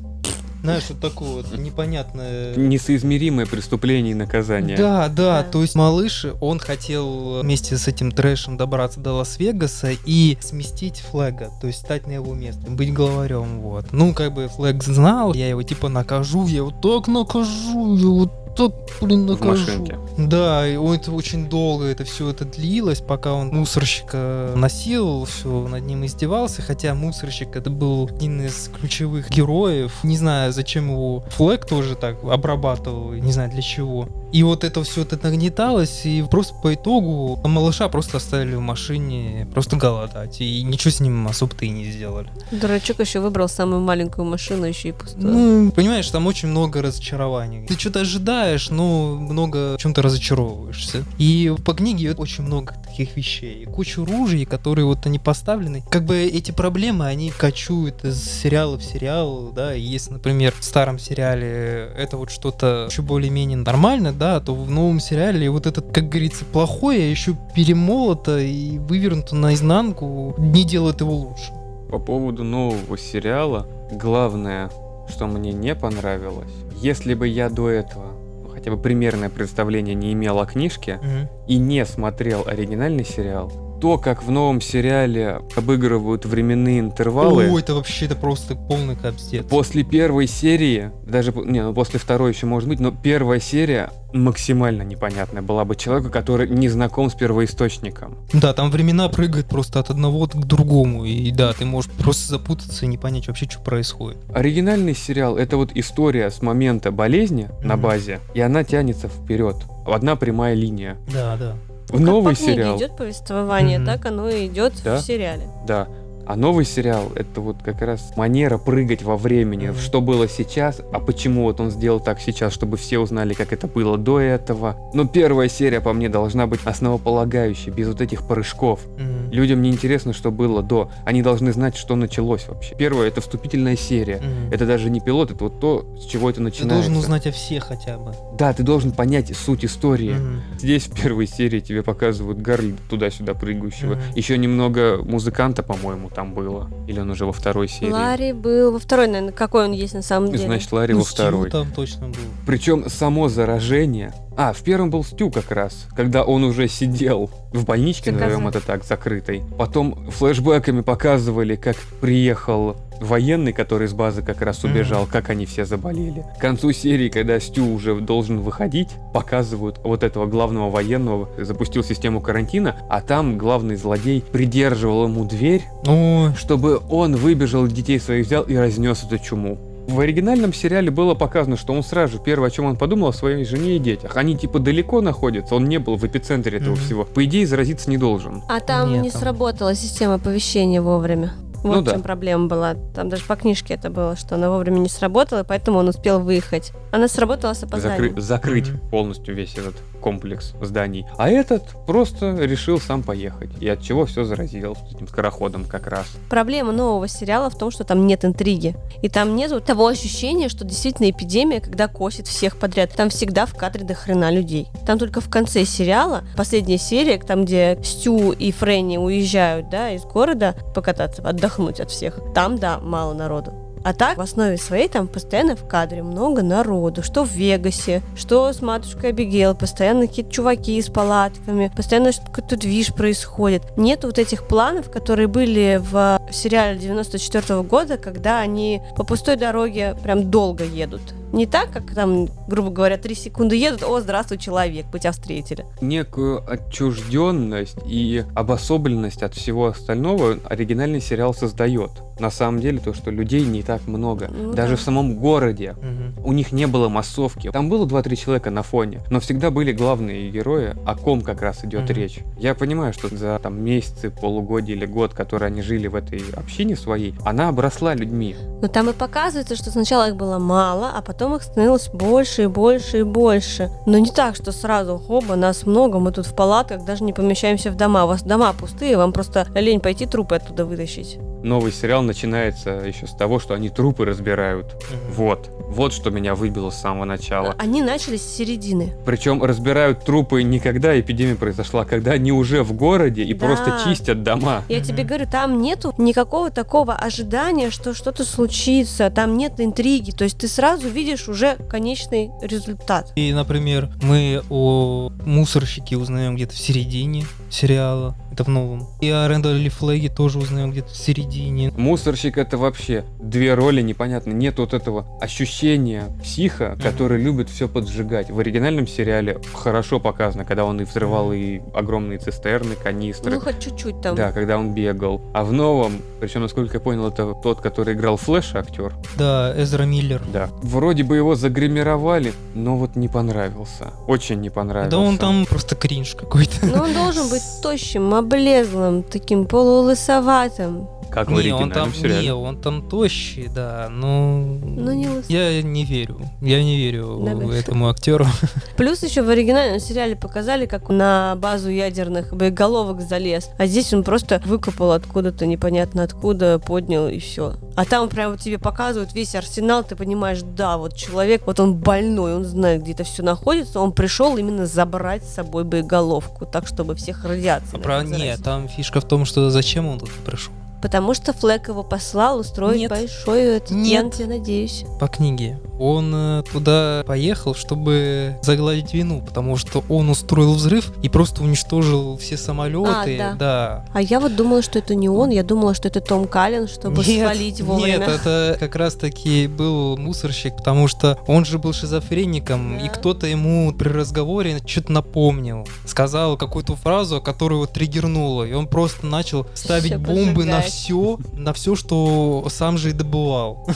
знаешь, 0.63 0.85
вот 0.89 1.01
такое 1.01 1.29
вот 1.43 1.57
непонятное... 1.59 2.55
Несоизмеримое 2.57 3.47
преступление 3.47 4.13
и 4.13 4.15
наказание. 4.15 4.77
Да, 4.77 5.09
да, 5.09 5.43
Да. 5.43 5.49
то 5.49 5.63
есть 5.63 5.75
малыш, 5.77 6.27
он 6.41 6.59
хотел 6.59 7.41
вместе 7.43 7.77
с 7.79 7.87
этим 7.87 8.11
трэшем 8.11 8.57
добраться 8.57 8.99
до 9.01 9.13
Лас-Вегаса 9.15 9.91
и 10.05 10.37
сместить 10.41 10.99
Флэга, 11.11 11.51
то 11.61 11.67
есть 11.69 11.79
стать 11.81 12.07
на 12.09 12.13
его 12.13 12.35
место, 12.35 12.71
быть 12.71 12.93
главарем, 12.93 13.61
вот. 13.61 13.87
Ну, 13.93 14.13
как 14.15 14.35
бы 14.35 14.49
Флэг 14.49 14.83
знал, 14.83 15.33
я 15.35 15.49
его 15.49 15.63
типа 15.63 15.89
накажу, 15.89 16.47
я 16.49 16.57
его 16.57 16.71
так 16.73 17.07
накажу, 17.07 17.95
я 17.97 18.01
его 18.03 18.31
так, 18.59 18.73
блин, 19.01 19.25
В 19.27 19.31
накажу. 19.31 19.51
машинке. 19.51 19.99
Да, 20.17 20.67
и 20.67 20.77
он 20.77 20.97
это 20.97 21.13
очень 21.13 21.49
долго 21.49 21.85
это 21.87 22.05
все 22.05 22.29
это 22.31 22.45
длилось, 22.45 23.01
пока 23.01 23.33
он 23.33 23.49
мусорщика 23.49 24.53
насиловал, 24.57 25.25
все 25.27 25.69
над 25.69 25.85
ним 25.85 26.05
издевался, 26.05 26.61
хотя 26.63 26.95
мусорщик 26.95 27.55
это 27.57 27.71
был 27.71 28.09
один 28.11 28.41
из 28.43 28.69
ключевых 28.69 29.31
героев. 29.31 29.93
Не 30.03 30.17
знаю, 30.17 30.53
зачем 30.53 30.91
его 30.91 31.23
Флэк 31.37 31.67
тоже 31.67 31.95
так 31.95 32.23
обрабатывал, 32.25 33.13
не 33.13 33.33
знаю 33.33 33.51
для 33.51 33.63
чего. 33.63 34.09
И 34.33 34.43
вот 34.43 34.65
это 34.65 34.83
все 34.83 35.03
это 35.03 35.19
нагнеталось, 35.23 36.05
и 36.05 36.25
просто 36.31 36.55
по 36.55 36.75
итогу 36.75 37.41
малыша 37.45 37.89
просто 37.89 38.19
оставили 38.19 38.55
в 38.55 38.61
машине 38.61 39.47
просто 39.53 39.77
голодать, 39.77 40.41
и 40.41 40.63
ничего 40.63 40.91
с 40.91 41.01
ним 41.01 41.27
особо-то 41.29 41.65
и 41.65 41.71
не 41.71 41.91
сделали. 41.91 42.31
Дурачок 42.51 43.01
еще 43.01 43.21
выбрал 43.21 43.49
самую 43.49 43.81
маленькую 43.81 44.27
машину, 44.27 44.67
еще 44.67 44.91
и 44.91 44.93
пустую. 44.93 45.33
Ну, 45.33 45.71
понимаешь, 45.73 46.09
там 46.11 46.27
очень 46.27 46.49
много 46.49 46.83
разочарований. 46.83 47.67
Ты 47.67 47.79
что-то 47.79 48.01
ожидаешь, 48.01 48.71
но 48.71 49.15
много 49.17 49.77
в 49.77 49.81
чем-то 49.81 50.03
разочаровываешься. 50.03 51.05
И 51.19 51.55
по 51.65 51.73
книге 51.73 52.13
очень 52.13 52.45
много 52.45 52.75
таких 52.87 53.17
вещей. 53.17 53.65
Кучу 53.65 54.05
ружей, 54.05 54.45
которые 54.45 54.85
вот 54.85 55.07
они 55.07 55.19
поставлены. 55.19 55.83
Как 55.91 56.05
бы 56.05 56.17
эти 56.19 56.51
проблемы, 56.51 57.07
они 57.07 57.31
кочуют 57.31 58.05
из 58.05 58.23
сериала 58.23 58.77
в 58.77 58.83
сериал, 58.83 59.53
да, 59.55 59.75
и 59.75 59.81
если, 59.81 60.13
например, 60.13 60.55
в 60.59 60.65
старом 60.65 60.99
сериале 60.99 61.93
это 61.97 62.17
вот 62.17 62.31
что-то 62.31 62.89
еще 62.91 63.03
более-менее 63.03 63.57
нормально, 63.57 64.13
да, 64.19 64.41
то 64.41 64.55
в 64.55 64.71
новом 64.71 65.01
сериале 65.01 65.49
вот 65.49 65.67
этот, 65.67 65.93
как 65.93 66.09
говорится, 66.09 66.45
плохое 66.45 67.11
еще 67.11 67.37
перемолото 67.55 68.39
и 68.39 68.79
вывернуто 68.79 69.37
наизнанку 69.37 70.35
не 70.39 70.65
делает 70.65 71.01
его 71.01 71.15
лучше. 71.15 71.53
По 71.91 71.99
поводу 71.99 72.45
нового 72.45 72.99
сериала, 72.99 73.67
главное, 73.93 74.71
что 75.09 75.27
мне 75.27 75.53
не 75.53 75.75
понравилось, 75.75 76.53
если 76.83 77.15
бы 77.15 77.27
я 77.29 77.49
до 77.49 77.71
этого 77.71 78.07
ну, 78.43 78.51
хотя 78.51 78.71
бы 78.71 78.77
примерное 78.77 79.31
представление 79.31 79.95
не 79.95 80.13
имел 80.13 80.39
о 80.41 80.47
книжке 80.47 81.01
и 81.47 81.57
не 81.57 81.87
смотрел 81.87 82.45
оригинальный 82.47 83.05
сериал, 83.05 83.51
то, 83.81 83.99
как 83.99 84.23
в 84.23 84.31
новом 84.31 84.61
сериале 84.61 85.41
обыгрывают 85.57 86.25
временные 86.27 86.81
интервалы, 86.81 87.51
Ой, 87.51 87.61
это 87.63 87.75
вообще 87.75 88.07
это 88.07 88.17
просто 88.17 88.55
полный 88.55 88.97
капздец. 88.97 89.47
после 89.47 89.85
первой 89.85 90.27
серии, 90.27 90.91
даже 91.07 91.33
не, 91.33 91.63
ну 91.63 91.73
после 91.75 91.99
второй 91.99 92.33
еще 92.33 92.47
может 92.47 92.69
быть, 92.69 92.81
но 92.81 92.91
первая 92.91 93.41
серия 93.41 93.91
максимально 94.13 94.83
непонятная 94.83 95.43
была 95.43 95.65
бы 95.65 95.77
человеку, 95.77 96.11
который 96.11 96.49
не 96.49 96.69
знаком 96.69 97.11
с 97.11 97.15
первоисточником. 97.15 98.17
Да, 98.33 98.53
там 98.55 98.71
времена 98.71 99.09
прыгают 99.09 99.49
просто 99.49 99.81
от 99.81 99.91
одного 99.91 100.27
к 100.27 100.35
другому. 100.47 101.05
И 101.05 101.31
да, 101.31 101.53
ты 101.53 101.65
можешь 101.67 101.91
просто 101.93 102.29
запутаться 102.29 102.85
и 102.85 102.89
не 102.89 102.97
понять 102.97 103.29
вообще, 103.29 103.47
что 103.49 103.61
происходит. 103.61 104.19
Оригинальный 104.33 104.95
сериал 104.95 105.37
это 105.37 105.57
вот 105.59 105.73
история 105.75 106.31
с 106.31 106.41
момента 106.43 106.91
болезни 106.91 107.49
на 107.63 107.75
Мгм. 107.75 107.83
базе, 107.83 108.21
и 108.35 108.41
она 108.41 108.65
тянется 108.65 109.09
вперед. 109.09 109.57
Одна 109.87 110.17
прямая 110.17 110.55
линия. 110.55 110.97
Да, 111.13 111.37
да. 111.37 111.55
В 111.89 112.01
новый 112.01 112.35
как 112.35 112.45
сериал. 112.45 112.77
идет 112.77 112.97
повествование, 112.97 113.79
Мгм. 113.79 113.87
так 113.87 114.07
оно 114.07 114.29
и 114.29 114.47
идет 114.47 114.75
Да. 114.85 114.99
в 114.99 115.01
сериале. 115.03 115.43
Да. 115.67 115.89
А 116.27 116.37
новый 116.37 116.67
сериал 116.67 117.11
это 117.15 117.41
вот 117.41 117.57
как 117.65 117.81
раз 117.81 118.13
манера 118.15 118.59
прыгать 118.59 119.03
во 119.03 119.17
времени, 119.17 119.69
Мгм. 119.69 119.77
что 119.79 120.03
было 120.03 120.29
сейчас, 120.29 120.83
а 120.93 121.01
почему 121.01 121.45
вот 121.45 121.59
он 121.59 121.71
сделал 121.71 122.01
так 122.01 122.21
сейчас, 122.21 122.53
чтобы 122.53 122.77
все 122.77 122.99
узнали, 122.99 123.33
как 123.33 123.55
это 123.55 123.67
было 123.67 123.97
до 123.97 124.21
этого. 124.21 124.77
Но 124.93 125.07
первая 125.07 125.49
серия 125.49 125.81
по 125.81 125.95
мне 125.95 126.11
должна 126.11 126.47
быть 126.47 126.61
основополагающей, 126.67 127.71
без 127.71 127.89
вот 127.89 128.03
этих 128.03 128.29
прыжков. 128.29 128.81
Мгм. 128.99 129.31
Людям 129.31 129.63
не 129.63 129.71
интересно, 129.71 130.13
что 130.13 130.31
было 130.31 130.63
до. 130.63 130.91
Они 131.07 131.23
должны 131.23 131.51
знать, 131.53 131.77
что 131.79 131.97
началось 131.97 132.47
вообще. 132.47 132.75
Первое 132.77 133.09
это 133.09 133.23
вступительная 133.23 133.77
серия. 133.77 134.17
Мгм. 134.19 134.38
Это 134.51 134.67
даже 134.67 134.91
не 134.91 135.01
пилот, 135.01 135.31
это 135.31 135.45
вот 135.45 135.61
то, 135.61 135.87
с 135.99 136.05
чего 136.07 136.31
это 136.31 136.39
Ты 136.39 136.43
начинается. 136.45 136.89
должен 136.89 136.97
узнать 136.97 137.27
о 137.27 137.33
всех 137.33 137.65
хотя 137.65 137.99
бы. 137.99 138.15
Да, 138.39 138.53
ты 138.53 138.63
должен 138.63 138.93
понять 138.93 139.37
суть 139.37 139.65
истории. 139.65 140.15
Мгм. 140.15 140.43
Здесь 140.59 140.87
в 140.87 141.01
первой 141.01 141.27
серии 141.27 141.61
тебе 141.61 141.83
показывают 141.83 142.41
Гарольда 142.41 142.79
туда-сюда 142.89 143.35
прыгающего. 143.35 143.95
Мгм. 143.95 144.03
Еще 144.15 144.39
немного 144.39 144.99
музыканта, 145.03 145.63
по-моему, 145.63 146.11
там 146.11 146.35
было. 146.35 146.71
Или 146.87 147.01
он 147.01 147.11
уже 147.11 147.27
во 147.27 147.33
второй 147.33 147.69
серии. 147.69 147.91
Ларри 147.93 148.33
был 148.33 148.73
во 148.73 148.79
второй, 148.79 149.07
наверное, 149.07 149.33
какой 149.33 149.65
он 149.65 149.73
есть 149.73 149.95
на 149.95 150.03
самом 150.03 150.31
деле. 150.31 150.45
Значит, 150.45 150.73
Ларри 150.73 150.95
Ну, 150.95 151.01
во 151.01 151.05
второй. 151.05 151.51
там 151.51 151.71
точно 151.73 152.09
был. 152.09 152.17
Причем 152.47 152.89
само 152.89 153.29
заражение... 153.29 154.13
А, 154.41 154.53
в 154.53 154.63
первом 154.63 154.89
был 154.91 155.03
Стю 155.03 155.33
как 155.33 155.51
раз, 155.51 155.87
когда 155.97 156.23
он 156.23 156.45
уже 156.45 156.69
сидел 156.69 157.29
в 157.53 157.65
больничке, 157.65 158.13
назовем 158.13 158.47
это 158.47 158.65
так, 158.65 158.85
закрытой. 158.85 159.43
Потом 159.59 160.09
флешбэками 160.13 160.83
показывали, 160.83 161.57
как 161.57 161.77
приехал 162.01 162.77
военный, 163.01 163.53
который 163.53 163.87
из 163.87 163.93
базы 163.95 164.23
как 164.23 164.41
раз 164.43 164.65
убежал, 164.65 165.07
как 165.11 165.31
они 165.31 165.47
все 165.47 165.65
заболели. 165.65 166.25
К 166.37 166.41
концу 166.41 166.73
серии, 166.73 167.09
когда 167.09 167.39
Стю 167.41 167.67
уже 167.73 167.95
должен 168.01 168.41
выходить, 168.41 168.89
показывают 169.13 169.81
вот 169.85 170.03
этого 170.03 170.27
главного 170.27 170.71
военного, 170.71 171.29
запустил 171.39 171.83
систему 171.85 172.21
карантина, 172.21 172.77
а 172.89 173.01
там 173.01 173.39
главный 173.39 173.77
злодей 173.77 174.23
придерживал 174.33 175.05
ему 175.05 175.25
дверь, 175.25 175.63
Ой, 175.87 176.35
чтобы 176.37 176.81
он 176.91 177.17
выбежал, 177.17 177.67
детей 177.67 177.99
своих 178.01 178.27
взял 178.27 178.43
и 178.45 178.55
разнес 178.57 179.05
эту 179.05 179.19
чуму. 179.19 179.59
В 179.89 180.01
оригинальном 180.01 180.53
сериале 180.53 180.91
было 180.91 181.15
показано, 181.15 181.57
что 181.57 181.73
он 181.73 181.83
сразу 181.83 182.15
же, 182.19 182.23
первое, 182.23 182.49
о 182.49 182.51
чем 182.51 182.67
он 182.67 182.77
подумал, 182.77 183.09
о 183.09 183.13
своей 183.15 183.45
жене 183.47 183.77
и 183.77 183.79
детях. 183.79 184.19
Они 184.19 184.37
типа 184.37 184.59
далеко 184.59 185.01
находятся, 185.01 185.55
он 185.55 185.67
не 185.67 185.79
был 185.79 185.97
в 185.97 186.05
эпицентре 186.07 186.59
этого 186.59 186.75
Мгм. 186.75 186.81
всего. 186.85 187.05
По 187.07 187.25
идее, 187.25 187.47
заразиться 187.47 187.89
не 187.89 187.97
должен. 187.97 188.43
А 188.51 188.61
там 188.61 188.93
Нет, 188.93 189.03
не 189.05 189.11
там- 189.11 189.21
сработала 189.23 189.75
система 189.75 190.15
оповещения 190.15 190.83
вовремя. 190.83 191.33
Вот 191.63 191.75
Ну 191.77 191.81
в 191.81 191.85
да. 191.85 191.93
чем 191.93 192.03
проблема 192.03 192.47
была. 192.47 192.75
Там 192.95 193.09
даже 193.09 193.25
по 193.25 193.35
книжке 193.37 193.75
это 193.75 193.91
было, 193.91 194.17
что 194.17 194.37
она 194.37 194.49
вовремя 194.51 194.79
не 194.79 194.89
сработала, 194.89 195.43
поэтому 195.43 195.79
он 195.79 195.89
успел 195.89 196.21
выехать. 196.21 196.73
Она 196.93 197.09
сработала 197.09 197.53
с 197.55 197.63
опозданием. 197.65 198.15
Закры- 198.15 198.21
закрыть 198.21 198.69
Мгм. 198.71 198.79
полностью 198.91 199.35
весь 199.35 199.57
этот 199.57 199.75
комплекс 200.01 200.55
зданий. 200.61 201.07
А 201.17 201.29
этот 201.29 201.63
просто 201.87 202.37
решил 202.37 202.81
сам 202.81 203.03
поехать. 203.03 203.51
И 203.61 203.69
от 203.69 203.83
чего 203.83 204.07
все 204.07 204.25
заразил 204.25 204.77
с 204.77 204.95
этим 204.95 205.09
скороходом 205.09 205.65
как 205.65 205.87
раз. 205.87 206.07
Проблема 206.31 206.73
нового 206.73 207.09
сериала 207.09 207.51
в 207.51 207.59
том, 207.59 207.71
что 207.71 207.85
там 207.85 208.07
нет 208.07 208.25
интриги. 208.25 208.77
И 209.03 209.09
там 209.09 209.37
нету 209.37 209.61
того 209.61 209.87
ощущения, 209.87 210.49
что 210.49 210.65
действительно 210.65 211.11
эпидемия, 211.11 211.61
когда 211.61 211.89
косит 211.89 212.27
всех 212.27 212.59
подряд. 212.59 212.93
Там 212.95 213.11
всегда 213.11 213.47
в 213.47 213.55
кадре 213.55 213.85
до 213.85 213.95
хрена 213.95 214.31
людей. 214.31 214.69
Там 214.87 214.99
только 214.99 215.21
в 215.21 215.29
конце 215.29 215.65
сериала, 215.65 216.25
последняя 216.37 216.79
серия, 216.79 217.19
там, 217.19 217.45
где 217.45 217.79
Стю 217.83 218.33
и 218.33 218.53
Фрэнни 218.53 218.97
уезжают, 218.97 219.69
да, 219.69 219.91
из 219.91 220.03
города 220.03 220.55
покататься, 220.75 221.23
отдохнуть 221.23 221.81
от 221.81 221.91
всех. 221.91 222.19
Там, 222.35 222.59
да, 222.59 222.79
мало 222.79 223.15
народу. 223.15 223.68
А 223.85 223.93
так, 223.93 224.17
в 224.19 224.21
основе 224.21 224.57
своей 224.57 224.89
там 224.89 225.09
постоянно 225.09 225.57
в 225.57 225.67
кадре 225.67 226.03
много 226.03 226.43
народу. 226.43 227.03
Что 227.03 227.25
в 227.25 227.31
Вегасе, 227.31 228.03
что 228.17 228.53
с 228.53 228.61
матушкой 228.63 229.11
Абигейл. 229.11 229.55
Постоянно 229.55 230.07
какие-то 230.07 230.31
чуваки 230.33 230.81
с 230.81 230.89
палатками. 230.89 231.73
Постоянно 231.75 232.13
что- 232.13 232.27
какой-то 232.27 232.57
движ 232.57 232.93
происходит. 232.93 233.63
Нет 233.77 234.05
вот 234.05 234.19
этих 234.19 234.47
планов, 234.47 234.91
которые 234.91 235.29
были 235.29 235.81
в 235.83 236.21
сериале 236.31 236.79
94 236.79 237.63
года, 237.63 237.97
когда 237.99 238.41
они 238.41 238.83
по 238.97 239.05
пустой 239.05 239.37
дороге 239.37 239.97
прям 240.03 240.31
долго 240.31 240.65
едут. 240.65 241.03
Не 241.33 241.47
так, 241.47 241.71
как 241.73 241.95
там, 241.95 242.29
грубо 242.49 242.71
говоря, 242.71 242.97
три 242.97 243.15
секунды 243.15 243.57
едут, 243.57 243.83
о, 243.83 244.01
здравствуй, 244.01 244.39
человек, 244.39 244.87
мы 244.93 244.99
тебя 244.99 245.13
встретили. 245.13 245.67
Некую 245.81 246.43
отчужденность 246.51 247.77
и 247.87 248.25
обособленность 248.35 249.23
от 249.23 249.35
всего 249.35 249.67
остального 249.67 250.39
оригинальный 250.45 251.01
сериал 251.01 251.35
создает. 251.35 251.91
На 252.19 252.31
самом 252.31 252.61
деле 252.61 252.81
то, 252.81 252.95
что 252.95 253.11
людей 253.11 253.45
не 253.47 253.63
так 253.63 253.87
много. 253.87 254.29
Ну 254.33 254.53
Даже 254.53 254.73
да. 254.73 254.77
в 254.77 254.81
самом 254.81 255.17
городе. 255.17 255.75
Мгм. 255.81 256.15
У 256.27 256.33
них 256.33 256.51
не 256.51 256.67
было 256.67 256.89
массовки. 256.89 257.51
Там 257.53 257.69
было 257.69 257.87
2-3 257.87 258.17
человека 258.17 258.51
на 258.51 258.63
фоне, 258.63 259.01
но 259.11 259.21
всегда 259.21 259.51
были 259.51 259.71
главные 259.73 260.31
герои, 260.31 260.75
о 260.85 260.97
ком 260.97 261.21
как 261.21 261.43
раз 261.43 261.65
идет 261.65 261.85
Мгм. 261.85 261.93
речь. 261.95 262.21
Я 262.39 262.55
понимаю, 262.55 262.93
что 262.93 263.15
за 263.15 263.39
там 263.41 263.63
месяцы, 263.63 264.11
полугодие 264.11 264.77
или 264.77 264.87
год, 264.87 265.15
которые 265.15 265.49
они 265.49 265.63
жили 265.63 265.87
в 265.89 265.95
этой 265.95 266.21
общине 266.35 266.75
своей, 266.75 267.15
она 267.25 267.49
обросла 267.49 267.95
людьми. 267.95 268.35
Но 268.63 268.69
там 268.69 268.91
и 268.91 268.93
показывается, 268.93 269.55
что 269.55 269.71
сначала 269.71 270.09
их 270.09 270.17
было 270.17 270.39
мало, 270.39 270.91
а 270.97 271.03
потом 271.03 271.18
их 271.37 271.43
становилось 271.43 271.89
больше 271.89 272.45
и 272.45 272.47
больше 272.47 273.01
и 273.01 273.03
больше. 273.03 273.71
Но 273.87 273.99
не 273.99 274.11
так, 274.11 274.37
что 274.37 274.53
сразу, 274.53 274.99
хоба, 274.99 275.37
нас 275.37 275.67
много, 275.67 275.99
мы 275.99 276.13
тут 276.13 276.27
в 276.27 276.35
палатках 276.35 276.85
даже 276.85 277.05
не 277.05 277.13
помещаемся 277.13 277.71
в 277.71 277.77
дома. 277.77 278.05
У 278.05 278.09
вас 278.09 278.23
дома 278.23 278.53
пустые, 278.53 278.97
вам 278.97 279.13
просто 279.13 279.47
лень 279.55 279.81
пойти 279.81 280.07
трупы 280.07 280.37
оттуда 280.37 280.65
вытащить. 280.65 281.19
Новый 281.43 281.73
сериал 281.73 282.03
начинается 282.03 282.71
еще 282.71 283.07
с 283.07 283.15
того, 283.15 283.39
что 283.39 283.55
они 283.55 283.69
трупы 283.71 284.05
разбирают. 284.05 284.75
Вот. 285.11 285.51
Вот 285.71 285.93
что 285.93 286.11
меня 286.11 286.35
выбило 286.35 286.71
с 286.71 286.81
самого 286.81 287.05
начала. 287.05 287.55
Они 287.59 287.83
начались 287.83 288.23
с 288.23 288.37
середины. 288.37 288.95
Причем 289.05 289.43
разбирают 289.43 290.05
трупы 290.05 290.43
не 290.43 290.59
когда 290.61 290.99
эпидемия 290.99 291.35
произошла, 291.37 291.83
а 291.83 291.85
когда 291.85 292.13
они 292.13 292.33
уже 292.33 292.63
в 292.63 292.73
городе 292.73 293.23
и 293.23 293.35
Да. 293.35 293.47
просто 293.47 293.81
чистят 293.85 294.23
дома. 294.23 294.63
Я 294.69 294.81
тебе 294.81 295.05
говорю, 295.05 295.27
там 295.31 295.61
нету 295.61 295.95
никакого 295.99 296.51
такого 296.51 296.95
ожидания, 296.95 297.71
что 297.71 297.95
что-то 297.95 298.25
случится, 298.25 299.11
там 299.11 299.37
нет 299.37 299.55
интриги, 299.61 300.11
то 300.11 300.25
есть 300.25 300.39
ты 300.39 300.49
сразу 300.49 300.89
видишь 300.89 301.29
уже 301.29 301.57
конечный 301.69 302.31
результат. 302.43 303.13
И, 303.17 303.33
например, 303.33 303.91
мы 304.03 304.43
о 304.51 305.11
мусорщике 305.25 305.97
узнаем 305.97 306.35
где-то 306.37 306.55
в 306.55 306.59
середине 306.59 307.25
сериала, 307.51 308.15
это 308.39 308.45
в 308.45 308.49
новом. 308.49 308.87
И 309.01 309.11
о 309.11 309.27
Рэндалле 309.27 309.69
Флэге 309.69 310.09
тоже 310.11 310.39
узнаем 310.39 310.71
где-то 310.71 310.91
в 310.91 310.97
середине. 310.97 311.73
Мусорщик 311.77 312.39
это 312.39 312.57
вообще 312.57 313.05
две 313.19 313.55
роли 313.55 313.83
непонятно. 313.83 314.31
Нет 314.31 314.59
вот 314.59 314.75
этого 314.75 315.07
ощущения 315.21 316.05
психа, 316.23 316.75
Мгм. 316.75 316.81
который 316.83 317.21
любит 317.21 317.49
все 317.51 317.69
поджигать. 317.69 318.31
В 318.31 318.39
оригинальном 318.39 318.87
сериале 318.87 319.41
хорошо 319.55 319.99
показано, 319.99 320.45
когда 320.45 320.65
он 320.65 320.81
и 320.81 320.85
взрывал 320.85 321.33
и 321.33 321.61
огромные 321.75 322.19
цистерны, 322.19 322.77
канистры. 322.77 323.33
Ну, 323.33 323.41
хоть 323.41 323.59
чуть-чуть 323.59 324.01
там. 324.03 324.15
Да, 324.15 324.31
когда 324.31 324.57
он 324.57 324.73
бегал. 324.73 325.21
А 325.35 325.43
в 325.45 325.53
новом, 325.53 326.01
причем, 326.21 326.43
насколько 326.43 326.75
я 326.75 326.81
понял, 326.81 327.09
это 327.09 327.35
тот, 327.43 327.61
который 327.61 327.95
играл 327.95 328.17
Флэша, 328.17 328.61
актер. 328.61 328.95
Да, 329.17 329.53
Эзра 329.61 329.83
Миллер. 329.83 330.23
Да. 330.33 330.49
Вроде 330.63 331.03
бы 331.03 331.17
его 331.17 331.35
загримировали, 331.35 332.33
но 332.55 332.77
вот 332.77 332.95
не 332.95 333.09
понравился. 333.09 333.93
Очень 334.07 334.41
не 334.41 334.51
понравился. 334.51 334.91
Да 334.93 334.99
он 334.99 335.19
там 335.19 335.45
просто 335.45 335.75
кринж 335.75 336.15
какой-то. 336.15 336.67
Но 336.67 336.85
он 336.85 336.93
должен 336.95 337.29
быть 337.31 337.43
тощим, 337.63 338.05
облезлым, 338.29 339.03
таким 339.03 339.47
полулысоватым. 339.47 340.98
Как 341.19 341.31
Не, 341.31 341.53
он 341.53 341.71
там, 341.71 341.93
сериале. 341.93 342.23
не, 342.23 342.33
он 342.33 342.61
там 342.61 342.89
тощий, 342.89 343.49
да, 343.49 343.89
но... 343.91 344.39
Ну, 344.63 344.93
не 344.93 345.09
лысый. 345.09 345.35
Я 345.35 345.63
не 345.63 345.85
верю. 345.85 346.21
Я 346.41 346.63
не 346.63 346.77
верю 346.77 347.21
Да, 347.25 347.55
этому 347.55 347.89
актеру. 347.89 348.27
Плюс 348.77 349.03
еще 349.03 349.23
в 349.23 349.29
оригинальном 349.29 349.81
сериале 349.81 350.15
показали, 350.15 350.67
как 350.67 350.91
он 350.91 350.99
на 350.99 351.35
базу 351.37 351.71
ядерных 351.71 352.35
боеголовок 352.35 353.01
залез. 353.01 353.51
А 353.59 353.67
здесь 353.67 353.93
он 353.95 354.05
просто 354.05 354.41
выкопал 354.45 354.93
откуда-то, 354.93 355.47
непонятно 355.47 356.03
откуда, 356.03 356.59
поднял 356.59 357.09
и 357.09 357.19
все. 357.19 357.55
А 357.75 357.85
там 357.85 358.09
прям 358.09 358.33
вот 358.33 358.41
тебе 358.41 358.59
показывают 358.59 359.15
весь 359.15 359.35
арсенал, 359.35 359.85
ты 359.85 359.97
понимаешь, 359.97 360.41
да, 360.43 360.77
вот 360.77 360.95
человек, 360.95 361.43
вот 361.47 361.61
он 361.61 361.75
больной, 361.75 362.35
он 362.35 362.45
знает, 362.45 362.83
где 362.83 362.93
это 362.93 363.05
все 363.05 363.23
находится, 363.23 363.81
он 363.81 363.93
пришел 363.93 364.37
именно 364.37 364.67
забрать 364.67 365.25
с 365.25 365.35
собой 365.35 365.65
боеголовку, 365.65 366.47
так, 366.47 366.67
чтобы 366.67 366.95
всех 366.95 367.25
радиацией. 367.25 367.83
Про... 367.83 368.03
наверное, 368.03 368.19
Нет, 368.19 368.43
там 368.43 368.69
фишка 368.69 369.01
в 369.01 369.05
том, 369.05 369.25
что 369.25 369.51
зачем 369.51 369.87
он 369.87 369.99
тут 369.99 370.11
пришел. 370.11 370.53
Потому 370.81 371.15
что 371.15 371.33
Флэк 371.33 371.69
его 371.69 371.83
послал 371.83 372.39
устроить 372.39 372.81
Нет. 372.81 372.91
большой 372.91 373.43
этот 373.43 373.71
Нет. 373.73 374.15
я 374.19 374.27
надеюсь. 374.27 374.85
По 375.01 375.09
книге. 375.09 375.59
Он 375.79 376.13
э, 376.15 376.43
туда 376.53 377.05
поехал, 377.07 377.55
чтобы 377.55 378.37
загладить 378.43 378.95
вину, 378.95 379.23
потому 379.23 379.57
что 379.57 379.85
он 379.89 380.09
устроил 380.09 380.55
взрыв 380.55 380.93
и 381.03 381.09
просто 381.09 381.43
уничтожил 381.43 382.17
все 382.19 382.37
самолеты. 382.37 383.19
А, 383.21 383.35
да. 383.35 383.35
да. 383.35 383.85
А 383.93 384.03
я 384.03 384.21
вот 384.21 384.35
думала, 384.37 384.63
что 384.63 384.79
это 384.79 384.95
не 384.95 385.09
он, 385.09 385.31
я 385.31 385.43
думала, 385.43 385.75
что 385.75 385.89
это 385.89 386.01
Том 386.01 386.27
Каллен, 386.27 386.69
чтобы 386.69 387.05
Нет, 387.05 387.25
свалить 387.27 387.61
вовремя. 387.61 387.99
Нет, 387.99 388.09
это 388.09 388.57
как 388.59 388.75
раз 388.77 388.95
таки 388.95 389.47
был 389.47 389.97
мусорщик, 389.97 390.57
потому 390.57 390.89
что 390.89 391.19
он 391.27 391.45
же 391.45 391.59
был 391.59 391.73
шизофреником, 391.73 392.79
Да. 392.79 392.85
и 392.85 392.89
кто-то 392.89 393.27
ему 393.27 393.73
при 393.73 393.89
разговоре 393.89 394.59
что-то 394.67 394.93
напомнил. 394.93 395.67
Сказал 395.87 396.37
какую-то 396.37 396.77
фразу, 396.77 397.21
которая 397.21 397.59
его 397.59 397.67
триггернула, 397.67 398.45
и 398.45 398.53
он 398.53 398.67
просто 398.67 399.07
начал 399.07 399.47
ставить 399.55 399.93
Всё 399.93 399.99
бомбы 399.99 400.45
на. 400.45 400.63
Все, 400.69 401.19
на 401.33 401.53
все, 401.53 401.75
что 401.77 402.47
сам 402.51 402.79
же 402.79 402.91
и 402.91 402.93
добывал. 402.93 403.69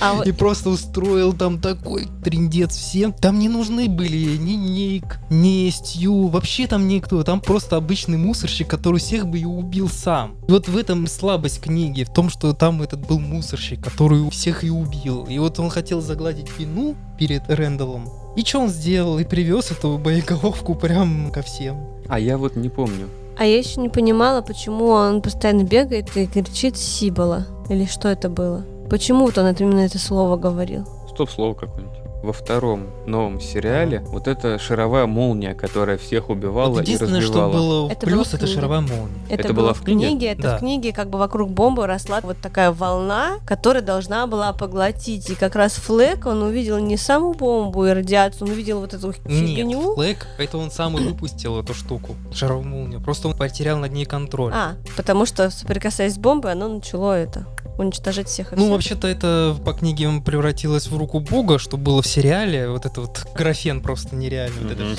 А 0.00 0.14
вот- 0.14 0.26
И 0.26 0.32
просто 0.32 0.68
устроил 0.70 1.32
там 1.32 1.46
там 1.46 1.60
такой 1.60 2.08
трендец 2.24 2.76
всем. 2.76 3.12
Там 3.12 3.38
не 3.38 3.48
нужны 3.48 3.88
были 3.88 4.36
ни 4.36 4.52
Ник, 4.54 5.18
ни 5.30 5.70
Стью, 5.70 6.26
вообще 6.26 6.66
там 6.66 6.88
никто. 6.88 7.22
Там 7.22 7.40
просто 7.40 7.76
обычный 7.76 8.18
мусорщик, 8.18 8.66
который 8.68 8.98
всех 8.98 9.28
бы 9.28 9.38
и 9.38 9.44
убил 9.44 9.88
сам. 9.88 10.34
И 10.48 10.50
вот 10.50 10.66
в 10.68 10.76
этом 10.76 11.06
слабость 11.06 11.60
книги, 11.60 12.02
в 12.02 12.10
том, 12.12 12.30
что 12.30 12.52
там 12.52 12.82
этот 12.82 13.06
был 13.06 13.20
мусорщик, 13.20 13.80
который 13.80 14.28
всех 14.30 14.64
и 14.64 14.70
убил. 14.70 15.24
И 15.30 15.38
вот 15.38 15.60
он 15.60 15.70
хотел 15.70 16.00
загладить 16.00 16.48
вину 16.58 16.96
перед 17.18 17.48
Рэндаллом. 17.48 18.08
И 18.36 18.44
что 18.44 18.60
он 18.62 18.68
сделал? 18.68 19.18
И 19.20 19.24
привез 19.24 19.70
эту 19.70 19.98
боеголовку 19.98 20.74
прям 20.74 21.30
ко 21.30 21.42
всем. 21.42 21.76
А 22.08 22.18
я 22.18 22.36
вот 22.38 22.56
не 22.56 22.68
помню. 22.68 23.06
А 23.38 23.44
я 23.44 23.58
еще 23.58 23.80
не 23.80 23.88
понимала, 23.90 24.40
почему 24.40 24.86
он 24.86 25.20
постоянно 25.20 25.64
бегает 25.64 26.16
и 26.16 26.26
кричит 26.26 26.76
Сибола. 26.76 27.46
Или 27.68 27.84
что 27.84 28.08
это 28.08 28.30
было? 28.30 28.64
Почему 28.88 29.26
вот 29.26 29.36
он 29.36 29.46
это, 29.46 29.64
именно 29.64 29.80
это 29.80 29.98
слово 29.98 30.36
говорил? 30.36 30.86
Стоп-слово 31.08 31.54
какое-нибудь. 31.54 32.05
Во 32.22 32.32
втором 32.32 32.86
новом 33.06 33.40
сериале 33.40 34.00
вот 34.08 34.26
эта 34.26 34.58
шаровая 34.58 35.06
молния, 35.06 35.54
которая 35.54 35.96
всех 35.96 36.28
убивала 36.28 36.70
Вот 36.70 36.80
и 36.80 36.92
единственное, 36.92 37.20
что 37.20 37.42
разбивала. 37.42 37.52
было 37.52 37.88
в 37.88 37.92
Это 37.92 38.06
плюс, 38.06 38.16
было 38.16 38.24
в 38.24 38.34
это 38.34 38.46
шаровая 38.46 38.80
молния. 38.80 39.18
Это, 39.28 39.42
Это 39.42 39.52
было 39.54 39.62
было 39.66 39.74
в 39.74 39.80
в 39.80 39.84
книге? 39.84 40.06
книге, 40.08 40.26
это 40.32 40.42
Да. 40.42 40.56
в 40.56 40.60
книге 40.60 40.92
как 40.92 41.08
бы 41.10 41.18
вокруг 41.18 41.50
бомбы 41.50 41.86
росла 41.86 42.20
вот 42.22 42.38
такая 42.40 42.72
волна, 42.72 43.36
которая 43.46 43.82
должна 43.82 44.26
была 44.26 44.52
поглотить. 44.52 45.30
И 45.30 45.34
как 45.36 45.54
раз 45.54 45.74
Флэк, 45.74 46.26
он 46.26 46.42
увидел 46.42 46.78
не 46.78 46.96
саму 46.96 47.32
бомбу 47.34 47.84
и 47.86 47.90
радиацию, 47.90 48.46
он 48.48 48.52
увидел 48.52 48.80
вот 48.80 48.92
эту 48.94 49.12
фигню. 49.12 49.64
Нет, 49.66 49.94
Флэк, 49.94 50.26
это 50.38 50.58
он 50.58 50.70
сам 50.72 50.98
и 50.98 51.02
выпустил 51.02 51.60
эту 51.60 51.74
штуку, 51.74 52.16
шаровую 52.32 52.66
молнию. 52.66 53.00
Просто 53.00 53.28
он 53.28 53.36
потерял 53.36 53.78
над 53.78 53.92
ней 53.92 54.04
контроль. 54.06 54.52
А, 54.52 54.74
потому 54.96 55.26
что, 55.26 55.50
соприкасаясь 55.50 56.14
с 56.14 56.18
бомбой, 56.18 56.52
оно 56.52 56.66
начало 56.68 57.12
это 57.12 57.46
уничтожить 57.78 58.28
всех 58.28 58.52
и 58.52 58.56
Ну, 58.56 58.62
всех. 58.62 58.72
вообще-то 58.72 59.08
это 59.08 59.56
по 59.64 59.72
книге 59.72 60.08
превратилось 60.24 60.88
в 60.88 60.96
руку 60.96 61.20
бога, 61.20 61.58
что 61.58 61.76
было 61.76 62.02
в 62.02 62.06
сериале. 62.06 62.68
Вот 62.68 62.86
это 62.86 63.00
вот 63.02 63.26
графен 63.34 63.80
просто 63.80 64.16
нереальный. 64.16 64.62
Вот, 64.62 64.72
это. 64.72 64.96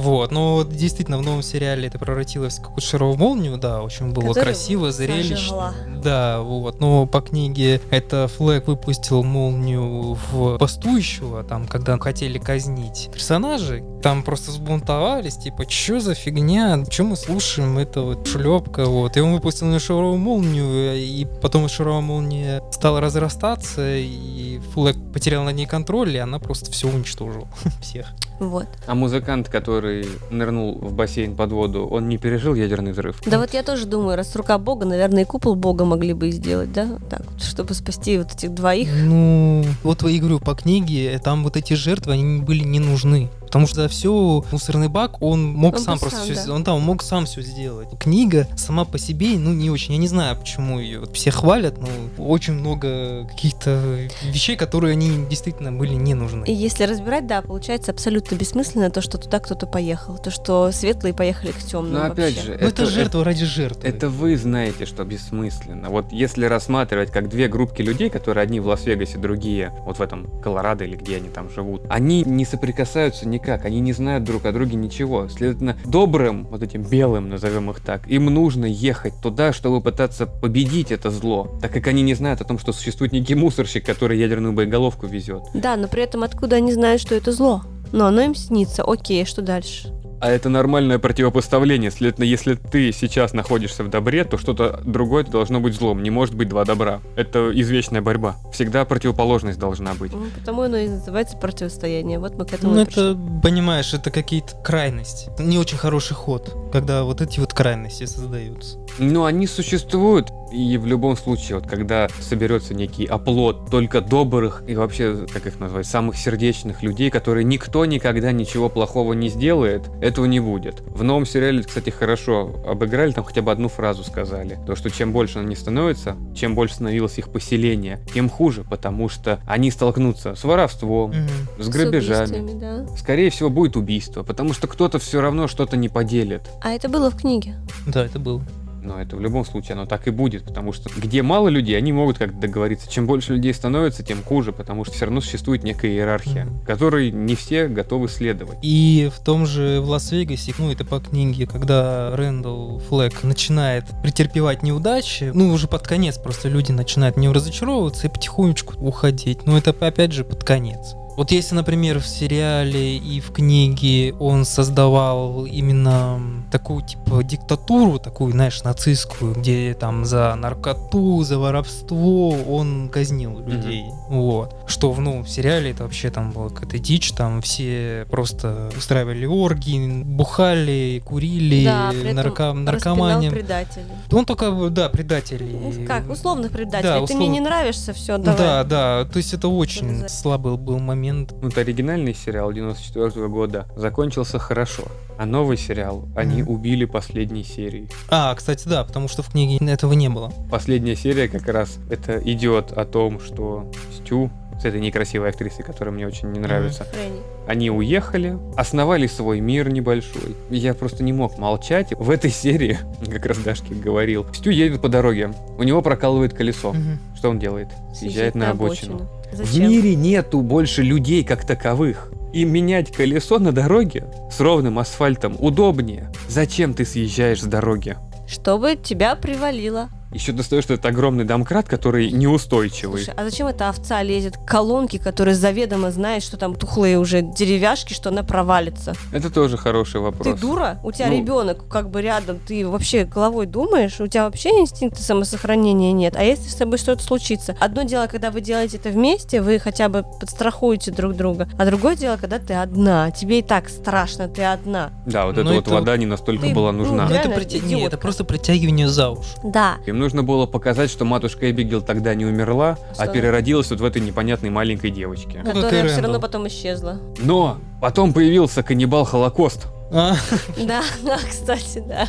Вот, 0.00 0.30
но 0.30 0.54
вот 0.54 0.70
действительно 0.70 1.18
в 1.18 1.22
новом 1.22 1.42
сериале 1.42 1.88
это 1.88 1.98
превратилось 1.98 2.58
в 2.58 2.62
какую-то 2.62 2.86
шаровую 2.86 3.18
молнию, 3.18 3.58
да, 3.58 3.82
очень 3.82 4.12
было 4.12 4.28
Которая 4.28 4.54
красиво, 4.54 4.90
сожгла. 4.90 4.92
зрелищно. 5.14 5.74
Да, 6.02 6.40
вот. 6.40 6.80
Но 6.80 7.06
по 7.06 7.20
книге 7.20 7.82
это 7.90 8.28
Флэк 8.28 8.66
выпустил 8.66 9.22
молнию 9.22 10.16
в 10.32 10.56
бастующего, 10.56 11.44
там, 11.44 11.66
когда 11.66 11.98
хотели 11.98 12.38
казнить 12.38 13.10
персонажей, 13.12 13.84
там 14.02 14.22
просто 14.22 14.52
сбунтовались, 14.52 15.36
типа, 15.36 15.66
чё 15.66 16.00
за 16.00 16.14
фигня, 16.14 16.82
чё 16.88 17.04
мы 17.04 17.16
слушаем, 17.16 17.76
это 17.76 18.00
вот 18.00 18.26
шлепка, 18.26 18.86
вот. 18.86 19.16
И 19.18 19.20
он 19.20 19.34
выпустил 19.34 19.66
на 19.66 19.78
шаровую 19.78 20.16
молнию, 20.16 20.96
и 20.96 21.26
потом 21.42 21.68
шаровая 21.68 22.00
молния 22.00 22.62
стала 22.72 23.00
разрастаться, 23.02 23.96
и 23.96 24.58
Флэк 24.72 24.96
потерял 25.12 25.44
на 25.44 25.50
ней 25.50 25.66
контроль, 25.66 26.14
и 26.16 26.18
она 26.18 26.38
просто 26.38 26.70
все 26.72 26.88
уничтожила. 26.88 27.46
Всех. 27.82 28.06
Вот. 28.38 28.66
А 28.86 28.94
музыкант, 28.94 29.50
который 29.50 29.89
нырнул 30.30 30.78
в 30.80 30.92
бассейн 30.92 31.34
под 31.36 31.52
воду, 31.52 31.86
он 31.86 32.08
не 32.08 32.18
пережил 32.18 32.54
ядерный 32.54 32.92
взрыв? 32.92 33.20
Да 33.26 33.38
вот 33.38 33.54
я 33.54 33.62
тоже 33.62 33.86
думаю, 33.86 34.16
раз 34.16 34.34
рука 34.36 34.58
бога, 34.58 34.86
наверное, 34.86 35.22
и 35.22 35.26
купол 35.26 35.54
бога 35.54 35.84
могли 35.84 36.12
бы 36.12 36.30
сделать, 36.30 36.72
да? 36.72 36.98
Так, 37.08 37.22
чтобы 37.38 37.74
спасти 37.74 38.18
вот 38.18 38.32
этих 38.32 38.54
двоих. 38.54 38.88
Ну, 39.04 39.64
вот 39.82 40.02
я 40.02 40.20
говорю, 40.20 40.40
по 40.40 40.54
книге, 40.54 41.20
там 41.22 41.42
вот 41.44 41.56
эти 41.56 41.74
жертвы, 41.74 42.12
они 42.12 42.40
были 42.40 42.64
не 42.64 42.80
нужны. 42.80 43.30
Потому 43.50 43.66
что 43.66 43.82
за 43.82 43.88
все 43.88 44.44
мусорный 44.52 44.86
бак 44.86 45.20
он 45.20 45.44
мог 45.44 45.74
Он 45.74 45.80
сам 45.82 45.98
просто 45.98 46.20
сам, 46.20 46.26
все 46.28 46.46
да. 46.46 46.54
Он, 46.54 46.62
да, 46.62 46.72
он 46.72 46.82
мог 46.82 47.02
сам 47.02 47.26
все 47.26 47.42
сделать. 47.42 47.88
Книга 47.98 48.46
сама 48.56 48.84
по 48.84 48.96
себе, 48.96 49.36
ну, 49.36 49.52
не 49.52 49.70
очень. 49.70 49.94
Я 49.94 49.98
не 49.98 50.06
знаю, 50.06 50.36
почему 50.36 50.78
ее 50.78 51.02
все 51.12 51.32
хвалят, 51.32 51.74
но 51.78 51.88
очень 52.24 52.52
много 52.52 53.26
каких-то 53.26 54.08
вещей, 54.22 54.54
которые 54.54 54.92
они 54.92 55.26
действительно 55.28 55.72
были 55.72 55.94
не 55.94 56.14
нужны. 56.14 56.44
И 56.44 56.52
если 56.52 56.84
разбирать, 56.84 57.26
да, 57.26 57.42
получается 57.42 57.90
абсолютно 57.90 58.36
бессмысленно 58.36 58.88
то, 58.88 59.00
что 59.00 59.18
туда 59.18 59.40
кто-то 59.40 59.66
поехал. 59.66 60.16
То, 60.16 60.30
что 60.30 60.70
светлые 60.70 61.12
поехали 61.12 61.50
к 61.50 61.58
темным 61.58 61.94
Но 61.94 62.02
опять 62.04 62.36
вообще. 62.36 62.52
же, 62.52 62.58
Ну, 62.60 62.68
это, 62.68 62.86
жертва 62.86 63.24
ради 63.24 63.44
жертвы. 63.44 63.88
Это 63.88 64.08
вы 64.08 64.36
знаете, 64.36 64.86
что 64.86 65.04
бессмысленно. 65.04 65.88
Вот 65.90 66.12
если 66.12 66.44
рассматривать 66.44 67.10
как 67.10 67.28
две 67.28 67.48
группки 67.48 67.82
людей, 67.82 68.10
которые 68.10 68.44
одни 68.44 68.60
в 68.60 68.68
Лас-Вегасе, 68.68 69.18
другие 69.18 69.72
вот 69.84 69.98
в 69.98 70.02
этом 70.02 70.28
Колорадо 70.40 70.84
или 70.84 70.94
где 70.94 71.16
они 71.16 71.30
там 71.30 71.50
живут, 71.50 71.82
они 71.88 72.22
не 72.22 72.44
соприкасаются 72.44 73.26
никак, 73.40 73.64
они 73.64 73.80
не 73.80 73.92
знают 73.92 74.24
друг 74.24 74.44
о 74.44 74.52
друге 74.52 74.76
ничего. 74.76 75.28
Следовательно, 75.28 75.76
добрым, 75.84 76.46
вот 76.50 76.62
этим 76.62 76.82
белым, 76.82 77.30
назовем 77.30 77.70
их 77.70 77.80
так, 77.80 78.06
им 78.08 78.26
нужно 78.26 78.66
ехать 78.66 79.14
туда, 79.22 79.52
чтобы 79.52 79.80
пытаться 79.80 80.26
победить 80.26 80.92
это 80.92 81.10
зло, 81.10 81.58
так 81.60 81.72
как 81.72 81.86
они 81.86 82.02
не 82.02 82.14
знают 82.14 82.40
о 82.40 82.44
том, 82.44 82.58
что 82.58 82.72
существует 82.72 83.12
некий 83.12 83.34
мусорщик, 83.34 83.84
который 83.84 84.18
ядерную 84.18 84.52
боеголовку 84.52 85.06
везет. 85.06 85.42
Да, 85.54 85.76
но 85.76 85.88
при 85.88 86.02
этом 86.02 86.22
откуда 86.22 86.56
они 86.56 86.72
знают, 86.72 87.00
что 87.00 87.14
это 87.14 87.32
зло? 87.32 87.62
Но 87.92 88.06
оно 88.06 88.20
им 88.20 88.34
снится. 88.34 88.84
Окей, 88.84 89.24
что 89.24 89.42
дальше? 89.42 89.92
А 90.20 90.30
это 90.30 90.50
нормальное 90.50 90.98
противопоставление. 90.98 91.90
Следовательно, 91.90 92.24
если 92.26 92.54
ты 92.54 92.92
сейчас 92.92 93.32
находишься 93.32 93.82
в 93.84 93.88
добре, 93.88 94.24
то 94.24 94.36
что-то 94.36 94.80
другое 94.84 95.24
должно 95.24 95.60
быть 95.60 95.74
злом. 95.74 96.02
Не 96.02 96.10
может 96.10 96.34
быть 96.34 96.48
два 96.48 96.66
добра. 96.66 97.00
Это 97.16 97.50
извечная 97.54 98.02
борьба. 98.02 98.36
Всегда 98.52 98.84
противоположность 98.84 99.58
должна 99.58 99.94
быть. 99.94 100.12
Ну, 100.12 100.26
потому 100.38 100.62
оно 100.62 100.76
и 100.76 100.88
называется 100.88 101.38
противостояние. 101.38 102.18
Вот 102.18 102.36
мы 102.36 102.44
к 102.44 102.52
этому 102.52 102.74
Ну, 102.74 102.80
это, 102.80 103.18
понимаешь, 103.42 103.94
это 103.94 104.10
какие-то 104.10 104.56
крайности. 104.56 105.30
Не 105.38 105.58
очень 105.58 105.78
хороший 105.78 106.14
ход, 106.14 106.54
когда 106.70 107.04
вот 107.04 107.22
эти 107.22 107.40
вот 107.40 107.54
крайности 107.54 108.04
создаются. 108.04 108.78
Но 108.98 109.24
они 109.24 109.46
существуют, 109.46 110.30
и 110.52 110.76
в 110.76 110.84
любом 110.84 111.16
случае, 111.16 111.58
вот 111.58 111.66
когда 111.66 112.08
соберется 112.20 112.74
некий 112.74 113.06
оплот 113.06 113.70
только 113.70 114.00
добрых 114.00 114.62
и 114.66 114.74
вообще, 114.74 115.26
как 115.32 115.46
их 115.46 115.60
назвать, 115.60 115.86
самых 115.86 116.16
сердечных 116.16 116.82
людей, 116.82 117.10
которые 117.10 117.44
никто 117.44 117.86
никогда 117.86 118.32
ничего 118.32 118.68
плохого 118.68 119.14
не 119.14 119.28
сделает, 119.28 119.88
этого 120.10 120.26
не 120.26 120.40
будет. 120.40 120.82
В 120.86 121.02
новом 121.02 121.24
сериале, 121.26 121.62
кстати, 121.62 121.90
хорошо 121.90 122.54
обыграли, 122.66 123.12
там 123.12 123.24
хотя 123.24 123.42
бы 123.42 123.50
одну 123.50 123.68
фразу 123.68 124.04
сказали. 124.04 124.58
То, 124.66 124.76
что 124.76 124.90
чем 124.90 125.12
больше 125.12 125.38
они 125.38 125.56
становятся, 125.56 126.16
чем 126.34 126.54
больше 126.54 126.74
становилось 126.74 127.18
их 127.18 127.30
поселение, 127.30 127.98
тем 128.12 128.28
хуже, 128.28 128.64
потому 128.68 129.08
что 129.08 129.40
они 129.46 129.70
столкнутся 129.70 130.34
с 130.34 130.44
воровством, 130.44 131.10
Мгм. 131.10 131.28
с 131.62 131.68
грабежами. 131.68 132.38
убийствами, 132.40 132.60
да. 132.60 132.96
Скорее 132.96 133.30
всего, 133.30 133.50
будет 133.50 133.76
убийство, 133.76 134.22
потому 134.22 134.52
что 134.52 134.66
кто-то 134.66 134.98
все 134.98 135.20
равно 135.20 135.48
что-то 135.48 135.76
не 135.76 135.88
поделит. 135.88 136.42
А 136.62 136.70
это 136.72 136.88
было 136.88 137.10
в 137.10 137.16
книге. 137.16 137.54
Да, 137.86 138.04
это 138.04 138.18
было. 138.18 138.42
Но 138.82 139.00
это 139.00 139.16
в 139.16 139.20
любом 139.20 139.44
случае 139.44 139.74
оно 139.74 139.86
так 139.86 140.06
и 140.08 140.10
будет, 140.10 140.44
потому 140.44 140.72
что 140.72 140.90
где 140.96 141.22
мало 141.22 141.48
людей, 141.48 141.76
они 141.76 141.92
могут 141.92 142.18
как-то 142.18 142.36
договориться. 142.36 142.90
Чем 142.90 143.06
больше 143.06 143.34
людей 143.34 143.52
становится, 143.54 144.02
тем 144.02 144.22
хуже, 144.22 144.52
потому 144.52 144.84
что 144.84 144.94
все 144.94 145.06
равно 145.06 145.20
существует 145.20 145.62
некая 145.62 145.90
иерархия, 145.92 146.48
которой 146.66 147.10
не 147.10 147.34
все 147.34 147.68
готовы 147.68 148.08
следовать. 148.08 148.58
И 148.62 149.10
в 149.14 149.20
том 149.22 149.46
же 149.46 149.80
в 149.80 149.88
Лас-Вегасе, 149.88 150.54
ну 150.58 150.70
это 150.70 150.84
по 150.84 151.00
книге, 151.00 151.46
когда 151.46 152.14
Рэндалл 152.16 152.80
Флэк 152.88 153.22
начинает 153.22 153.84
претерпевать 154.02 154.62
неудачи, 154.62 155.30
ну 155.34 155.52
уже 155.52 155.68
под 155.68 155.86
конец 155.86 156.18
просто 156.18 156.48
люди 156.48 156.72
начинают 156.72 157.16
в 157.16 157.20
него 157.20 157.32
разочаровываться 157.32 158.06
и 158.06 158.10
потихонечку 158.10 158.74
уходить. 158.84 159.46
Но 159.46 159.58
это 159.58 159.74
опять 159.78 160.12
же 160.12 160.24
под 160.24 160.44
конец. 160.44 160.94
Вот 161.20 161.32
если, 161.32 161.54
например, 161.54 162.00
в 162.00 162.06
сериале 162.06 162.96
и 162.96 163.20
в 163.20 163.30
книге 163.30 164.14
он 164.14 164.46
создавал 164.46 165.44
именно 165.44 166.18
такую, 166.50 166.80
типа, 166.80 167.22
диктатуру, 167.22 167.98
такую, 167.98 168.32
знаешь, 168.32 168.62
нацистскую, 168.62 169.34
где 169.34 169.74
там 169.74 170.06
за 170.06 170.34
наркоту, 170.34 171.22
за 171.22 171.38
воровство 171.38 172.30
он 172.30 172.88
казнил 172.88 173.38
людей. 173.38 173.84
Вот. 174.08 174.64
Что 174.66 174.92
в 174.92 175.00
новом 175.02 175.26
сериале 175.26 175.72
это 175.72 175.82
вообще 175.82 176.08
там 176.08 176.30
была 176.30 176.48
какая-то 176.48 176.78
дичь, 176.78 177.12
там 177.12 177.42
все 177.42 178.06
просто 178.10 178.70
устраивали 178.74 179.26
оргии, 179.26 180.02
бухали, 180.02 181.02
курили, 181.04 181.66
да, 181.66 181.92
нарко- 181.92 182.14
распинал 182.14 182.54
наркоманию. 182.54 183.30
предателей. 183.30 183.84
Он 184.10 184.24
только, 184.24 184.70
да, 184.70 184.88
предатель. 184.88 185.44
Ну, 185.44 185.86
как, 185.86 186.08
условных 186.08 186.50
предателей. 186.50 187.00
Да, 187.00 187.06
Ты 187.06 187.14
мне 187.14 187.28
не 187.28 187.40
нравишься, 187.40 187.92
все, 187.92 188.16
Да, 188.16 188.34
давай. 188.34 188.64
да, 188.64 189.04
то 189.04 189.18
есть 189.18 189.34
это 189.34 189.48
очень 189.48 190.08
слабый 190.08 190.56
был 190.56 190.78
момент. 190.78 191.09
Вот 191.42 191.56
оригинальный 191.58 192.14
сериал 192.14 192.52
94 192.52 193.28
года 193.28 193.66
закончился 193.76 194.38
хорошо, 194.38 194.84
а 195.18 195.26
новый 195.26 195.56
сериал 195.56 196.08
они 196.16 196.42
Мгм. 196.42 196.52
убили 196.52 196.84
последней 196.84 197.44
серией. 197.44 197.88
А, 198.08 198.34
кстати, 198.34 198.68
да, 198.68 198.84
потому 198.84 199.08
что 199.08 199.22
в 199.22 199.30
книге 199.30 199.58
этого 199.70 199.92
не 199.92 200.08
было. 200.08 200.32
Последняя 200.50 200.96
серия 200.96 201.28
как 201.28 201.46
раз 201.48 201.78
это 201.90 202.18
идет 202.18 202.72
о 202.72 202.84
том, 202.84 203.20
что 203.20 203.70
Стю 203.96 204.30
с 204.60 204.64
этой 204.66 204.80
некрасивой 204.80 205.30
актрисой, 205.30 205.64
которая 205.64 205.94
мне 205.94 206.06
очень 206.06 206.30
не 206.32 206.38
нравится, 206.38 206.84
Фрэнни. 206.84 207.20
Они 207.46 207.70
уехали, 207.70 208.36
основали 208.56 209.06
свой 209.06 209.40
мир 209.40 209.70
небольшой. 209.70 210.36
Я 210.50 210.74
просто 210.74 211.02
не 211.02 211.14
мог 211.14 211.38
молчать. 211.38 211.94
В 211.98 212.10
этой 212.10 212.30
серии, 212.30 212.78
как 213.10 213.24
раз 213.24 213.38
Дашки 213.38 213.72
говорил, 213.72 214.26
Стю 214.34 214.50
едет 214.50 214.82
по 214.82 214.88
дороге, 214.90 215.32
у 215.58 215.62
него 215.62 215.80
прокалывает 215.80 216.34
колесо. 216.34 216.74
Мгм. 216.74 216.98
Что 217.16 217.30
он 217.30 217.38
делает? 217.38 217.68
Съезжает 217.94 218.34
на 218.34 218.50
обочину. 218.50 219.08
В 219.19 219.19
Зачем? 219.32 219.68
мире 219.68 219.94
нету 219.94 220.40
больше 220.40 220.82
людей 220.82 221.24
как 221.24 221.46
таковых. 221.46 222.12
И 222.32 222.44
менять 222.44 222.92
колесо 222.92 223.38
на 223.38 223.50
дороге 223.50 224.06
с 224.30 224.38
ровным 224.40 224.78
асфальтом 224.78 225.36
удобнее. 225.38 226.10
Зачем 226.28 226.74
ты 226.74 226.84
съезжаешь 226.84 227.42
с 227.42 227.46
дороги? 227.46 227.96
Чтобы 228.28 228.76
тебя 228.76 229.16
привалило. 229.16 229.88
Еще 230.12 230.32
достаешь 230.32 230.64
этот 230.64 230.84
огромный 230.86 231.24
домкрат, 231.24 231.68
который 231.68 232.10
неустойчивый. 232.10 233.04
Слушай, 233.04 233.14
а 233.16 233.24
зачем 233.24 233.46
эта 233.46 233.68
овца 233.68 234.02
лезет 234.02 234.36
к 234.38 234.44
колонке, 234.44 234.98
которая 234.98 235.36
заведомо 235.36 235.92
знает, 235.92 236.24
что 236.24 236.36
там 236.36 236.56
тухлые 236.56 236.98
уже 236.98 237.22
деревяшки, 237.22 237.92
что 237.92 238.08
она 238.08 238.24
провалится? 238.24 238.94
Это 239.12 239.30
тоже 239.30 239.56
хороший 239.56 240.00
вопрос. 240.00 240.26
Ты 240.26 240.34
дура? 240.34 240.80
У 240.82 240.90
тебя 240.90 241.06
Ну. 241.06 241.16
ребенок 241.18 241.68
как 241.68 241.90
бы 241.90 242.02
рядом, 242.02 242.38
ты 242.44 242.66
вообще 242.66 243.04
головой 243.04 243.46
думаешь? 243.46 244.00
У 244.00 244.06
тебя 244.08 244.24
вообще 244.24 244.48
инстинкта 244.50 245.00
самосохранения 245.00 245.92
нет. 245.92 246.16
А 246.16 246.24
если 246.24 246.48
с 246.48 246.56
тобой 246.56 246.78
что-то 246.78 247.02
случится? 247.04 247.54
Одно 247.60 247.84
дело, 247.84 248.08
когда 248.08 248.30
вы 248.32 248.40
делаете 248.40 248.78
это 248.78 248.88
вместе, 248.88 249.40
вы 249.40 249.60
хотя 249.60 249.88
бы 249.88 250.04
подстрахуете 250.18 250.90
друг 250.90 251.14
друга. 251.14 251.48
А 251.56 251.64
другое 251.66 251.94
дело, 251.94 252.16
когда 252.16 252.40
ты 252.40 252.54
одна. 252.54 253.12
Тебе 253.12 253.38
и 253.38 253.42
так 253.42 253.68
страшно, 253.68 254.26
ты 254.28 254.42
одна. 254.42 254.90
Да, 255.06 255.26
вот 255.26 255.36
Ну, 255.36 255.42
эта 255.42 255.50
вот 255.52 255.66
это- 255.66 255.70
вода 255.74 255.96
не 255.96 256.06
настолько 256.06 256.46
Ты- 256.48 256.54
была 256.54 256.72
ну, 256.72 256.78
нужна. 256.78 257.06
Ну, 257.08 257.14
это, 257.14 257.28
притя- 257.28 257.64
не, 257.64 257.80
это 257.82 257.96
просто 257.96 258.24
притягивание 258.24 258.88
за 258.88 259.10
уши. 259.10 259.28
Да. 259.44 259.76
Нужно 260.00 260.24
было 260.24 260.46
показать, 260.46 260.90
что 260.90 261.04
матушка 261.04 261.50
Эбигейл 261.50 261.82
тогда 261.82 262.14
не 262.14 262.24
умерла, 262.26 262.76
Что 262.92 263.02
а 263.02 263.04
она? 263.04 263.12
переродилась 263.12 263.70
вот 263.70 263.80
в 263.80 263.84
этой 263.84 264.02
непонятной 264.02 264.50
маленькой 264.50 264.90
девочке. 264.90 265.42
Ну, 265.44 265.52
Которая 265.52 265.86
все 265.86 266.00
равно 266.00 266.18
потом 266.18 266.48
исчезла. 266.48 267.00
Но 267.18 267.58
потом 267.80 268.12
появился 268.12 268.62
каннибал 268.62 269.04
Холокост. 269.04 269.68
А, 269.92 270.14
Да, 270.56 270.82
да, 271.04 271.18
кстати, 271.18 271.82
да. 271.86 272.06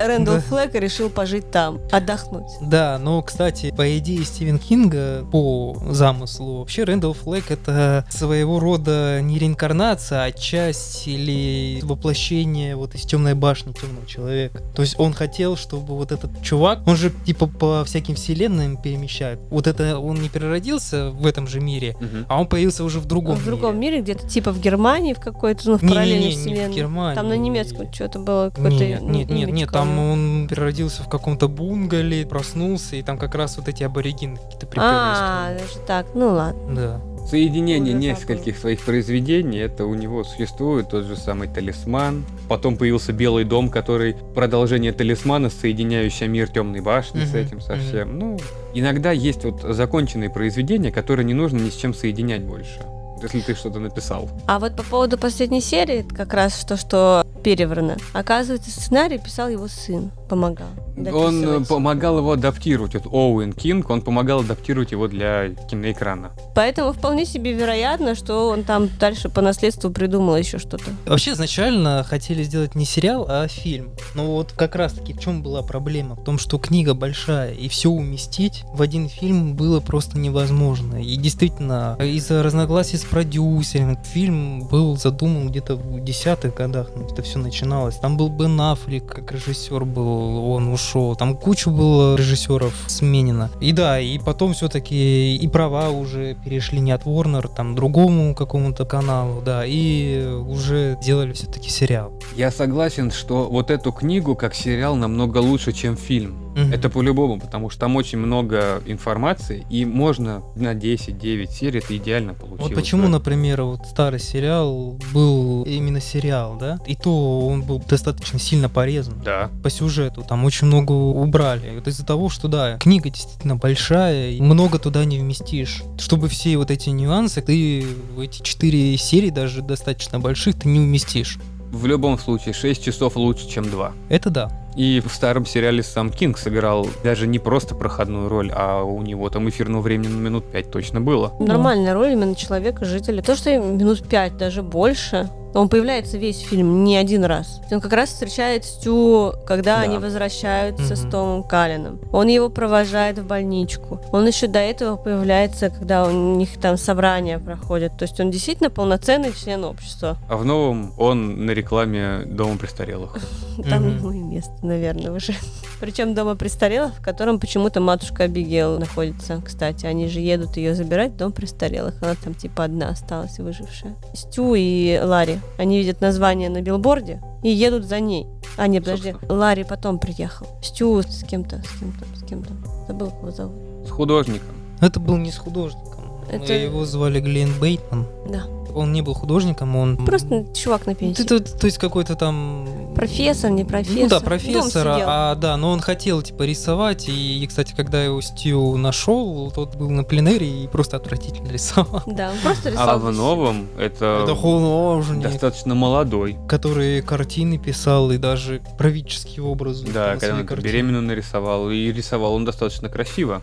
Рэндалл 0.00 0.36
Да. 0.36 0.40
Флэк 0.40 0.74
решил 0.74 1.10
пожить 1.10 1.50
там, 1.50 1.78
отдохнуть. 1.92 2.50
да, 2.60 2.98
но, 2.98 3.22
кстати, 3.22 3.70
по 3.76 3.98
идее 3.98 4.24
Стивен 4.24 4.58
Кинга, 4.58 5.24
по 5.30 5.76
замыслу, 5.90 6.58
вообще 6.58 6.84
Рэндалл 6.84 7.12
Флэк 7.14 7.50
это 7.50 8.04
своего 8.08 8.58
рода 8.58 9.20
не 9.22 9.38
реинкарнация, 9.38 10.24
а 10.24 10.32
часть 10.32 11.06
или 11.06 11.80
воплощение 11.82 12.74
вот 12.76 12.94
из 12.94 13.02
темной 13.02 13.34
башни 13.34 13.72
темного 13.72 14.06
человека. 14.06 14.60
То 14.74 14.82
есть 14.82 14.98
он 14.98 15.12
хотел, 15.12 15.56
чтобы 15.56 15.96
вот 15.96 16.12
этот 16.12 16.42
чувак, 16.42 16.80
он 16.86 16.96
же 16.96 17.10
типа 17.24 17.46
по 17.46 17.84
всяким 17.84 18.14
вселенным 18.14 18.76
перемещает. 18.76 19.38
Вот 19.50 19.66
это 19.66 19.98
он 19.98 20.20
не 20.20 20.28
переродился 20.28 21.10
в 21.10 21.26
этом 21.26 21.46
же 21.46 21.60
мире, 21.60 21.96
Мгм. 22.00 22.26
а 22.28 22.40
он 22.40 22.46
появился 22.46 22.84
уже 22.84 22.98
в 23.00 23.04
другом 23.06 23.36
в 23.36 23.44
другом 23.44 23.78
мире. 23.78 23.96
мире, 23.98 24.02
где-то 24.02 24.28
типа 24.28 24.50
в 24.52 24.60
Германии, 24.60 25.12
в 25.14 25.20
какой-то, 25.20 25.70
ну, 25.70 25.76
в 25.76 25.80
параллельной 25.80 26.28
не 26.30 26.34
в 26.36 26.38
вселенной. 26.40 26.74
Германии. 26.74 27.19
Там 27.20 27.28
на 27.28 27.36
немецком 27.36 27.92
что-то 27.92 28.18
было, 28.18 28.50
какое-то 28.50 28.82
Нет, 28.84 29.02
нет, 29.02 29.30
нет, 29.30 29.50
нет, 29.52 29.70
там 29.70 29.98
он 29.98 30.46
переродился 30.48 31.02
в 31.02 31.08
каком-то 31.08 31.48
бунгале, 31.48 32.24
проснулся, 32.24 32.96
и 32.96 33.02
там 33.02 33.18
как 33.18 33.34
раз 33.34 33.58
вот 33.58 33.68
эти 33.68 33.82
аборигены 33.82 34.36
какие-то 34.36 34.66
А, 34.76 35.50
приперлись. 35.50 35.70
даже 35.74 35.86
так, 35.86 36.06
ну 36.14 36.30
ладно. 36.32 36.74
Да. 36.74 37.00
Соединение 37.26 37.94
Ужас 37.94 38.02
нескольких 38.02 38.56
своих 38.56 38.80
произведений, 38.80 39.58
это 39.58 39.84
у 39.84 39.94
него 39.94 40.24
существует 40.24 40.88
тот 40.88 41.04
же 41.04 41.14
самый 41.14 41.46
талисман. 41.48 42.24
Потом 42.48 42.78
появился 42.78 43.12
Белый 43.12 43.44
дом, 43.44 43.68
который 43.68 44.16
продолжение 44.34 44.92
талисмана, 44.92 45.50
соединяющий 45.50 46.26
мир 46.26 46.48
Темной 46.48 46.80
башни 46.80 47.24
с 47.26 47.28
Мгм, 47.28 47.36
этим 47.38 47.60
совсем. 47.60 48.18
Ну, 48.18 48.38
иногда 48.72 49.12
есть 49.12 49.44
вот 49.44 49.60
законченные 49.62 50.30
произведения, 50.30 50.90
которые 50.90 51.26
не 51.26 51.34
нужно 51.34 51.58
ни 51.58 51.68
с 51.68 51.76
чем 51.76 51.92
соединять 51.92 52.42
больше. 52.42 52.80
Если 53.22 53.40
ты 53.40 53.54
что-то 53.54 53.78
написал. 53.78 54.28
А 54.46 54.58
вот 54.58 54.76
по 54.76 54.82
поводу 54.82 55.18
последней 55.18 55.60
серии, 55.60 56.02
как 56.02 56.34
раз 56.34 56.64
то, 56.64 56.76
что 56.76 57.24
переврано. 57.42 57.96
Оказывается, 58.12 58.70
сценарий 58.70 59.18
писал 59.18 59.48
его 59.48 59.66
сын, 59.68 60.10
помогал. 60.28 60.68
Он 60.96 61.64
помогал 61.64 62.18
его 62.18 62.32
адаптировать. 62.32 62.94
Вот 62.94 63.06
Оуэн 63.06 63.52
Кинг, 63.52 63.88
он 63.90 64.02
помогал 64.02 64.40
адаптировать 64.40 64.92
его 64.92 65.08
для 65.08 65.48
киноэкрана. 65.70 66.32
Поэтому 66.54 66.92
вполне 66.92 67.24
себе 67.24 67.52
вероятно, 67.52 68.14
что 68.14 68.48
он 68.48 68.64
там 68.64 68.88
дальше 68.98 69.28
по 69.28 69.40
наследству 69.40 69.90
придумал 69.90 70.36
еще 70.36 70.58
что-то. 70.58 70.90
Вообще 71.06 71.32
изначально 71.32 72.04
хотели 72.06 72.42
сделать 72.42 72.74
не 72.74 72.84
сериал, 72.84 73.26
а 73.28 73.48
фильм. 73.48 73.90
Но 74.14 74.26
вот 74.34 74.52
как 74.52 74.74
раз 74.74 74.92
таки 74.92 75.14
в 75.14 75.20
чем 75.20 75.42
была 75.42 75.62
проблема? 75.62 76.16
В 76.16 76.24
том, 76.24 76.38
что 76.38 76.58
книга 76.58 76.94
большая, 76.94 77.52
и 77.54 77.68
все 77.68 77.88
уместить 77.88 78.64
в 78.74 78.82
один 78.82 79.08
фильм 79.08 79.54
было 79.54 79.80
просто 79.80 80.18
невозможно. 80.18 81.02
И 81.02 81.16
действительно, 81.16 81.96
из-за 81.98 82.42
разногласий 82.42 82.98
с 82.98 83.04
продюсером, 83.10 83.98
фильм 84.02 84.66
был 84.68 84.96
задуман 84.96 85.48
где-то 85.48 85.76
в 85.76 86.00
десятых 86.02 86.54
годах, 86.54 86.90
ну, 86.94 87.06
это 87.06 87.22
все 87.22 87.38
начиналось. 87.38 87.96
Там 87.96 88.16
был 88.16 88.28
Бен 88.28 88.60
Аффлек, 88.60 89.06
как 89.06 89.32
режиссер 89.32 89.84
был, 89.84 90.50
он 90.50 90.68
ушел. 90.68 91.16
Там 91.16 91.36
кучу 91.36 91.70
было 91.70 92.16
режиссеров 92.16 92.74
сменено. 92.86 93.50
И 93.60 93.72
да, 93.72 94.00
и 94.00 94.18
потом 94.18 94.54
все-таки 94.54 95.36
и 95.36 95.48
права 95.48 95.90
уже 95.90 96.36
перешли 96.44 96.80
не 96.80 96.92
от 96.92 97.04
Warner, 97.04 97.50
там 97.54 97.74
другому 97.74 98.34
какому-то 98.34 98.84
каналу, 98.84 99.42
да, 99.42 99.64
и 99.66 100.24
уже 100.24 100.96
делали 101.02 101.32
все-таки 101.32 101.70
сериал. 101.70 102.12
Я 102.36 102.50
согласен, 102.50 103.10
что 103.10 103.48
вот 103.48 103.70
эту 103.70 103.92
книгу 103.92 104.36
как 104.36 104.54
сериал 104.54 104.94
намного 104.94 105.38
лучше, 105.38 105.72
чем 105.72 105.96
фильм. 105.96 106.49
Мгм. 106.54 106.72
Это 106.72 106.90
по-любому, 106.90 107.40
потому 107.40 107.70
что 107.70 107.80
там 107.80 107.96
очень 107.96 108.18
много 108.18 108.82
информации, 108.86 109.66
и 109.70 109.84
можно 109.84 110.42
на 110.56 110.74
10-9 110.74 111.50
серий 111.50 111.78
это 111.78 111.96
идеально 111.96 112.34
получилось. 112.34 112.70
Вот 112.70 112.74
почему, 112.74 113.04
бы. 113.04 113.08
например, 113.08 113.62
вот 113.62 113.86
старый 113.86 114.20
сериал 114.20 114.98
был 115.12 115.62
именно 115.64 116.00
сериал, 116.00 116.56
да? 116.58 116.78
И 116.86 116.96
то 116.96 117.46
он 117.46 117.62
был 117.62 117.78
достаточно 117.78 118.38
сильно 118.38 118.68
порезан. 118.68 119.20
Да. 119.24 119.50
По 119.62 119.70
сюжету 119.70 120.24
там 120.28 120.44
очень 120.44 120.66
много 120.66 120.92
убрали. 120.92 121.74
Вот 121.74 121.86
из-за 121.86 122.04
того, 122.04 122.28
что 122.28 122.48
да, 122.48 122.78
книга 122.78 123.10
действительно 123.10 123.56
большая, 123.56 124.30
и 124.30 124.40
много 124.40 124.78
туда 124.78 125.04
не 125.04 125.18
вместишь. 125.18 125.82
Чтобы 125.98 126.28
все 126.28 126.56
вот 126.56 126.70
эти 126.70 126.90
нюансы, 126.90 127.40
ты 127.42 127.86
в 128.14 128.20
эти 128.20 128.42
четыре 128.42 128.96
серии, 128.96 129.30
даже 129.30 129.62
достаточно 129.62 130.18
больших, 130.20 130.58
ты 130.58 130.68
не 130.68 130.80
уместишь. 130.80 131.38
В 131.70 131.86
любом 131.86 132.18
случае, 132.18 132.52
6 132.52 132.84
часов 132.84 133.14
лучше, 133.16 133.48
чем 133.48 133.70
2. 133.70 133.92
Это 134.08 134.30
да. 134.30 134.59
И 134.76 135.00
в 135.00 135.12
старом 135.12 135.46
сериале 135.46 135.82
сам 135.82 136.10
Кинг 136.10 136.38
сыграл 136.38 136.86
даже 137.02 137.26
не 137.26 137.38
просто 137.38 137.74
проходную 137.74 138.28
роль, 138.28 138.50
а 138.54 138.82
у 138.82 139.02
него 139.02 139.28
там 139.30 139.48
эфирного 139.48 139.82
времени 139.82 140.08
на 140.08 140.20
минут 140.20 140.44
5 140.50 140.70
точно 140.70 141.00
было. 141.00 141.32
Нормальная 141.38 141.94
роль 141.94 142.12
именно 142.12 142.34
человека, 142.34 142.84
жителя. 142.84 143.22
То, 143.22 143.34
что 143.36 143.56
минут 143.58 144.02
пять, 144.08 144.36
даже 144.36 144.62
больше. 144.62 145.28
Он 145.54 145.68
появляется 145.68 146.16
весь 146.18 146.38
фильм 146.40 146.84
не 146.84 146.96
один 146.96 147.24
раз. 147.24 147.60
Он 147.70 147.80
как 147.80 147.92
раз 147.92 148.10
встречает 148.10 148.64
Стю, 148.64 149.32
когда 149.46 149.76
Да. 149.76 149.82
они 149.82 149.98
возвращаются 149.98 150.94
с 150.96 151.02
Мгм. 151.02 151.10
Томом 151.10 151.42
Калином. 151.42 151.98
Он 152.12 152.26
его 152.28 152.48
провожает 152.48 153.18
в 153.18 153.26
больничку. 153.26 154.00
Он 154.12 154.26
еще 154.26 154.46
до 154.46 154.58
этого 154.60 154.96
появляется, 154.96 155.70
когда 155.70 156.06
у 156.06 156.10
них 156.10 156.60
там 156.60 156.76
собрания 156.76 157.38
проходят. 157.38 157.96
То 157.98 158.04
есть 158.04 158.20
он 158.20 158.30
действительно 158.30 158.70
полноценный 158.70 159.32
член 159.32 159.64
общества. 159.64 160.16
А 160.28 160.36
в 160.36 160.44
новом 160.44 160.92
он 160.98 161.46
на 161.46 161.50
рекламе 161.52 162.22
Дома 162.26 162.56
престарелых. 162.58 163.16
Там 163.68 163.88
ему 163.98 164.12
и 164.12 164.18
место, 164.18 164.52
наверное, 164.62 165.10
уже. 165.12 165.34
Причем 165.80 166.14
дома 166.14 166.34
престарелых, 166.36 166.94
в 166.94 167.02
котором 167.02 167.40
почему-то 167.40 167.80
матушка 167.80 168.24
Абигейл 168.24 168.78
находится. 168.78 169.42
Кстати, 169.44 169.86
они 169.86 170.08
же 170.08 170.20
едут 170.20 170.56
ее 170.56 170.74
забирать 170.74 171.12
в 171.12 171.16
дом 171.16 171.32
престарелых. 171.32 171.94
Она 172.02 172.14
там 172.22 172.34
типа 172.34 172.64
одна 172.64 172.90
осталась 172.90 173.38
выжившая. 173.38 173.94
Стю 174.14 174.54
и 174.54 174.98
Ларри, 175.02 175.39
они 175.58 175.78
видят 175.78 176.00
название 176.00 176.48
на 176.50 176.62
билборде 176.62 177.20
и 177.42 177.50
едут 177.50 177.84
за 177.84 178.00
ней. 178.00 178.26
А, 178.56 178.66
нет, 178.66 178.84
подожди. 178.84 179.14
Ларри 179.28 179.64
потом 179.64 179.98
приехал. 179.98 180.46
Стю 180.62 181.02
с 181.02 181.22
кем-то, 181.24 181.62
с 181.62 181.78
кем-то, 181.78 182.04
с 182.16 182.22
кем-то. 182.28 182.52
Забыл, 182.88 183.12
его 183.20 183.30
зовут. 183.30 183.54
С 183.86 183.90
художником. 183.90 184.48
Это 184.80 185.00
был 185.00 185.16
не 185.16 185.30
с 185.30 185.36
художником. 185.38 186.04
Это- 186.30 186.52
Его 186.52 186.84
звали 186.84 187.20
Глен 187.20 187.50
Бейтман. 187.60 188.06
Да. 188.28 188.44
Он 188.74 188.92
не 188.92 189.02
был 189.02 189.14
художником, 189.14 189.74
он... 189.74 189.96
Просто 190.06 190.44
чувак 190.54 190.86
на 190.86 190.94
пенсии. 190.94 191.24
Ты- 191.24 191.40
ты- 191.40 191.58
то 191.58 191.66
есть 191.66 191.78
какой-то 191.78 192.14
там... 192.14 192.68
Профессор, 192.94 193.50
не 193.50 193.64
профессор. 193.64 194.02
Ну 194.02 194.08
да, 194.08 194.20
профессора, 194.20 194.98
а 195.06 195.34
да, 195.34 195.56
но 195.56 195.70
он 195.70 195.80
хотел 195.80 196.20
типа 196.22 196.42
рисовать, 196.42 197.08
и, 197.08 197.46
кстати, 197.48 197.72
когда 197.74 198.02
его 198.04 198.20
Стью 198.20 198.76
нашел, 198.76 199.50
тот 199.50 199.76
был 199.76 199.88
на 199.90 200.04
пленэре 200.04 200.64
и 200.64 200.66
просто 200.66 200.96
отвратительно 200.96 201.50
рисовал. 201.50 202.02
Да, 202.06 202.30
он 202.30 202.38
просто 202.42 202.68
А 202.68 202.72
рисовал. 202.72 202.98
в 202.98 203.12
новом 203.12 203.68
это, 203.78 204.22
Это 204.24 204.34
художник, 204.34 205.22
достаточно 205.22 205.74
молодой. 205.74 206.36
который 206.48 207.00
картины 207.02 207.56
писал 207.58 208.10
и 208.10 208.18
даже 208.18 208.60
правительские 208.76 209.44
образы. 209.44 209.86
Да, 209.92 210.14
на 210.14 210.20
когда 210.20 210.36
он 210.36 210.46
картины. 210.46 210.68
беременную 210.68 211.02
нарисовал. 211.02 211.70
И 211.70 211.92
рисовал 211.92 212.34
он 212.34 212.44
достаточно 212.44 212.88
красиво. 212.88 213.40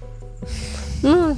Ну, 1.03 1.35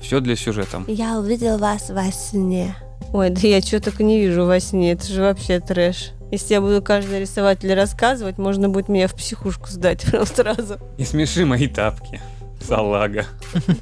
Все 0.00 0.20
для 0.20 0.36
сюжета. 0.36 0.82
Я 0.86 1.18
увидел 1.18 1.58
вас 1.58 1.90
во 1.90 2.10
сне. 2.12 2.76
Ой, 3.12 3.30
да 3.30 3.40
я 3.46 3.60
что 3.60 3.80
только 3.80 4.02
не 4.04 4.20
вижу 4.20 4.44
во 4.46 4.58
сне, 4.60 4.92
это 4.92 5.06
же 5.06 5.22
вообще 5.22 5.60
трэш. 5.60 6.12
Если 6.30 6.54
я 6.54 6.60
буду 6.60 6.82
каждый 6.82 7.20
рисовать 7.20 7.62
или 7.64 7.72
рассказывать, 7.72 8.38
можно 8.38 8.68
будет 8.68 8.88
меня 8.88 9.08
в 9.08 9.14
психушку 9.14 9.68
сдать 9.68 10.02
прям 10.10 10.26
сразу. 10.26 10.78
Не 10.98 11.04
смеши 11.04 11.44
мои 11.44 11.68
тапки. 11.68 12.20
Салага. 12.60 13.26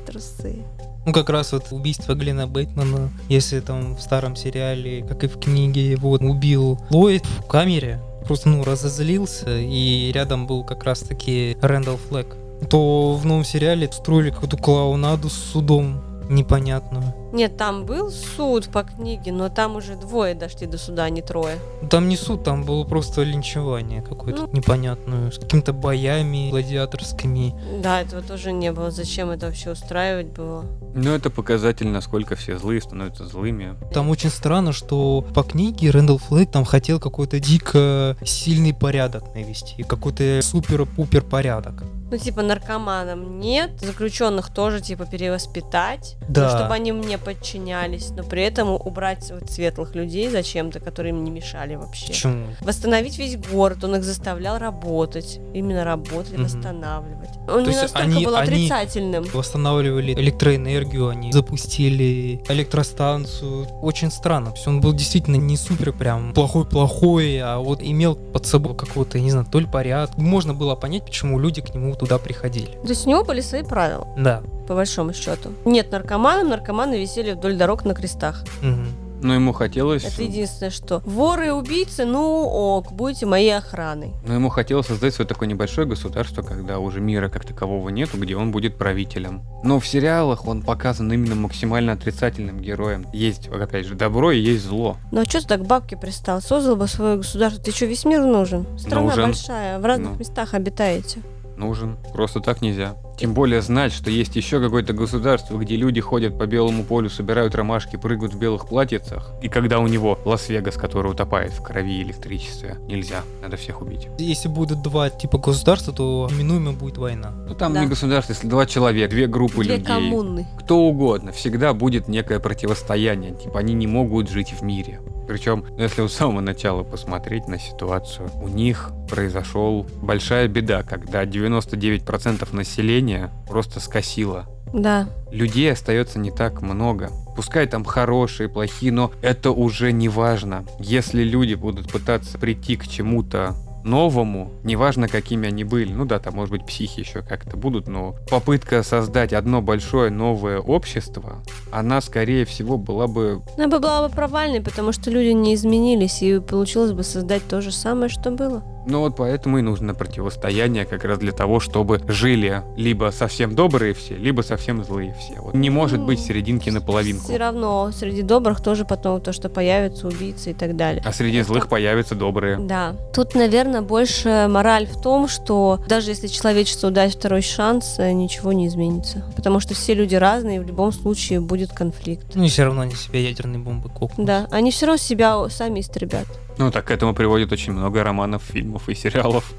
Трусы. 0.06 0.64
Ну, 1.06 1.12
как 1.12 1.28
раз 1.28 1.52
вот 1.52 1.66
убийство 1.70 2.14
Глена 2.14 2.46
Бейтмана, 2.46 3.10
если 3.28 3.60
там 3.60 3.94
в 3.94 4.00
старом 4.00 4.36
сериале, 4.36 5.04
как 5.04 5.22
и 5.24 5.26
в 5.26 5.38
книге, 5.38 5.90
его 5.90 6.12
убил 6.12 6.80
Ллойд 6.90 7.26
в 7.26 7.46
камере, 7.46 8.00
просто, 8.26 8.48
ну, 8.48 8.64
разозлился, 8.64 9.58
и 9.58 10.10
рядом 10.12 10.46
был 10.46 10.64
как 10.64 10.84
раз-таки 10.84 11.58
Рэндалл 11.60 11.98
Флэк, 12.08 12.36
то 12.70 13.14
в 13.16 13.26
новом 13.26 13.44
сериале 13.44 13.90
строили 13.92 14.30
какую-то 14.30 14.56
клоунаду 14.56 15.28
с 15.28 15.34
судом. 15.34 16.02
Непонятную. 16.34 17.14
Нет, 17.32 17.56
там 17.56 17.84
был 17.84 18.10
суд 18.10 18.68
по 18.68 18.84
книге, 18.84 19.32
но 19.32 19.48
там 19.48 19.76
уже 19.76 19.96
двое 19.96 20.34
дошли 20.34 20.66
до 20.66 20.78
суда, 20.78 21.04
а 21.04 21.10
не 21.10 21.22
трое. 21.22 21.58
Там 21.90 22.08
не 22.08 22.16
суд, 22.16 22.44
там 22.44 22.64
было 22.64 22.84
просто 22.84 23.22
линчевание 23.22 24.02
какое-то 24.02 24.42
Ну. 24.42 24.48
непонятное, 24.52 25.30
с 25.30 25.38
какими-то 25.38 25.72
боями 25.72 26.50
гладиаторскими. 26.50 27.54
Да, 27.82 28.00
этого 28.00 28.22
тоже 28.22 28.52
не 28.52 28.70
было. 28.72 28.90
Зачем 28.90 29.30
это 29.30 29.46
вообще 29.46 29.72
устраивать 29.72 30.28
было? 30.28 30.64
Ну, 30.94 31.10
это 31.10 31.28
показатель, 31.30 31.88
насколько 31.88 32.36
все 32.36 32.56
злые 32.56 32.80
становятся 32.80 33.26
злыми. 33.26 33.74
Там 33.92 34.10
очень 34.10 34.30
странно, 34.30 34.72
что 34.72 35.24
по 35.34 35.42
книге 35.42 35.90
Рэндалл 35.90 36.18
Флейк 36.18 36.52
там 36.52 36.64
хотел 36.64 37.00
какой-то 37.00 37.40
дико 37.40 38.16
сильный 38.24 38.72
порядок 38.72 39.34
навести, 39.34 39.82
какой-то 39.82 40.40
супер-пупер 40.42 41.22
порядок. 41.22 41.82
Ну, 42.10 42.18
типа, 42.18 42.42
наркоманам 42.42 43.40
нет, 43.40 43.80
заключенных 43.80 44.52
тоже, 44.52 44.80
типа, 44.80 45.06
перевоспитать, 45.06 46.16
ну, 46.20 46.26
Да. 46.34 46.50
чтобы 46.56 46.74
они 46.74 46.92
мне 46.92 47.18
подчинялись, 47.18 48.10
но 48.10 48.22
при 48.22 48.42
этом 48.42 48.70
убрать 48.70 49.30
вот 49.30 49.50
светлых 49.50 49.94
людей 49.94 50.28
зачем-то, 50.30 50.80
которые 50.80 51.10
им 51.14 51.24
не 51.24 51.30
мешали 51.30 51.74
вообще. 51.76 52.08
Почему? 52.08 52.46
Восстановить 52.60 53.18
весь 53.18 53.36
город, 53.36 53.82
он 53.84 53.96
их 53.96 54.04
заставлял 54.04 54.58
работать, 54.58 55.40
именно 55.54 55.84
работать, 55.84 56.32
Мгм. 56.34 56.44
восстанавливать. 56.44 57.30
Он 57.46 57.46
То 57.46 57.60
не 57.62 57.66
есть 57.68 57.82
настолько 57.82 58.02
они- 58.08 58.24
был 58.24 58.36
они- 58.36 58.48
отрицательным. 58.52 59.24
Восстанавливали 59.32 60.12
электроэнергию, 60.14 61.08
они 61.08 61.32
запустили 61.32 62.40
электростанцию. 62.48 63.66
Очень 63.82 64.10
странно. 64.10 64.50
То 64.50 64.56
есть 64.56 64.66
он 64.68 64.80
был 64.80 64.92
действительно 64.92 65.36
не 65.36 65.56
супер 65.56 65.92
прям 65.92 66.32
плохой-плохой, 66.34 67.38
а 67.40 67.58
вот 67.58 67.80
имел 67.82 68.14
под 68.16 68.46
собой 68.46 68.74
какого-то, 68.76 69.18
я 69.18 69.24
не 69.24 69.30
знаю, 69.30 69.46
то 69.50 69.58
ли 69.58 69.66
порядок. 69.66 70.16
Можно 70.16 70.54
было 70.54 70.74
понять, 70.74 71.04
почему 71.04 71.38
люди 71.38 71.60
к 71.60 71.74
нему 71.74 71.93
туда 71.94 72.18
приходили. 72.18 72.72
То 72.82 72.88
есть 72.88 73.06
у 73.06 73.10
него 73.10 73.24
были 73.24 73.40
свои 73.40 73.62
правила, 73.62 74.06
Да. 74.16 74.42
по 74.68 74.74
большому 74.74 75.12
счету. 75.12 75.50
Нет 75.64 75.90
наркоманов, 75.92 76.48
наркоманы 76.48 77.00
висели 77.00 77.32
вдоль 77.32 77.56
дорог 77.56 77.84
на 77.84 77.94
крестах. 77.94 78.44
Мгм. 78.62 78.86
Но 79.22 79.32
ему 79.32 79.54
хотелось... 79.54 80.04
Это 80.04 80.22
единственное, 80.22 80.68
что. 80.70 81.00
Воры 81.06 81.46
и 81.46 81.50
убийцы, 81.50 82.04
ну 82.04 82.42
ок, 82.44 82.92
будете 82.92 83.24
моей 83.24 83.56
охраной. 83.56 84.12
Но 84.26 84.34
ему 84.34 84.50
хотелось 84.50 84.86
создать 84.88 85.14
свое 85.14 85.26
такое 85.26 85.48
небольшое 85.48 85.86
государство, 85.86 86.42
когда 86.42 86.78
уже 86.78 87.00
мира 87.00 87.30
как 87.30 87.46
такового 87.46 87.88
нету, 87.88 88.18
где 88.18 88.36
он 88.36 88.50
будет 88.52 88.76
правителем. 88.76 89.40
Но 89.62 89.80
в 89.80 89.86
сериалах 89.88 90.46
он 90.46 90.60
показан 90.60 91.10
именно 91.10 91.36
максимально 91.36 91.92
отрицательным 91.92 92.60
героем. 92.60 93.06
Есть, 93.14 93.48
опять 93.48 93.86
же, 93.86 93.94
добро 93.94 94.30
и 94.30 94.38
есть 94.40 94.64
зло. 94.66 94.98
Ну 95.10 95.22
а 95.22 95.24
что 95.24 95.40
ты 95.40 95.46
так 95.46 95.62
к 95.62 95.64
бабке 95.66 95.96
пристал? 95.96 96.42
Создал 96.42 96.76
бы 96.76 96.86
свое 96.86 97.16
государство. 97.16 97.62
Ты 97.64 97.70
что, 97.72 97.86
весь 97.86 98.04
мир 98.04 98.20
нужен? 98.20 98.66
Страна 98.78 99.06
Нужен. 99.06 99.24
большая, 99.24 99.78
в 99.78 99.86
разных 99.86 100.10
Ну. 100.12 100.16
местах 100.18 100.52
обитаете. 100.52 101.20
Нужен. 101.56 101.98
Просто 102.12 102.40
так 102.40 102.62
нельзя. 102.62 102.96
Тем 103.16 103.32
более 103.34 103.62
знать, 103.62 103.92
что 103.92 104.10
есть 104.10 104.34
еще 104.36 104.60
какое-то 104.60 104.92
государство, 104.92 105.56
где 105.58 105.76
люди 105.76 106.00
ходят 106.00 106.36
по 106.38 106.46
белому 106.46 106.82
полю, 106.84 107.08
собирают 107.08 107.54
ромашки, 107.54 107.96
прыгают 107.96 108.34
в 108.34 108.38
белых 108.38 108.66
платьицах. 108.68 109.30
И 109.42 109.48
когда 109.48 109.78
у 109.78 109.86
него 109.86 110.18
Лас-Вегас, 110.24 110.74
который 110.76 111.12
утопает 111.12 111.52
в 111.52 111.62
крови 111.62 111.98
и 111.98 112.02
электричестве, 112.02 112.76
нельзя. 112.88 113.22
Надо 113.42 113.56
всех 113.56 113.82
убить. 113.82 114.08
Если 114.18 114.48
будет 114.48 114.82
два 114.82 115.10
типа 115.10 115.38
государства, 115.38 115.92
то 115.92 116.28
неминуемо 116.32 116.72
будет 116.72 116.98
война. 116.98 117.32
Ну 117.48 117.54
там 117.54 117.72
Да. 117.72 117.82
не 117.82 117.86
государство, 117.88 118.32
если 118.32 118.48
два 118.48 118.66
человека, 118.66 119.10
две 119.10 119.26
группы 119.26 119.62
Две 119.64 119.76
людей. 119.76 119.86
коммуны. 119.86 120.46
кто 120.58 120.80
угодно, 120.80 121.32
всегда 121.32 121.72
будет 121.74 122.08
некое 122.08 122.40
противостояние. 122.40 123.34
Типа 123.34 123.60
они 123.60 123.74
не 123.74 123.86
могут 123.86 124.28
жить 124.28 124.52
в 124.52 124.62
мире. 124.62 125.00
Причем, 125.26 125.64
если 125.78 126.02
у 126.02 126.08
самого 126.08 126.40
начала 126.42 126.82
посмотреть 126.82 127.48
на 127.48 127.58
ситуацию, 127.58 128.30
у 128.42 128.48
них 128.48 128.90
произошел 129.08 129.86
большая 130.02 130.48
беда, 130.48 130.82
когда 130.82 131.24
99% 131.24 132.52
населения 132.54 133.03
просто 133.48 133.80
скосило. 133.80 134.46
Да. 134.72 135.08
Людей 135.30 135.72
остается 135.72 136.18
не 136.18 136.30
так 136.30 136.60
много. 136.60 137.10
Пускай 137.36 137.66
там 137.66 137.84
хорошие, 137.84 138.48
плохие, 138.48 138.92
но 138.92 139.12
это 139.22 139.50
уже 139.52 139.92
не 139.92 140.08
важно. 140.08 140.64
Если 140.80 141.22
люди 141.22 141.54
будут 141.54 141.90
пытаться 141.90 142.38
прийти 142.38 142.76
к 142.76 142.86
чему-то 142.88 143.54
новому, 143.84 144.50
неважно 144.64 145.08
какими 145.08 145.46
они 145.48 145.62
были, 145.62 145.92
ну 145.92 146.04
да, 146.06 146.18
там 146.18 146.34
может 146.34 146.50
быть 146.50 146.66
психи 146.66 147.00
еще 147.00 147.22
как-то 147.22 147.56
будут, 147.56 147.86
но 147.86 148.16
попытка 148.28 148.82
создать 148.82 149.32
одно 149.32 149.60
большое 149.60 150.10
новое 150.10 150.58
общество, 150.58 151.42
она 151.70 152.00
скорее 152.00 152.44
всего 152.46 152.78
была 152.78 153.06
бы 153.06 153.42
Она 153.56 153.68
бы 153.68 153.78
была 153.78 154.08
бы 154.08 154.14
провальной, 154.14 154.60
потому 154.60 154.92
что 154.92 155.10
люди 155.10 155.32
не 155.32 155.54
изменились, 155.54 156.22
и 156.22 156.40
получилось 156.40 156.92
бы 156.92 157.02
создать 157.02 157.46
то 157.46 157.60
же 157.60 157.70
самое, 157.70 158.08
что 158.08 158.30
было. 158.30 158.64
Ну 158.86 159.00
вот 159.00 159.16
поэтому 159.16 159.58
и 159.58 159.62
нужно 159.62 159.94
противостояние 159.94 160.84
как 160.84 161.04
раз 161.04 161.18
для 161.18 161.32
того, 161.32 161.60
чтобы 161.60 162.00
жили 162.08 162.62
либо 162.76 163.10
совсем 163.10 163.54
добрые 163.54 163.94
все, 163.94 164.16
либо 164.16 164.42
совсем 164.42 164.84
злые 164.84 165.14
все. 165.18 165.40
Вот 165.40 165.54
не 165.54 165.70
может 165.70 166.00
быть 166.00 166.20
серединки 166.20 166.70
на 166.70 166.80
половинку. 166.80 167.24
Все 167.24 167.36
равно 167.36 167.90
среди 167.92 168.22
добрых 168.22 168.62
тоже 168.62 168.84
потом 168.84 169.20
то, 169.20 169.32
что 169.32 169.48
появятся 169.48 170.08
убийцы 170.08 170.50
и 170.50 170.54
так 170.54 170.76
далее. 170.76 171.02
А 171.04 171.12
среди 171.12 171.42
злых 171.42 171.68
появятся 171.68 172.14
добрые. 172.14 172.58
Да. 172.58 172.94
Тут, 173.14 173.34
наверное, 173.34 173.82
больше 173.82 174.46
мораль 174.48 174.86
в 174.86 175.00
том, 175.00 175.28
что 175.28 175.80
даже 175.88 176.10
если 176.10 176.26
человечеству 176.26 176.90
дать 176.90 177.14
второй 177.14 177.42
шанс, 177.42 177.96
э, 177.98 178.12
ничего 178.12 178.52
не 178.52 178.66
изменится. 178.66 179.24
Потому 179.36 179.60
что 179.60 179.74
все 179.74 179.94
люди 179.94 180.14
разные, 180.14 180.56
и 180.56 180.60
в 180.60 180.66
любом 180.66 180.92
случае 180.92 181.40
будет 181.40 181.72
конфликт. 181.72 182.26
Ну 182.34 182.44
и 182.44 182.48
все 182.48 182.64
равно 182.64 182.82
они 182.82 182.94
себя 182.94 183.20
ядерной 183.20 183.58
бомбы 183.58 183.88
кокнут. 183.88 184.26
Да, 184.26 184.46
они 184.50 184.70
все 184.70 184.86
равно 184.86 184.98
себя 184.98 185.48
сами 185.48 185.80
истребят. 185.80 186.26
Ну 186.58 186.70
так 186.70 186.84
к 186.84 186.90
этому 186.90 187.14
приводит 187.14 187.52
очень 187.52 187.72
много 187.72 188.04
романов, 188.04 188.42
фильмов 188.42 188.88
и 188.88 188.94
сериалов. 188.94 189.52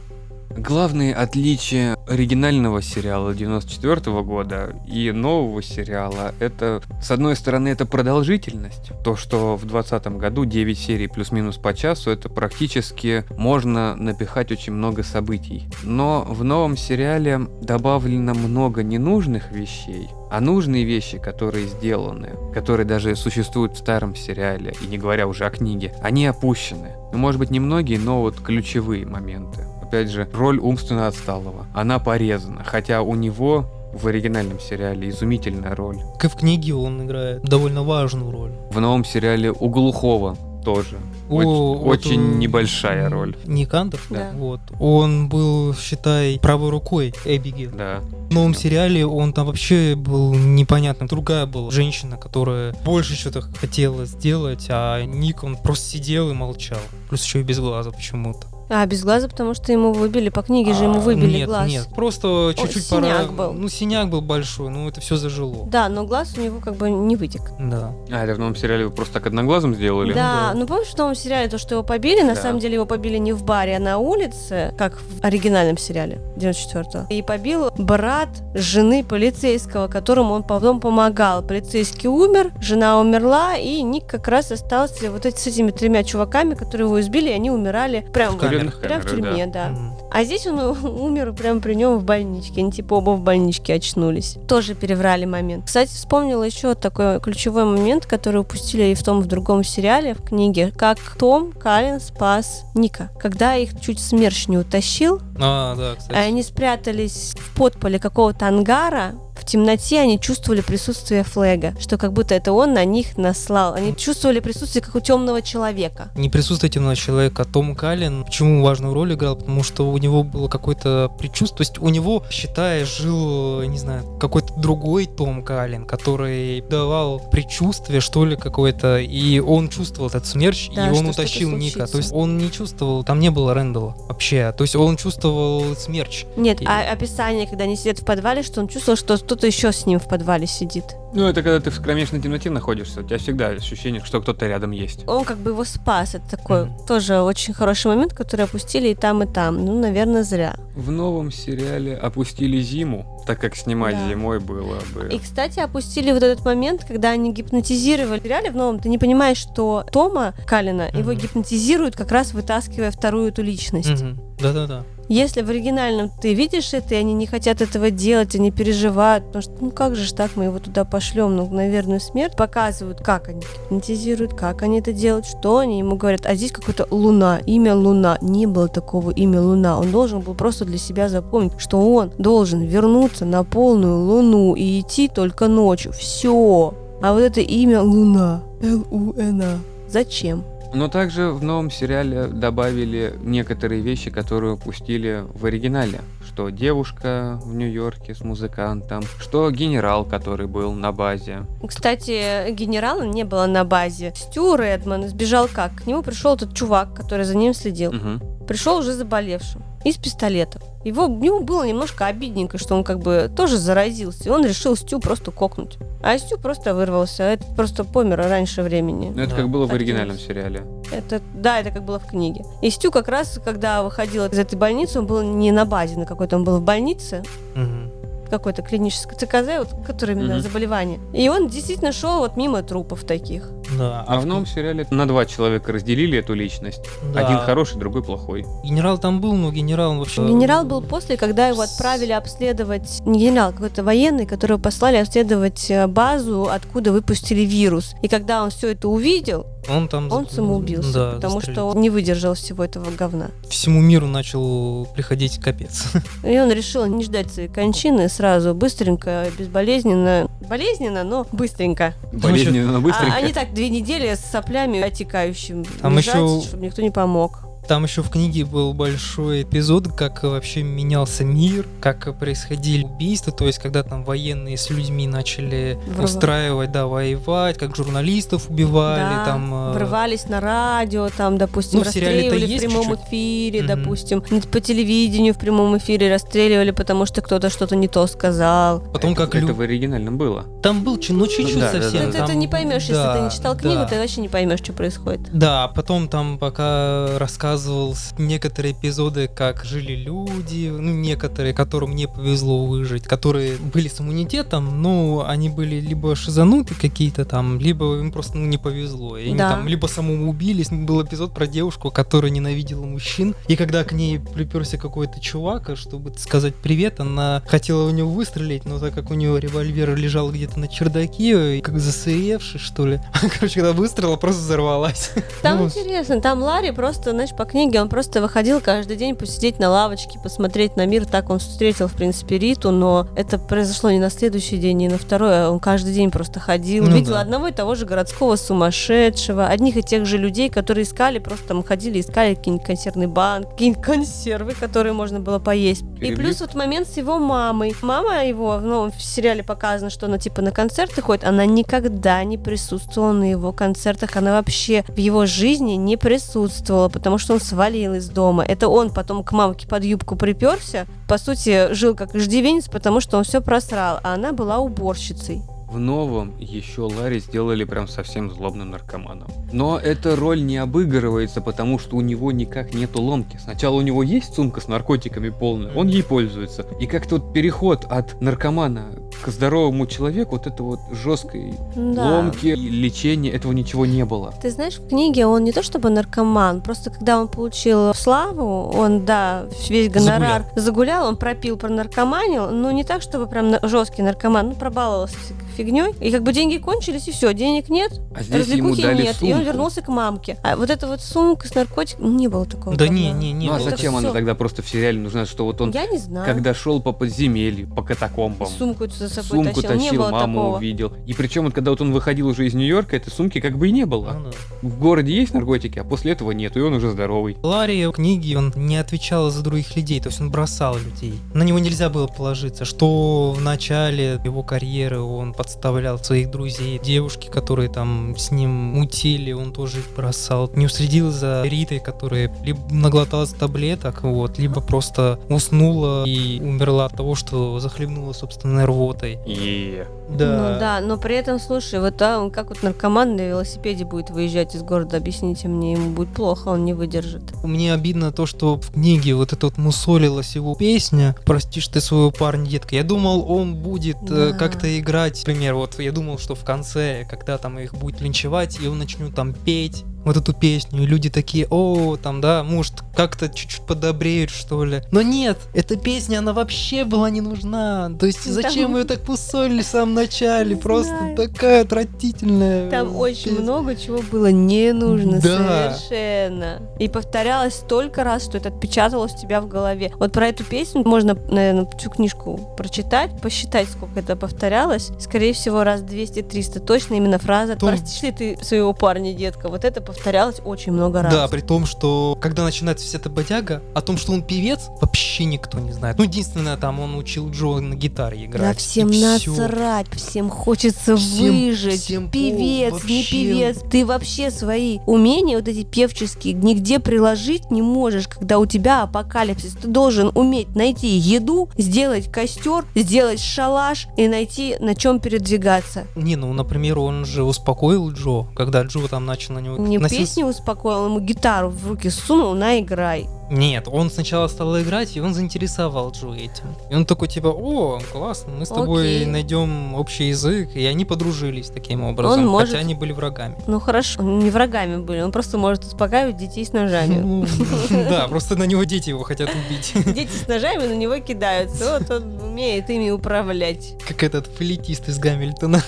Главные 0.50 1.14
отличия 1.14 1.98
оригинального 2.08 2.82
сериала 2.82 3.34
94 3.34 4.22
года 4.24 4.76
и 4.88 5.12
нового 5.12 5.62
сериала 5.62 6.34
это, 6.40 6.82
с 7.02 7.12
одной 7.12 7.36
стороны, 7.36 7.70
это 7.70 7.86
продолжительность. 7.86 8.92
То, 9.04 9.16
что 9.16 9.56
в 9.58 9.66
2020 9.66 10.08
году 10.18 10.46
9 10.46 10.78
серий 10.78 11.08
плюс-минус 11.08 11.58
по 11.58 11.74
часу, 11.74 12.12
это 12.12 12.30
практически 12.30 13.26
можно 13.38 13.96
напихать 13.96 14.52
очень 14.52 14.74
много 14.74 15.04
событий. 15.04 15.68
Но 15.84 16.26
в 16.28 16.44
новом 16.44 16.78
сериале 16.78 17.40
добавлено 17.62 18.34
много 18.34 18.84
ненужных 18.84 19.52
вещей, 19.52 20.10
а 20.32 20.40
нужные 20.42 20.86
вещи, 20.86 21.18
которые 21.18 21.68
сделаны, 21.68 22.32
которые 22.54 22.86
даже 22.86 23.16
существуют 23.16 23.74
в 23.74 23.78
старом 23.78 24.16
сериале, 24.16 24.74
и 24.82 24.88
не 24.88 24.98
говоря 24.98 25.28
уже 25.28 25.46
о 25.46 25.50
книге, 25.50 25.94
они 26.02 26.26
опущены. 26.26 26.92
Ну, 27.12 27.18
может 27.18 27.40
быть, 27.40 27.52
немногие, 27.52 28.00
но 28.00 28.22
вот 28.22 28.40
ключевые 28.40 29.06
моменты. 29.06 29.66
Опять 29.86 30.10
же, 30.10 30.28
роль 30.34 30.58
умственно 30.58 31.08
отсталого. 31.08 31.68
Она 31.74 32.00
порезана, 32.00 32.64
хотя 32.64 33.02
у 33.02 33.14
него 33.14 33.66
в 33.94 34.08
оригинальном 34.08 34.60
сериале 34.60 35.10
изумительная 35.10 35.76
роль. 35.76 36.00
Как 36.20 36.32
и 36.32 36.36
в 36.36 36.40
книге 36.40 36.74
он 36.74 37.06
играет 37.06 37.44
довольно 37.44 37.84
важную 37.84 38.32
роль. 38.32 38.52
В 38.72 38.80
новом 38.80 39.06
сериале 39.06 39.52
у 39.52 39.70
Глухого 39.70 40.36
тоже. 40.66 40.98
О, 41.30 41.76
вот, 41.76 41.88
очень 41.88 42.22
э, 42.22 42.38
небольшая 42.38 43.10
роль. 43.10 43.36
Никандр? 43.46 44.00
Да. 44.10 44.32
Вот. 44.34 44.60
Он 44.80 45.30
был, 45.30 45.74
считай, 45.76 46.40
правой 46.40 46.72
рукой 46.72 47.14
Эбигейл. 47.24 47.72
Да. 47.72 48.02
В 48.30 48.34
новом 48.34 48.54
сериале 48.54 49.06
он 49.06 49.34
там 49.34 49.48
вообще 49.48 49.96
был 49.96 50.34
непонятным. 50.34 51.08
Другая 51.08 51.46
была 51.46 51.72
женщина, 51.72 52.18
которая 52.18 52.76
больше 52.84 53.16
что-то 53.16 53.42
хотела 53.42 54.06
сделать, 54.06 54.66
а 54.70 55.04
Ник, 55.04 55.44
он 55.44 55.56
просто 55.56 55.90
сидел 55.90 56.30
и 56.32 56.34
молчал. 56.34 56.80
Плюс 57.10 57.24
еще 57.24 57.40
и 57.42 57.44
без 57.44 57.60
глаза 57.60 57.92
почему-то. 57.92 58.48
А, 58.70 58.86
без 58.86 59.04
глаза, 59.04 59.28
потому 59.28 59.54
что 59.54 59.72
ему 59.72 59.94
выбили, 59.94 60.30
по 60.30 60.42
книге 60.42 60.74
же 60.74 60.86
ему 60.86 60.96
А, 60.98 61.00
выбили 61.00 61.38
нет, 61.40 61.48
глаз. 61.48 61.68
Нет, 61.70 61.88
просто 61.96 62.54
чуть-чуть 62.58 62.86
синяк 62.86 63.28
пора... 63.28 63.32
был. 63.32 63.54
Ну, 63.54 63.70
синяк 63.70 64.10
был 64.10 64.22
большой, 64.22 64.70
ну 64.70 64.88
это 64.88 65.02
все 65.02 65.16
зажило. 65.18 65.66
Да, 65.68 65.88
но 65.90 66.04
глаз 66.06 66.34
у 66.38 66.42
него 66.42 66.60
как 66.60 66.76
бы 66.76 66.90
не 66.90 67.16
вытек. 67.16 67.42
Да. 67.60 67.94
А, 68.12 68.24
это 68.24 68.36
в 68.36 68.40
новом 68.40 68.56
сериале 68.56 68.86
вы 68.86 68.92
просто 68.92 69.14
так 69.16 69.28
одноглазым 69.28 69.76
сделали? 69.76 70.14
Да, 70.14 70.52
да. 70.52 70.54
ну 70.56 70.66
помнишь 70.66 70.88
в 70.90 70.98
новом 70.98 71.16
сериале 71.16 71.48
то, 71.48 71.58
что 71.58 71.76
его 71.76 71.84
побили? 71.84 72.22
На 72.22 72.36
Да. 72.36 72.42
самом 72.42 72.60
деле 72.60 72.76
его 72.76 72.86
побили 72.86 73.18
не 73.18 73.34
в 73.34 73.44
баре, 73.44 73.76
а 73.78 73.80
на 73.80 73.98
улице, 73.98 74.74
как 74.78 74.98
в 75.00 75.24
оригинальном 75.24 75.78
сериале 75.78 76.20
94-го. 76.38 77.08
И 77.14 77.22
побил 77.22 77.70
брат 77.78 78.30
жены 78.54 79.04
полицейского, 79.04 79.88
которому 79.88 80.34
он 80.34 80.44
потом 80.44 80.80
помогал. 80.80 81.42
Полицейский 81.44 82.10
умер, 82.10 82.52
жена 82.62 83.00
умерла, 83.00 83.56
и 83.58 83.82
Ник 83.82 84.06
как 84.08 84.28
раз 84.28 84.52
остался 84.52 85.12
вот 85.12 85.26
эти, 85.26 85.38
с 85.38 85.48
этими 85.48 85.72
тремя 85.72 86.04
чуваками, 86.04 86.56
которые 86.56 86.86
его 86.88 87.00
избили, 87.00 87.30
и 87.30 87.34
они 87.34 87.52
умирали 87.52 88.06
прямо 88.14 88.34
В 88.38 88.38
камерах. 88.60 88.76
в, 88.78 88.80
прям 88.82 89.02
в 89.02 89.06
тюрьме, 89.10 89.48
да. 89.48 89.70
Мгм. 89.70 89.94
А 90.12 90.24
здесь 90.24 90.46
он 90.48 90.60
умер 90.84 91.34
прямо 91.34 91.60
при 91.62 91.74
нем 91.76 91.98
в 91.98 92.04
больничке. 92.04 92.62
Они 92.62 92.72
типа 92.72 92.96
оба 92.96 93.12
в 93.12 93.22
больничке 93.22 93.74
очнулись. 93.74 94.38
Тоже 94.48 94.76
переврали 94.76 95.26
момент. 95.26 95.66
Кстати, 95.66 95.90
вспомнила 95.90 96.44
еще 96.44 96.76
такой 96.76 97.20
ключевой 97.20 97.66
момент, 97.66 98.06
который 98.06 98.42
упустили 98.42 98.84
и 98.86 98.96
в 98.96 99.04
том, 99.04 99.20
и 99.20 99.24
в 99.24 99.28
другом 99.28 99.64
сериале, 99.64 100.14
в 100.14 100.22
книге, 100.22 100.72
как 100.76 100.98
Том 101.18 101.52
Каллен 101.52 102.00
спас 102.00 102.66
Ника. 102.76 103.10
Когда 103.20 103.56
их 103.56 103.80
чуть 103.82 104.00
смерч 104.00 104.48
не 104.48 104.58
утащил, 104.58 105.20
А, 105.40 105.76
да, 105.76 105.96
кстати. 105.96 106.18
а 106.18 106.22
они 106.22 106.44
спрятались 106.44 107.34
в 107.38 107.56
подполе 107.58 108.00
какого-то 108.00 108.48
ангара, 108.48 109.14
в 109.36 109.46
темноте 109.46 110.00
они 110.00 110.20
чувствовали 110.20 110.62
присутствие 110.62 111.24
Флега, 111.24 111.74
что 111.80 111.98
как 111.98 112.14
будто 112.14 112.36
это 112.36 112.54
он 112.54 112.74
на 112.74 112.86
них 112.86 113.18
наслал. 113.18 113.74
Они 113.74 113.96
чувствовали 113.96 114.40
присутствие 114.40 114.82
как 114.84 114.96
у 114.96 115.00
темного 115.00 115.42
человека. 115.42 116.10
Не 116.16 116.30
присутствие 116.30 116.70
темного 116.72 116.96
человека, 116.96 117.44
а 117.44 117.46
Том 117.46 117.76
Каллен, 117.76 118.24
почему 118.24 118.64
важную 118.64 118.94
роль 118.94 119.14
играл, 119.14 119.36
потому 119.36 119.64
что 119.64 119.90
у 119.90 119.98
него 119.98 120.24
было 120.24 120.48
какое-то 120.48 121.12
предчувствие, 121.20 121.58
то 121.58 121.62
есть 121.62 121.78
у 121.80 121.90
него, 121.90 122.24
считая, 122.30 122.86
жил, 122.86 123.62
не 123.64 123.78
знаю, 123.78 124.04
какой-то 124.20 124.54
другой 124.56 125.06
Том 125.06 125.44
Каллен, 125.44 125.86
который 125.86 126.62
давал 126.62 127.20
предчувствие, 127.32 128.02
что 128.02 128.26
ли, 128.26 128.36
какое-то, 128.36 128.98
и 129.00 129.40
он 129.40 129.70
чувствовал 129.70 130.10
этот 130.10 130.26
смерч, 130.26 130.70
Да, 130.76 130.88
и 130.88 130.92
он 130.92 131.08
утащил 131.08 131.52
Ника. 131.52 131.88
То 131.88 131.98
есть 131.98 132.12
он 132.14 132.38
не 132.38 132.52
чувствовал, 132.52 133.04
там 133.04 133.20
не 133.20 133.30
было 133.32 133.54
Рэндала 133.54 133.96
вообще, 134.08 134.54
то 134.58 134.64
есть 134.64 134.76
он 134.76 134.98
чувствовал 134.98 135.76
смерч. 135.76 136.26
Нет, 136.38 136.62
И- 136.62 136.66
а 136.66 136.92
описание, 136.92 137.48
когда 137.48 137.66
они 137.66 137.76
сидят 137.76 138.00
в 138.00 138.06
подвале, 138.06 138.44
что 138.44 138.62
он 138.62 138.68
чувствовал, 138.68 138.98
что 138.98 139.18
кто-то 139.26 139.48
еще 139.48 139.72
с 139.72 139.86
ним 139.86 140.00
в 140.00 140.08
подвале 140.08 140.46
сидит. 140.48 140.86
Ну, 141.14 141.28
это 141.28 141.42
когда 141.42 141.60
ты 141.60 141.72
в 141.72 141.82
кромешной 141.82 142.22
темноте 142.22 142.50
находишься, 142.50 143.00
у 143.00 143.04
тебя 143.04 143.18
всегда 143.18 143.48
ощущение, 143.48 144.02
что 144.04 144.22
кто-то 144.22 144.46
рядом 144.48 144.72
есть. 144.72 145.04
Он 145.08 145.24
как 145.24 145.38
бы 145.38 145.52
его 145.52 145.64
спас. 145.64 146.14
Это 146.16 146.30
такой 146.30 146.66
Мгм. 146.66 146.86
тоже 146.88 147.22
очень 147.22 147.54
хороший 147.54 147.88
момент, 147.88 148.14
который 148.14 148.46
опустили 148.46 148.90
и 148.90 148.96
там, 148.96 149.24
и 149.24 149.26
там. 149.26 149.64
Ну, 149.66 149.80
наверное, 149.80 150.24
зря. 150.24 150.56
В 150.76 150.92
новом 150.92 151.32
сериале 151.32 151.96
опустили 151.96 152.60
зиму, 152.62 153.24
так 153.26 153.40
как 153.40 153.56
снимать 153.56 153.96
Да. 153.96 154.10
зимой 154.10 154.40
было 154.40 154.78
бы... 154.94 155.10
И, 155.12 155.20
кстати, 155.20 155.60
опустили 155.60 156.12
вот 156.12 156.22
этот 156.22 156.44
момент, 156.46 156.84
когда 156.86 157.10
они 157.12 157.32
гипнотизировали. 157.34 158.20
В 158.20 158.26
реале 158.26 158.52
в 158.52 158.56
новом 158.56 158.80
ты 158.80 158.90
не 158.90 158.98
понимаешь, 158.98 159.38
что 159.38 159.86
Тома 159.92 160.34
Калина, 160.46 160.90
его 160.94 161.12
Мгм. 161.14 161.22
гипнотизируют, 161.22 161.96
как 161.96 162.12
раз 162.12 162.34
вытаскивая 162.34 162.92
вторую 162.92 163.30
эту 163.30 163.42
личность. 163.42 163.90
Мгм. 164.02 164.20
Да-да-да. 164.40 164.84
Если 165.08 165.42
в 165.42 165.50
оригинальном 165.50 166.10
ты 166.22 166.34
видишь 166.34 166.74
это, 166.74 166.96
и 166.96 166.98
они 166.98 167.14
не 167.14 167.28
хотят 167.28 167.62
этого 167.62 167.92
делать, 167.92 168.36
они 168.36 168.52
переживают, 168.52 169.26
потому 169.28 169.42
что, 169.44 169.54
ну 169.60 169.70
как 169.70 169.96
же 169.96 170.04
ж 170.06 170.12
так, 170.14 170.32
мы 170.36 170.46
его 170.46 170.58
туда 170.58 170.84
пошлем, 170.84 171.36
ну, 171.36 171.48
на 171.48 171.68
верную 171.68 172.00
смерть, 172.00 172.36
показывают, 172.36 173.02
как 173.02 173.30
они 173.30 173.42
гипнотизируют, 173.42 174.34
как 174.34 174.64
они 174.64 174.80
это 174.80 174.94
делают, 174.94 175.28
что 175.28 175.60
они 175.60 175.80
ему 175.80 175.96
говорят, 175.96 176.26
а 176.26 176.34
здесь 176.34 176.52
какое-то 176.52 176.88
Луна, 176.90 177.40
имя 177.46 177.76
Луна, 177.76 178.18
не 178.22 178.48
было 178.48 178.68
такого 178.68 179.12
имя 179.12 179.42
Луна, 179.42 179.80
он 179.80 179.92
должен 179.92 180.22
был 180.22 180.34
просто 180.34 180.66
для 180.66 180.80
себя 180.80 181.08
запомнить, 181.08 181.54
что 181.60 181.80
он 181.80 182.12
должен 182.18 182.64
вернуться 182.64 183.26
на 183.26 183.44
полную 183.44 184.00
Луну 184.00 184.56
и 184.56 184.80
идти 184.80 185.08
только 185.08 185.48
ночью, 185.48 185.92
все. 185.92 186.74
А 187.02 187.14
вот 187.14 187.20
это 187.20 187.42
имя 187.42 187.82
Луна, 187.82 188.42
Л-У-Н-А, 188.62 189.60
зачем? 189.88 190.44
Но 190.76 190.90
также 190.90 191.30
в 191.30 191.42
новом 191.42 191.72
сериале 191.72 192.28
добавили 192.28 193.14
некоторые 193.24 193.82
вещи, 193.82 194.12
которые 194.12 194.54
упустили 194.54 195.24
в 195.34 195.46
оригинале. 195.46 196.02
Что 196.28 196.50
девушка 196.50 197.40
в 197.46 197.56
Нью-Йорке 197.56 198.14
с 198.14 198.20
музыкантом, 198.20 199.04
что 199.20 199.50
генерал, 199.52 200.04
который 200.04 200.48
был 200.48 200.74
на 200.74 200.92
базе. 200.92 201.46
Кстати, 201.66 202.52
генерала 202.52 203.04
не 203.04 203.24
было 203.24 203.46
на 203.46 203.64
базе. 203.64 204.12
Стю 204.18 204.56
Редман 204.56 205.08
сбежал 205.08 205.48
как? 205.48 205.76
К 205.76 205.88
нему 205.88 206.04
пришел 206.04 206.36
этот 206.36 206.54
чувак, 206.54 206.94
который 206.94 207.24
за 207.24 207.38
ним 207.38 207.54
следил. 207.54 207.94
Мгм. 207.94 208.22
Пришел 208.46 208.78
уже 208.78 208.92
заболевшим. 208.92 209.64
И 209.86 209.92
с 209.92 209.98
пистолетом. 209.98 210.62
Его, 210.84 211.04
ему 211.04 211.42
было 211.44 211.64
немножко 211.64 212.08
обидненько, 212.08 212.58
что 212.58 212.76
он 212.76 212.84
как 212.84 213.00
бы 213.00 213.32
тоже 213.36 213.58
заразился. 213.58 214.24
И 214.26 214.30
он 214.30 214.46
решил 214.46 214.76
Стю 214.76 215.00
просто 215.00 215.32
кокнуть. 215.32 215.78
А 216.04 216.18
Стю 216.18 216.38
просто 216.38 216.76
вырвался. 216.76 217.24
А 217.24 217.28
этот 217.34 217.56
просто 217.56 217.84
помер 217.84 218.18
раньше 218.18 218.62
времени. 218.64 219.12
Ну, 219.16 219.22
это 219.22 219.32
Да. 219.32 219.36
как 219.38 219.50
было 219.50 219.66
в 219.68 219.72
оригинальном 219.74 220.20
сериале. 220.20 220.64
Это, 220.92 221.22
да, 221.34 221.60
это 221.60 221.72
как 221.72 221.84
было 221.84 222.00
в 222.00 222.06
книге. 222.08 222.44
И 222.62 222.70
Стю 222.70 222.92
как 222.92 223.08
раз, 223.08 223.40
когда 223.44 223.82
выходил 223.84 224.26
из 224.26 224.38
этой 224.38 224.56
больницы, 224.56 225.00
он 225.00 225.08
был 225.08 225.22
не 225.24 225.52
на 225.52 225.66
базе 225.66 225.98
на 225.98 226.06
какой-то, 226.06 226.36
он 226.36 226.44
был 226.44 226.58
в 226.58 226.62
больнице, 226.64 227.24
Мгм. 227.56 227.92
Какой-то 228.38 228.62
клинической 228.62 229.18
ЦКЗ, 229.18 229.60
вот, 229.60 229.86
который 229.86 230.16
именно 230.16 230.36
Мгм. 230.36 230.42
заболевание. 230.44 231.00
И 231.14 231.28
он 231.30 231.48
действительно 231.48 231.92
шел 231.92 232.20
вот 232.20 232.38
мимо 232.38 232.62
трупов 232.64 233.04
таких. 233.04 233.50
Да. 233.78 234.04
А 234.08 234.20
в 234.20 234.26
новом 234.26 234.46
сериале 234.46 234.86
на 234.92 235.08
два 235.08 235.26
человека 235.26 235.72
разделили 235.74 236.18
эту 236.20 236.34
личность. 236.36 236.82
да. 237.14 237.26
Один 237.26 237.40
хороший, 237.40 237.80
другой 237.80 238.04
плохой. 238.04 238.46
Генерал 238.64 238.98
там 239.00 239.22
был, 239.22 239.34
но 239.34 239.52
генерал 239.52 239.92
он 239.92 240.00
вообще... 240.00 240.22
Генерал 240.28 240.66
был 240.66 240.82
после, 240.82 241.18
когда 241.18 241.48
его 241.48 241.62
отправили 241.62 242.12
обследовать, 242.12 243.02
не 243.06 243.20
генерал, 243.20 243.52
какой-то 243.54 243.84
военный, 243.84 244.26
которого 244.26 244.60
послали 244.60 244.98
обследовать 244.98 245.70
э, 245.72 245.88
базу, 245.88 246.48
откуда 246.52 246.92
выпустили 246.92 247.42
вирус. 247.42 247.96
И 248.04 248.08
когда 248.08 248.44
он 248.44 248.50
все 248.52 248.72
это 248.72 248.88
увидел, 248.88 249.48
Он 249.70 249.88
там... 249.88 250.12
он 250.12 250.30
самоубился, 250.30 250.94
Да, 250.94 251.12
потому 251.14 251.40
что 251.40 251.48
застрелился. 251.48 251.64
он 251.76 251.82
не 251.82 251.90
выдержал 251.90 252.34
всего 252.34 252.64
этого 252.64 252.90
говна. 252.92 253.30
Всему 253.50 253.82
миру 253.82 254.08
начал 254.08 254.86
приходить 254.96 255.40
капец. 255.40 255.86
И 256.24 256.38
он 256.40 256.52
решил 256.52 256.86
не 256.86 257.04
ждать 257.04 257.32
своей 257.32 257.50
кончины, 257.50 258.10
сразу 258.10 258.54
быстренько, 258.54 259.28
безболезненно, 259.38 260.28
болезненно, 260.48 261.04
но 261.04 261.26
быстренько. 261.32 261.94
Болезненно, 262.12 262.74
но 262.74 262.82
быстренько. 262.82 263.16
А, 263.16 263.22
не 263.22 263.34
так 263.34 263.54
две 263.54 263.70
недели 263.70 264.14
с 264.14 264.20
соплями 264.20 264.80
отекающим 264.82 265.66
Там 265.82 265.98
лежать, 265.98 266.16
еще- 266.16 266.48
чтобы 266.48 266.66
никто 266.66 266.82
не 266.82 266.92
помог. 266.92 267.45
Там 267.68 267.84
еще 267.84 268.04
в 268.04 268.10
книге 268.12 268.46
был 268.46 268.74
большой 268.74 269.42
эпизод, 269.42 269.88
как 269.94 270.22
вообще 270.22 270.62
менялся 270.62 271.24
мир, 271.24 271.66
как 271.82 272.16
происходили 272.20 272.84
убийства, 272.84 273.34
то 273.34 273.46
есть 273.48 273.58
когда 273.58 273.82
там 273.82 274.04
военные 274.04 274.56
с 274.56 274.70
людьми 274.70 275.08
начали 275.08 275.80
Врыва- 275.88 276.04
устраивать, 276.04 276.72
да, 276.72 276.86
воевать, 276.86 277.58
как 277.58 277.76
журналистов 277.76 278.50
убивали, 278.50 279.00
Да, 279.16 279.26
там... 279.26 279.52
э, 279.54 279.74
врывались 279.74 280.28
на 280.30 280.40
радио, 280.42 281.10
там, 281.10 281.40
допустим, 281.40 281.80
Ну, 281.80 281.86
расстреливали 281.86 282.46
в 282.56 282.60
прямом 282.60 282.84
чуть-чуть. 282.86 283.08
эфире, 283.08 283.64
Мгм. 283.64 283.68
допустим, 283.68 284.22
по 284.52 284.60
телевидению 284.60 285.34
в 285.34 285.40
прямом 285.40 285.76
эфире 285.80 286.12
расстреливали, 286.12 286.70
потому 286.70 287.08
что 287.08 287.24
кто-то 287.24 287.50
что-то 287.50 287.76
не 287.76 287.88
то 287.88 288.06
сказал. 288.06 288.82
Потом 288.94 289.14
это, 289.14 289.22
как 289.26 289.36
это 289.36 289.48
лю- 289.48 289.56
в 289.56 289.62
оригинальном 289.62 290.20
было. 290.20 290.46
Там 290.62 290.84
был, 290.84 291.00
ну 291.10 291.26
чуть-чуть 291.28 291.60
Да, 291.60 291.72
да, 291.74 291.82
совсем. 291.82 292.00
да. 292.02 292.06
Ну, 292.06 292.12
ты, 292.12 292.20
ты 292.20 292.28
там- 292.28 292.40
не 292.40 292.48
поймешь, 292.48 292.82
если 292.84 292.94
да, 292.94 293.18
ты 293.18 293.24
не 293.24 293.32
читал 293.32 293.58
книгу, 293.58 293.76
да. 293.82 293.86
ты 293.88 293.98
вообще 293.98 294.22
не 294.22 294.30
поймешь, 294.30 294.60
что 294.60 294.72
происходит. 294.74 295.22
Да, 295.34 295.68
потом 295.70 296.08
там 296.08 296.38
пока 296.38 297.18
рассказывал 297.18 297.55
с- 297.58 298.14
некоторые 298.18 298.74
эпизоды, 298.74 299.28
как 299.28 299.64
жили 299.66 299.94
люди, 299.96 300.70
ну, 300.70 300.92
некоторые, 300.92 301.54
которым 301.54 301.96
не 301.96 302.08
повезло 302.08 302.66
выжить, 302.66 303.04
которые 303.04 303.58
были 303.58 303.88
с 303.88 304.00
иммунитетом, 304.02 304.82
но 304.82 305.26
они 305.28 305.50
были 305.50 305.76
либо 305.80 306.16
шизануты 306.16 306.76
какие-то 306.76 307.26
там, 307.26 307.60
либо 307.60 307.98
им 308.00 308.12
просто 308.12 308.38
ну, 308.38 308.46
не 308.46 308.58
повезло. 308.58 309.18
И 309.18 309.28
они 309.28 309.38
Да. 309.38 309.52
там 309.52 309.68
либо 309.68 309.88
самоубились. 309.88 310.70
Был 310.70 311.04
эпизод 311.04 311.34
про 311.34 311.48
девушку, 311.48 311.92
которая 311.92 312.32
ненавидела 312.32 312.86
мужчин, 312.86 313.36
и 313.48 313.56
когда 313.56 313.84
к 313.84 313.92
ней 313.92 314.20
приперся 314.20 314.78
какой-то 314.78 315.20
чувак, 315.20 315.72
чтобы 315.76 316.14
сказать 316.18 316.56
привет, 316.56 317.00
она 317.00 317.42
хотела 317.48 317.88
у 317.88 317.92
него 317.92 318.10
выстрелить, 318.10 318.66
но 318.66 318.80
так 318.80 318.94
как 318.94 319.12
у 319.12 319.14
нее 319.14 319.40
револьвер 319.40 319.96
лежал 319.96 320.32
где-то 320.32 320.60
на 320.60 320.68
чердаке, 320.68 321.62
как 321.62 321.80
засыревший, 321.80 322.60
что 322.60 322.86
ли, 322.86 323.00
короче, 323.34 323.56
когда 323.62 323.74
выстрелила, 323.74 324.16
просто 324.16 324.42
взорвалась. 324.42 325.12
Там 325.42 325.60
Ну, 325.60 325.66
интересно, 325.68 326.22
там 326.22 326.42
Ларри 326.42 326.72
просто, 326.72 327.12
знаешь, 327.12 327.32
по 327.46 327.52
книге 327.52 327.80
он 327.80 327.90
просто 327.90 328.22
выходил 328.22 328.60
каждый 328.60 328.98
день 328.98 329.16
посидеть 329.16 329.60
на 329.60 329.70
лавочке, 329.70 330.18
посмотреть 330.18 330.78
на 330.78 330.88
мир. 330.88 331.06
Так 331.06 331.30
он 331.30 331.38
встретил, 331.38 331.88
в 331.88 331.94
принципе, 331.94 332.40
Риту, 332.40 332.72
но 332.72 333.08
это 333.16 333.38
произошло 333.38 333.92
не 333.92 334.00
на 334.00 334.10
следующий 334.10 334.58
день, 334.58 334.78
не 334.78 334.88
на 334.90 334.98
второй, 334.98 335.44
а 335.46 335.52
он 335.52 335.60
каждый 335.60 335.94
день 335.94 336.10
просто 336.10 336.40
ходил, 336.40 336.86
Ну 336.86 336.96
видел 336.96 337.14
да. 337.14 337.22
одного 337.22 337.50
и 337.50 337.52
того 337.52 337.76
же 337.76 337.86
городского 337.86 338.36
сумасшедшего, 338.36 339.46
одних 339.46 339.78
и 339.78 339.84
тех 339.84 340.08
же 340.08 340.18
людей, 340.18 340.50
которые 340.50 340.86
искали, 340.86 341.20
просто 341.20 341.50
там 341.50 341.64
ходили, 341.64 342.02
искали 342.02 342.34
какие-нибудь 342.34 342.66
консервный 342.66 343.06
банк, 343.06 343.52
какие-нибудь 343.52 343.84
консервы, 343.84 344.54
которые 344.54 344.94
можно 344.94 345.20
было 345.20 345.38
поесть. 345.38 345.84
И 346.02 346.16
плюс 346.16 346.42
вот 346.42 346.56
момент 346.56 346.88
с 346.88 346.98
его 346.98 347.20
мамой. 347.20 347.76
Мама 347.84 348.26
его, 348.26 348.60
ну, 348.60 348.90
в 348.90 349.04
сериале 349.04 349.44
показано, 349.44 349.92
что 349.92 350.08
она 350.08 350.18
типа 350.18 350.42
на 350.42 350.50
концерты 350.50 351.04
ходит, 351.04 351.24
она 351.24 351.46
никогда 351.46 352.24
не 352.24 352.40
присутствовала 352.40 353.14
на 353.14 353.30
его 353.30 353.52
концертах, 353.54 354.16
она 354.16 354.32
вообще 354.34 354.84
в 354.88 354.98
его 354.98 355.28
жизни 355.28 355.74
не 355.74 355.96
присутствовала, 355.96 356.90
потому 356.90 357.20
что 357.20 357.35
он 357.36 357.42
свалил 357.42 357.96
из 357.96 358.10
дома. 358.10 358.44
Это 358.44 358.68
он 358.68 358.92
потом 358.92 359.24
к 359.24 359.32
мамке 359.34 359.68
под 359.68 359.84
юбку 359.84 360.16
приперся, 360.16 360.86
по 361.08 361.18
сути, 361.18 361.74
жил 361.74 361.96
как 361.96 362.16
иждивенец, 362.16 362.68
потому 362.68 363.02
что 363.02 363.18
он 363.18 363.24
все 363.24 363.42
просрал, 363.42 364.00
а 364.04 364.14
она 364.14 364.32
была 364.32 364.60
уборщицей. 364.60 365.42
В 365.76 365.80
новом 365.80 366.32
еще 366.40 366.84
Ларри 366.84 367.20
сделали 367.20 367.66
прям 367.66 367.90
совсем 367.90 368.32
злобным 368.32 368.72
наркоманом. 368.72 369.28
Но 369.52 369.78
эта 369.78 370.16
роль 370.16 370.42
не 370.42 370.56
обыгрывается, 370.56 371.42
потому 371.42 371.80
что 371.80 371.98
у 371.98 372.02
него 372.02 372.32
никак 372.32 372.74
нету 372.74 373.02
ломки. 373.02 373.38
Сначала 373.44 373.76
у 373.76 373.82
него 373.82 374.02
есть 374.02 374.34
сумка 374.36 374.62
с 374.62 374.70
наркотиками 374.70 375.28
полная, 375.28 375.74
он 375.74 375.90
ей 375.90 376.02
пользуется. 376.02 376.66
И 376.80 376.86
как 376.86 377.08
тот 377.08 377.34
переход 377.34 377.84
от 377.90 378.22
наркомана 378.22 378.86
к 379.22 379.28
здоровому 379.28 379.86
человеку, 379.86 380.38
вот 380.38 380.48
это 380.48 380.64
вот 380.64 380.80
жесткой 380.94 381.56
Да. 381.76 382.20
ломки, 382.20 382.48
и 382.48 382.56
лечения, 382.56 383.32
этого 383.32 383.52
ничего 383.52 383.86
не 383.86 384.06
было. 384.06 384.34
Ты 384.42 384.52
знаешь, 384.52 384.78
в 384.78 384.88
книге 384.88 385.26
он 385.26 385.44
не 385.44 385.52
то 385.52 385.62
чтобы 385.62 385.90
наркоман, 385.90 386.62
просто 386.62 386.90
когда 386.90 387.20
он 387.20 387.28
получил 387.28 387.94
славу, 387.94 388.72
он, 388.74 389.04
да, 389.04 389.46
весь 389.68 389.92
гонорар 389.92 390.46
загулял, 390.56 391.06
он 391.06 391.18
пропил, 391.18 391.58
пронаркоманил, 391.58 392.52
но 392.52 392.72
не 392.72 392.86
так, 392.86 393.02
чтобы 393.02 393.28
прям 393.28 393.56
жесткий 393.64 394.04
наркоман, 394.04 394.48
ну, 394.50 394.56
пробаловался 394.56 395.18
фигней, 395.56 395.94
и 396.00 396.12
как 396.12 396.24
бы 396.24 396.34
деньги 396.34 396.58
кончились, 396.58 397.08
и 397.08 397.12
все, 397.12 397.34
денег 397.34 397.70
нет, 397.70 398.00
А 398.16 398.22
здесь 398.24 398.48
ему 398.48 398.70
развлекухи 398.70 398.82
дали 398.84 399.02
нет, 399.04 399.18
и 399.22 399.26
он 399.26 399.32
сумку. 399.40 399.46
вернулся 399.46 399.82
к 399.82 399.88
мамке. 399.88 400.38
А 400.44 400.56
вот 400.56 400.70
эта 400.70 400.88
вот 400.88 401.02
сумка 401.02 401.48
с 401.48 401.56
наркотиком, 401.56 402.18
не 402.18 402.28
было 402.28 402.46
такого. 402.46 402.76
Да 402.76 402.88
не, 402.88 403.12
не, 403.12 403.32
не. 403.32 403.48
Ну 403.48 403.56
а 403.56 403.60
зачем 403.60 403.96
она 403.96 404.12
тогда 404.12 404.36
просто 404.36 404.62
в 404.62 404.70
сериале 404.70 405.00
нужна, 405.00 405.26
что 405.26 405.46
вот 405.46 405.62
он 405.62 405.72
Я 405.72 405.88
не 405.88 405.98
знаю. 405.98 406.26
когда 406.26 406.54
шел 406.54 406.82
по 406.82 406.92
подземелью, 406.92 407.68
по 407.68 407.82
катакомбам, 407.84 408.48
Сумку 408.48 408.88
за 408.88 409.10
собой 409.10 409.46
сумку 409.46 409.62
тащил, 409.62 409.72
не 409.78 409.84
тащил, 409.86 410.02
было 410.02 410.10
маму 410.12 410.36
такого. 410.40 410.58
увидел. 410.58 410.94
И 411.06 411.14
причем 411.14 411.46
вот 411.46 411.54
когда 411.54 411.72
вот 411.72 411.82
он 411.82 411.92
выходил 411.94 412.28
уже 412.28 412.46
из 412.48 412.54
Нью-Йорка, 412.54 412.96
этой 412.98 413.12
сумки 413.12 413.40
как 413.40 413.58
бы 413.58 413.70
и 413.70 413.72
не 413.72 413.86
было. 413.86 414.12
Ну 414.14 414.32
да. 414.32 414.68
В 414.68 414.80
городе 414.80 415.14
есть 415.16 415.34
наркотики, 415.34 415.80
а 415.80 415.84
после 415.84 416.12
этого 416.14 416.32
нет, 416.32 416.56
и 416.58 416.60
он 416.62 416.74
уже 416.74 416.92
здоровый. 416.92 417.38
Ларри 417.44 417.86
в 417.86 417.92
книге 417.92 418.38
он 418.38 418.54
не 418.56 418.78
отвечал 418.78 419.30
за 419.30 419.42
других 419.44 419.76
людей, 419.76 420.00
то 420.00 420.10
есть 420.10 420.20
он 420.22 420.30
бросал 420.32 420.78
людей. 420.78 421.20
На 421.34 421.44
него 421.44 421.60
нельзя 421.60 421.90
было 421.90 422.08
положиться, 422.08 422.66
что 422.66 423.32
в 423.38 423.42
начале 423.42 424.20
его 424.24 424.44
карьеры 424.44 425.02
он 425.02 425.34
подставлял 425.46 426.00
своих 426.00 426.32
друзей, 426.32 426.80
девушки, 426.80 427.28
которые 427.28 427.70
там 427.70 428.16
с 428.18 428.32
ним 428.32 428.50
мутили, 428.50 429.32
он 429.32 429.54
тоже 429.54 429.80
их 429.80 429.86
бросал. 429.96 430.50
Не 430.56 430.66
уследил 430.66 431.12
за 431.12 431.44
Ритой, 431.44 431.80
которая 431.80 432.34
либо 432.44 432.60
наглоталась 432.74 433.30
таблеток, 433.30 434.02
вот, 434.02 434.40
либо 434.40 434.60
просто 434.60 435.20
уснула 435.30 436.04
и 436.06 436.42
умерла 436.42 436.86
от 436.86 436.98
того, 436.98 437.14
что 437.14 437.60
захлебнула 437.60 438.14
собственной 438.14 438.66
рвотой. 438.66 439.20
И 439.28 439.86
Ну 440.10 440.60
да, 440.60 440.80
но 440.82 440.98
при 440.98 441.16
этом, 441.16 441.40
слушай, 441.40 441.80
вот 441.80 442.02
а, 442.02 442.20
он 442.20 442.32
как 442.32 442.50
вот 442.50 442.64
наркоман 442.64 443.16
на 443.16 443.22
велосипеде 443.22 443.86
будет 443.86 444.10
выезжать 444.10 444.56
из 444.56 444.62
города, 444.62 444.98
объясните 444.98 445.48
мне, 445.48 445.74
ему 445.74 445.92
будет 445.92 446.10
плохо, 446.10 446.50
он 446.50 446.64
не 446.66 446.74
выдержит. 446.74 447.24
Мне 447.44 447.74
обидно 447.74 448.12
то, 448.12 448.26
что 448.26 448.56
в 448.58 448.72
книге 448.72 449.16
вот 449.16 449.34
эта 449.34 449.48
вот 449.48 449.58
мусолилась 449.58 450.36
его 450.36 450.56
песня 450.56 451.16
«Простишь 451.26 451.68
ты 451.68 451.82
своего 451.82 452.12
парня, 452.12 452.48
детка». 452.48 452.76
Я 452.76 452.84
думал, 452.84 453.30
он 453.32 453.56
будет 453.56 453.98
э, 454.10 454.32
Да. 454.32 454.38
как-то 454.38 454.80
играть. 454.80 455.24
Например, 455.26 455.56
вот 455.56 455.80
я 455.80 455.92
думал, 455.92 456.18
что 456.20 456.36
в 456.36 456.44
конце, 456.44 457.06
когда 457.10 457.38
там 457.38 457.60
их 457.60 457.74
будет 457.74 458.02
линчевать, 458.02 458.60
и 458.62 458.68
он 458.68 458.78
начнет 458.80 459.16
там 459.16 459.34
петь 459.34 459.84
вот 460.06 460.16
эту 460.18 460.34
песню, 460.34 460.84
и 460.84 460.86
люди 460.86 461.10
такие, 461.10 461.48
о, 461.50 461.98
там, 461.98 462.22
да, 462.22 462.44
может, 462.44 462.76
как-то 462.96 463.28
чуть-чуть 463.28 463.66
подобреют, 463.66 464.30
что 464.30 464.64
ли. 464.64 464.82
Но 464.92 465.02
нет, 465.02 465.38
эта 465.54 465.76
песня, 465.76 466.20
она 466.20 466.32
вообще 466.34 466.84
была 466.86 467.10
не 467.10 467.22
нужна. 467.22 467.90
То 468.00 468.06
есть 468.06 468.24
зачем 468.24 468.72
там- 468.72 468.78
ее 468.78 468.84
так 468.86 469.08
мусолили 469.08 469.62
в 469.62 469.66
самом 469.66 469.96
начале? 469.96 470.56
Не 470.56 470.62
Просто 470.62 470.96
знаю. 470.98 471.16
такая 471.18 471.64
отвратительная. 471.64 472.70
Там 472.70 472.88
э, 472.88 472.92
очень 472.92 473.24
песня. 473.32 473.42
много 473.42 473.76
чего 473.76 474.02
было 474.12 474.32
не 474.32 474.72
нужно 474.74 475.20
Да. 475.20 475.76
совершенно. 475.76 476.62
И 476.80 476.88
повторялось 476.88 477.56
столько 477.56 478.04
раз, 478.04 478.24
что 478.26 478.38
это 478.38 478.50
отпечаталось 478.50 479.14
у 479.14 479.18
тебя 479.18 479.42
в 479.42 479.48
голове. 479.48 479.92
Вот 480.00 480.12
про 480.12 480.28
эту 480.28 480.44
песню 480.44 480.84
можно, 480.86 481.16
наверное, 481.30 481.68
всю 481.78 481.90
книжку 481.90 482.54
прочитать, 482.58 483.20
посчитать, 483.22 483.68
сколько 483.70 484.00
это 484.00 484.16
повторялось. 484.16 484.92
Скорее 485.00 485.34
всего, 485.34 485.64
раз 485.64 485.82
200-300 485.82 486.60
точно 486.60 486.96
именно 486.96 487.18
фраза 487.20 487.56
Том- 487.56 487.70
«Простишь 487.70 488.04
ли 488.04 488.12
ты 488.12 488.38
своего 488.44 488.74
парня, 488.74 489.14
детка?» 489.14 489.50
Вот 489.50 489.66
это 489.66 489.82
повторялось 489.82 489.95
очень 490.44 490.72
много 490.72 491.02
раз. 491.02 491.14
Да, 491.14 491.28
при 491.28 491.42
том, 491.42 491.66
что 491.66 492.18
когда 492.22 492.44
начинается 492.44 492.86
вся 492.86 492.98
эта 492.98 493.10
бодяга, 493.10 493.62
о 493.74 493.82
том, 493.82 493.98
что 493.98 494.12
он 494.14 494.24
певец, 494.24 494.68
вообще 494.82 495.26
никто 495.26 495.60
не 495.60 495.72
знает. 495.72 495.98
Ну, 495.98 496.04
единственное, 496.04 496.58
там 496.58 496.80
он 496.80 496.96
учил 496.96 497.30
Джо 497.30 497.60
на 497.60 497.76
гитаре 497.76 498.26
играть. 498.26 498.42
Да 498.42 498.54
всем 498.54 498.90
насрать, 498.90 499.88
всем 499.94 500.30
хочется 500.30 500.96
Всем- 500.96 501.48
выжить. 501.48 501.82
всем 501.82 502.10
певец, 502.10 502.72
пол- 502.72 502.80
не 502.86 502.98
вообще. 502.98 503.12
певец. 503.12 503.58
Ты 503.70 503.86
вообще 503.86 504.32
свои 504.32 504.80
умения, 504.86 505.38
вот 505.38 505.48
эти 505.48 505.64
певческие, 505.64 506.34
нигде 506.34 506.80
приложить 506.80 507.52
не 507.52 507.62
можешь, 507.62 508.08
когда 508.08 508.40
у 508.40 508.46
тебя 508.46 508.84
апокалипсис. 508.84 509.54
Ты 509.62 509.68
должен 509.68 510.12
уметь 510.16 510.56
найти 510.56 510.88
еду, 510.88 511.50
сделать 511.58 512.12
костер, 512.12 512.66
сделать 512.76 513.20
шалаш 513.20 513.88
и 513.98 514.08
найти 514.08 514.56
на 514.60 514.76
чем 514.76 515.00
передвигаться. 515.00 515.86
Не, 515.96 516.16
ну, 516.16 516.32
например, 516.34 516.80
он 516.80 517.06
же 517.06 517.24
успокоил 517.24 517.92
Джо, 517.92 518.28
когда 518.36 518.62
Джо 518.64 518.88
там 518.88 519.06
начал 519.06 519.34
на 519.36 519.40
него 519.40 519.58
Не 519.58 519.78
носиться. 519.86 520.06
песню 520.06 520.26
успокоил, 520.28 520.86
ему 520.86 521.00
гитару 521.00 521.50
в 521.50 521.68
руки 521.68 521.90
сунул, 521.90 522.34
на 522.34 522.60
играй. 522.60 523.08
Нет, 523.30 523.68
он 523.72 523.90
сначала 523.90 524.28
стал 524.28 524.60
играть, 524.62 524.96
и 524.96 525.02
он 525.02 525.14
заинтересовал 525.14 525.92
Джо 525.92 526.14
этим. 526.14 526.56
И 526.70 526.76
он 526.76 526.86
такой, 526.86 527.08
типа, 527.08 527.28
о, 527.28 527.80
классно, 527.92 528.32
мы 528.38 528.46
с 528.46 528.50
тобой 528.50 528.98
Окей. 528.98 529.06
найдем 529.06 529.74
общий 529.76 530.10
язык, 530.10 530.56
и 530.56 530.66
они 530.66 530.86
подружились 530.86 531.48
таким 531.50 531.84
образом, 531.84 532.20
Он 532.22 532.28
может- 532.28 532.50
хотя 532.50 532.60
они 532.62 532.76
были 532.76 532.92
врагами. 532.92 533.36
Ну 533.48 533.60
хорошо, 533.60 534.04
не 534.04 534.30
врагами 534.30 534.78
были, 534.78 535.02
он 535.02 535.12
просто 535.12 535.38
может 535.38 535.64
успокаивать 535.64 536.18
детей 536.18 536.46
с 536.46 536.54
ножами. 536.54 537.00
Ну, 537.00 537.26
Да, 537.90 538.08
просто 538.08 538.36
на 538.36 538.44
него 538.44 538.64
дети 538.64 538.90
его 538.90 539.04
хотят 539.04 539.30
убить. 539.30 539.74
Дети 539.96 540.12
с 540.12 540.28
ножами 540.28 540.68
на 540.68 540.76
него 540.76 540.98
кидаются, 541.00 541.80
вот 541.80 541.90
он 541.90 542.22
умеет 542.22 542.70
ими 542.70 542.92
управлять. 542.92 543.74
Как 543.88 544.04
этот 544.04 544.28
флейтист 544.28 544.88
из 544.88 545.00
Гамильтона. 545.00 545.64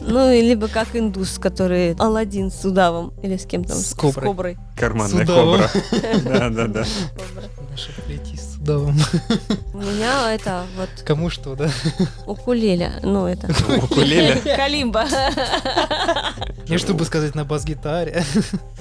Ну, 0.00 0.30
либо 0.32 0.68
как 0.68 0.94
индус, 0.94 1.38
который 1.38 1.94
Алладин 1.94 2.50
с 2.50 2.64
удавом, 2.64 3.12
или 3.22 3.36
с 3.36 3.46
кем 3.46 3.64
там? 3.64 3.76
С 3.76 3.94
коброй. 3.94 4.56
Карманная 4.76 5.26
кобра. 5.26 5.70
Да-да-да. 6.24 6.84
Кобра. 6.84 7.48
Наш 7.70 7.88
флейтист 8.04 8.43
с 8.64 8.68
удавом. 8.68 8.96
У 9.74 9.78
меня 9.78 10.32
это 10.32 10.64
вот 10.76 10.88
Кому 11.04 11.30
что, 11.30 11.54
да? 11.54 11.70
укулеле, 12.26 12.92
ну 13.02 13.26
это... 13.26 13.48
Укулеле? 13.82 14.36
Калимба. 14.56 15.04
Не 16.68 16.78
чтобы 16.78 17.04
сказать 17.04 17.34
на 17.34 17.44
бас-гитаре. 17.44 18.24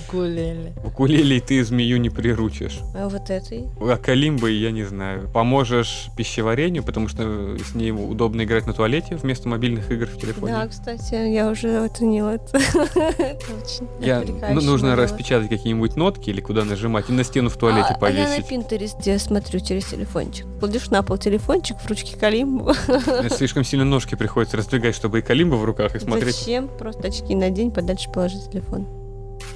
Укулеле. 0.07 0.73
Укулелей 0.85 1.39
ты 1.41 1.63
змею 1.63 1.97
не 1.97 2.09
приручишь. 2.09 2.79
А 2.95 3.09
вот 3.09 3.29
этой. 3.29 3.65
А 3.81 3.97
калимбой 3.97 4.55
я 4.55 4.71
не 4.71 4.83
знаю. 4.83 5.29
Поможешь 5.33 6.07
пищеварению, 6.15 6.83
потому 6.83 7.07
что 7.09 7.57
с 7.57 7.75
ней 7.75 7.91
удобно 7.91 8.43
играть 8.43 8.65
на 8.65 8.73
туалете 8.73 9.15
вместо 9.15 9.49
мобильных 9.49 9.91
игр 9.91 10.05
в 10.05 10.13
Да, 10.15 10.19
телефоне. 10.21 10.67
кстати, 10.69 11.15
я 11.33 11.49
уже 11.49 11.83
оценила 11.83 12.35
это. 12.35 12.59
Я, 13.99 14.23
ну, 14.51 14.61
нужно 14.61 14.95
распечатать 14.95 15.49
какие-нибудь 15.49 15.95
нотки 15.95 16.29
или 16.29 16.41
куда 16.41 16.63
нажимать 16.63 17.09
и 17.09 17.13
на 17.13 17.23
стену 17.23 17.49
в 17.49 17.57
туалете 17.57 17.89
А, 17.89 17.97
а 18.05 18.09
я 18.09 18.19
на 18.23 18.25
повесить. 18.27 18.47
Пинтересте 18.47 19.19
смотрю 19.19 19.59
через 19.73 19.85
телефончик. 19.85 20.45
Кладешь 20.59 20.89
на 20.89 21.01
пол 21.03 21.17
телефончик 21.17 21.77
в 21.79 21.87
ручке 21.89 22.17
Калимбу. 22.17 22.73
Слишком 23.29 23.63
сильно 23.63 23.85
ножки 23.85 24.15
приходится 24.15 24.57
раздвигать, 24.57 24.95
чтобы 24.95 25.19
и 25.19 25.21
калимба 25.21 25.55
в 25.55 25.63
руках, 25.63 25.95
и 25.95 25.99
смотреть. 25.99 26.35
Зачем? 26.35 26.67
Просто 26.67 27.07
очки 27.07 27.35
надень, 27.35 27.71
подальше 27.71 28.09
положи 28.11 28.37
телефон. 28.51 28.87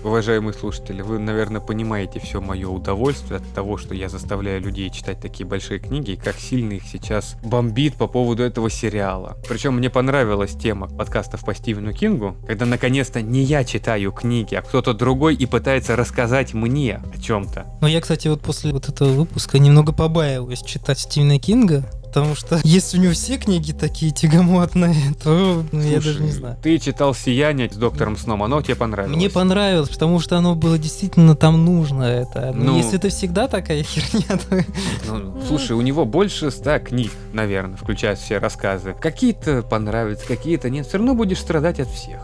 Уважаемые 0.07 0.53
слушатели, 0.53 1.01
вы, 1.01 1.19
наверное, 1.19 1.59
понимаете 1.59 2.21
все 2.21 2.39
мое 2.39 2.69
удовольствие 2.69 3.39
от 3.39 3.53
того, 3.53 3.75
что 3.75 3.93
я 3.93 4.07
заставляю 4.07 4.61
людей 4.61 4.89
читать 4.89 5.19
такие 5.19 5.45
большие 5.45 5.81
книги, 5.81 6.11
и 6.11 6.15
как 6.15 6.37
сильно 6.37 6.71
их 6.73 6.83
сейчас 6.89 7.35
бомбит 7.43 7.95
по 7.95 8.07
поводу 8.07 8.41
этого 8.41 8.69
сериала. 8.69 9.35
Причем 9.49 9.75
мне 9.75 9.89
понравилась 9.89 10.53
тема 10.53 10.87
подкастов 10.87 11.43
по 11.43 11.53
Стивену 11.53 11.91
Кингу, 11.91 12.37
когда 12.47 12.65
наконец-то 12.65 13.21
не 13.21 13.41
я 13.43 13.65
читаю 13.65 14.13
книги, 14.13 14.55
а 14.55 14.61
кто-то 14.61 14.93
другой 14.93 15.35
и 15.35 15.45
пытается 15.45 15.97
рассказать 15.97 16.53
мне 16.53 17.01
о 17.13 17.19
чем-то. 17.19 17.65
Но 17.81 17.87
я, 17.89 17.99
кстати, 17.99 18.29
вот 18.29 18.39
после 18.39 18.71
вот 18.71 18.87
этого 18.87 19.09
выпуска 19.09 19.59
немного 19.59 19.91
побаиваюсь 19.91 20.61
читать 20.61 20.99
Стивена 20.99 21.37
Кинга, 21.37 21.83
потому 22.17 22.35
что 22.35 22.59
если 22.63 22.97
у 22.97 23.01
него 23.01 23.13
все 23.13 23.37
книги 23.37 23.71
такие 23.71 24.11
тягомотные, 24.11 24.95
то 25.23 25.63
ну, 25.71 25.81
я 25.81 25.99
даже 25.99 26.21
не 26.21 26.31
знаю. 26.31 26.57
Ты 26.61 26.79
читал 26.79 27.13
«Сияние» 27.13 27.69
с 27.69 27.75
доктором 27.75 28.17
Сном, 28.17 28.43
оно 28.43 28.61
тебе 28.61 28.75
понравилось? 28.75 29.15
Мне 29.15 29.29
понравилось, 29.29 29.89
потому 29.89 30.19
что 30.19 30.37
оно 30.37 30.55
было 30.55 30.77
действительно 30.77 31.35
там 31.35 31.63
нужно 31.63 32.03
это. 32.03 32.51
Но 32.53 32.71
Ну. 32.71 32.77
если 32.77 32.97
это 32.97 33.09
всегда 33.09 33.47
такая 33.47 33.83
херня, 33.83 34.37
то... 34.49 34.65
Ну, 35.07 35.41
слушай, 35.47 35.73
у 35.73 35.81
него 35.81 36.05
больше 36.05 36.49
ста 36.51 36.79
книг, 36.79 37.11
наверное, 37.33 37.77
включая 37.77 38.15
все 38.15 38.39
рассказы. 38.39 38.95
Какие-то 38.99 39.61
понравятся, 39.61 40.25
какие-то 40.27 40.69
нет. 40.69 40.87
Все 40.87 40.97
равно 40.97 41.13
будешь 41.13 41.39
страдать 41.39 41.79
от 41.79 41.89
всех. 41.89 42.21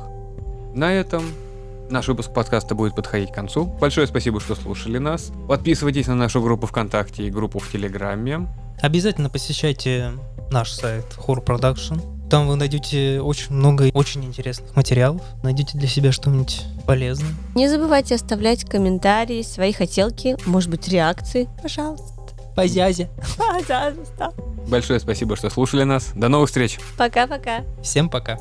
На 0.74 0.92
этом 0.92 1.24
наш 1.94 2.08
выпуск 2.08 2.34
подкаста 2.34 2.76
будет 2.76 2.96
подходить 2.96 3.32
к 3.32 3.36
концу. 3.36 3.66
Большое 3.66 4.08
спасибо, 4.08 4.42
что 4.42 4.56
слушали 4.56 4.98
нас. 4.98 5.32
Подписывайтесь 5.48 6.08
на 6.08 6.16
нашу 6.16 6.42
группу 6.42 6.68
ВКонтакте 6.68 7.28
и 7.28 7.32
группу 7.32 7.60
в 7.60 7.72
Телеграме. 7.72 8.48
Обязательно 8.82 9.30
посещайте 9.30 10.12
наш 10.52 10.72
сайт 10.72 11.06
Horror 11.18 11.46
Production. 11.46 12.02
Там 12.30 12.48
вы 12.48 12.56
найдете 12.56 13.22
очень 13.22 13.54
много 13.54 13.92
очень 13.94 14.26
интересных 14.26 14.76
материалов. 14.76 15.22
Найдете 15.44 15.78
для 15.78 15.88
себя 15.88 16.12
что-нибудь 16.12 16.64
полезное. 16.88 17.30
Не 17.56 17.70
забывайте 17.70 18.16
оставлять 18.16 18.66
комментарии, 18.66 19.44
свои 19.44 19.72
хотелки, 19.72 20.36
может 20.48 20.70
быть, 20.70 20.88
реакции. 20.88 21.48
Пожалуйста. 21.62 22.12
Позязе. 22.56 23.10
Пожалуйста. 23.38 24.34
Большое 24.68 25.00
спасибо, 25.00 25.36
что 25.36 25.50
слушали 25.50 25.84
нас. 25.84 26.12
До 26.16 26.30
новых 26.30 26.50
встреч! 26.50 26.80
Пока-пока. 26.98 27.64
Всем 27.84 28.10
пока. 28.10 28.40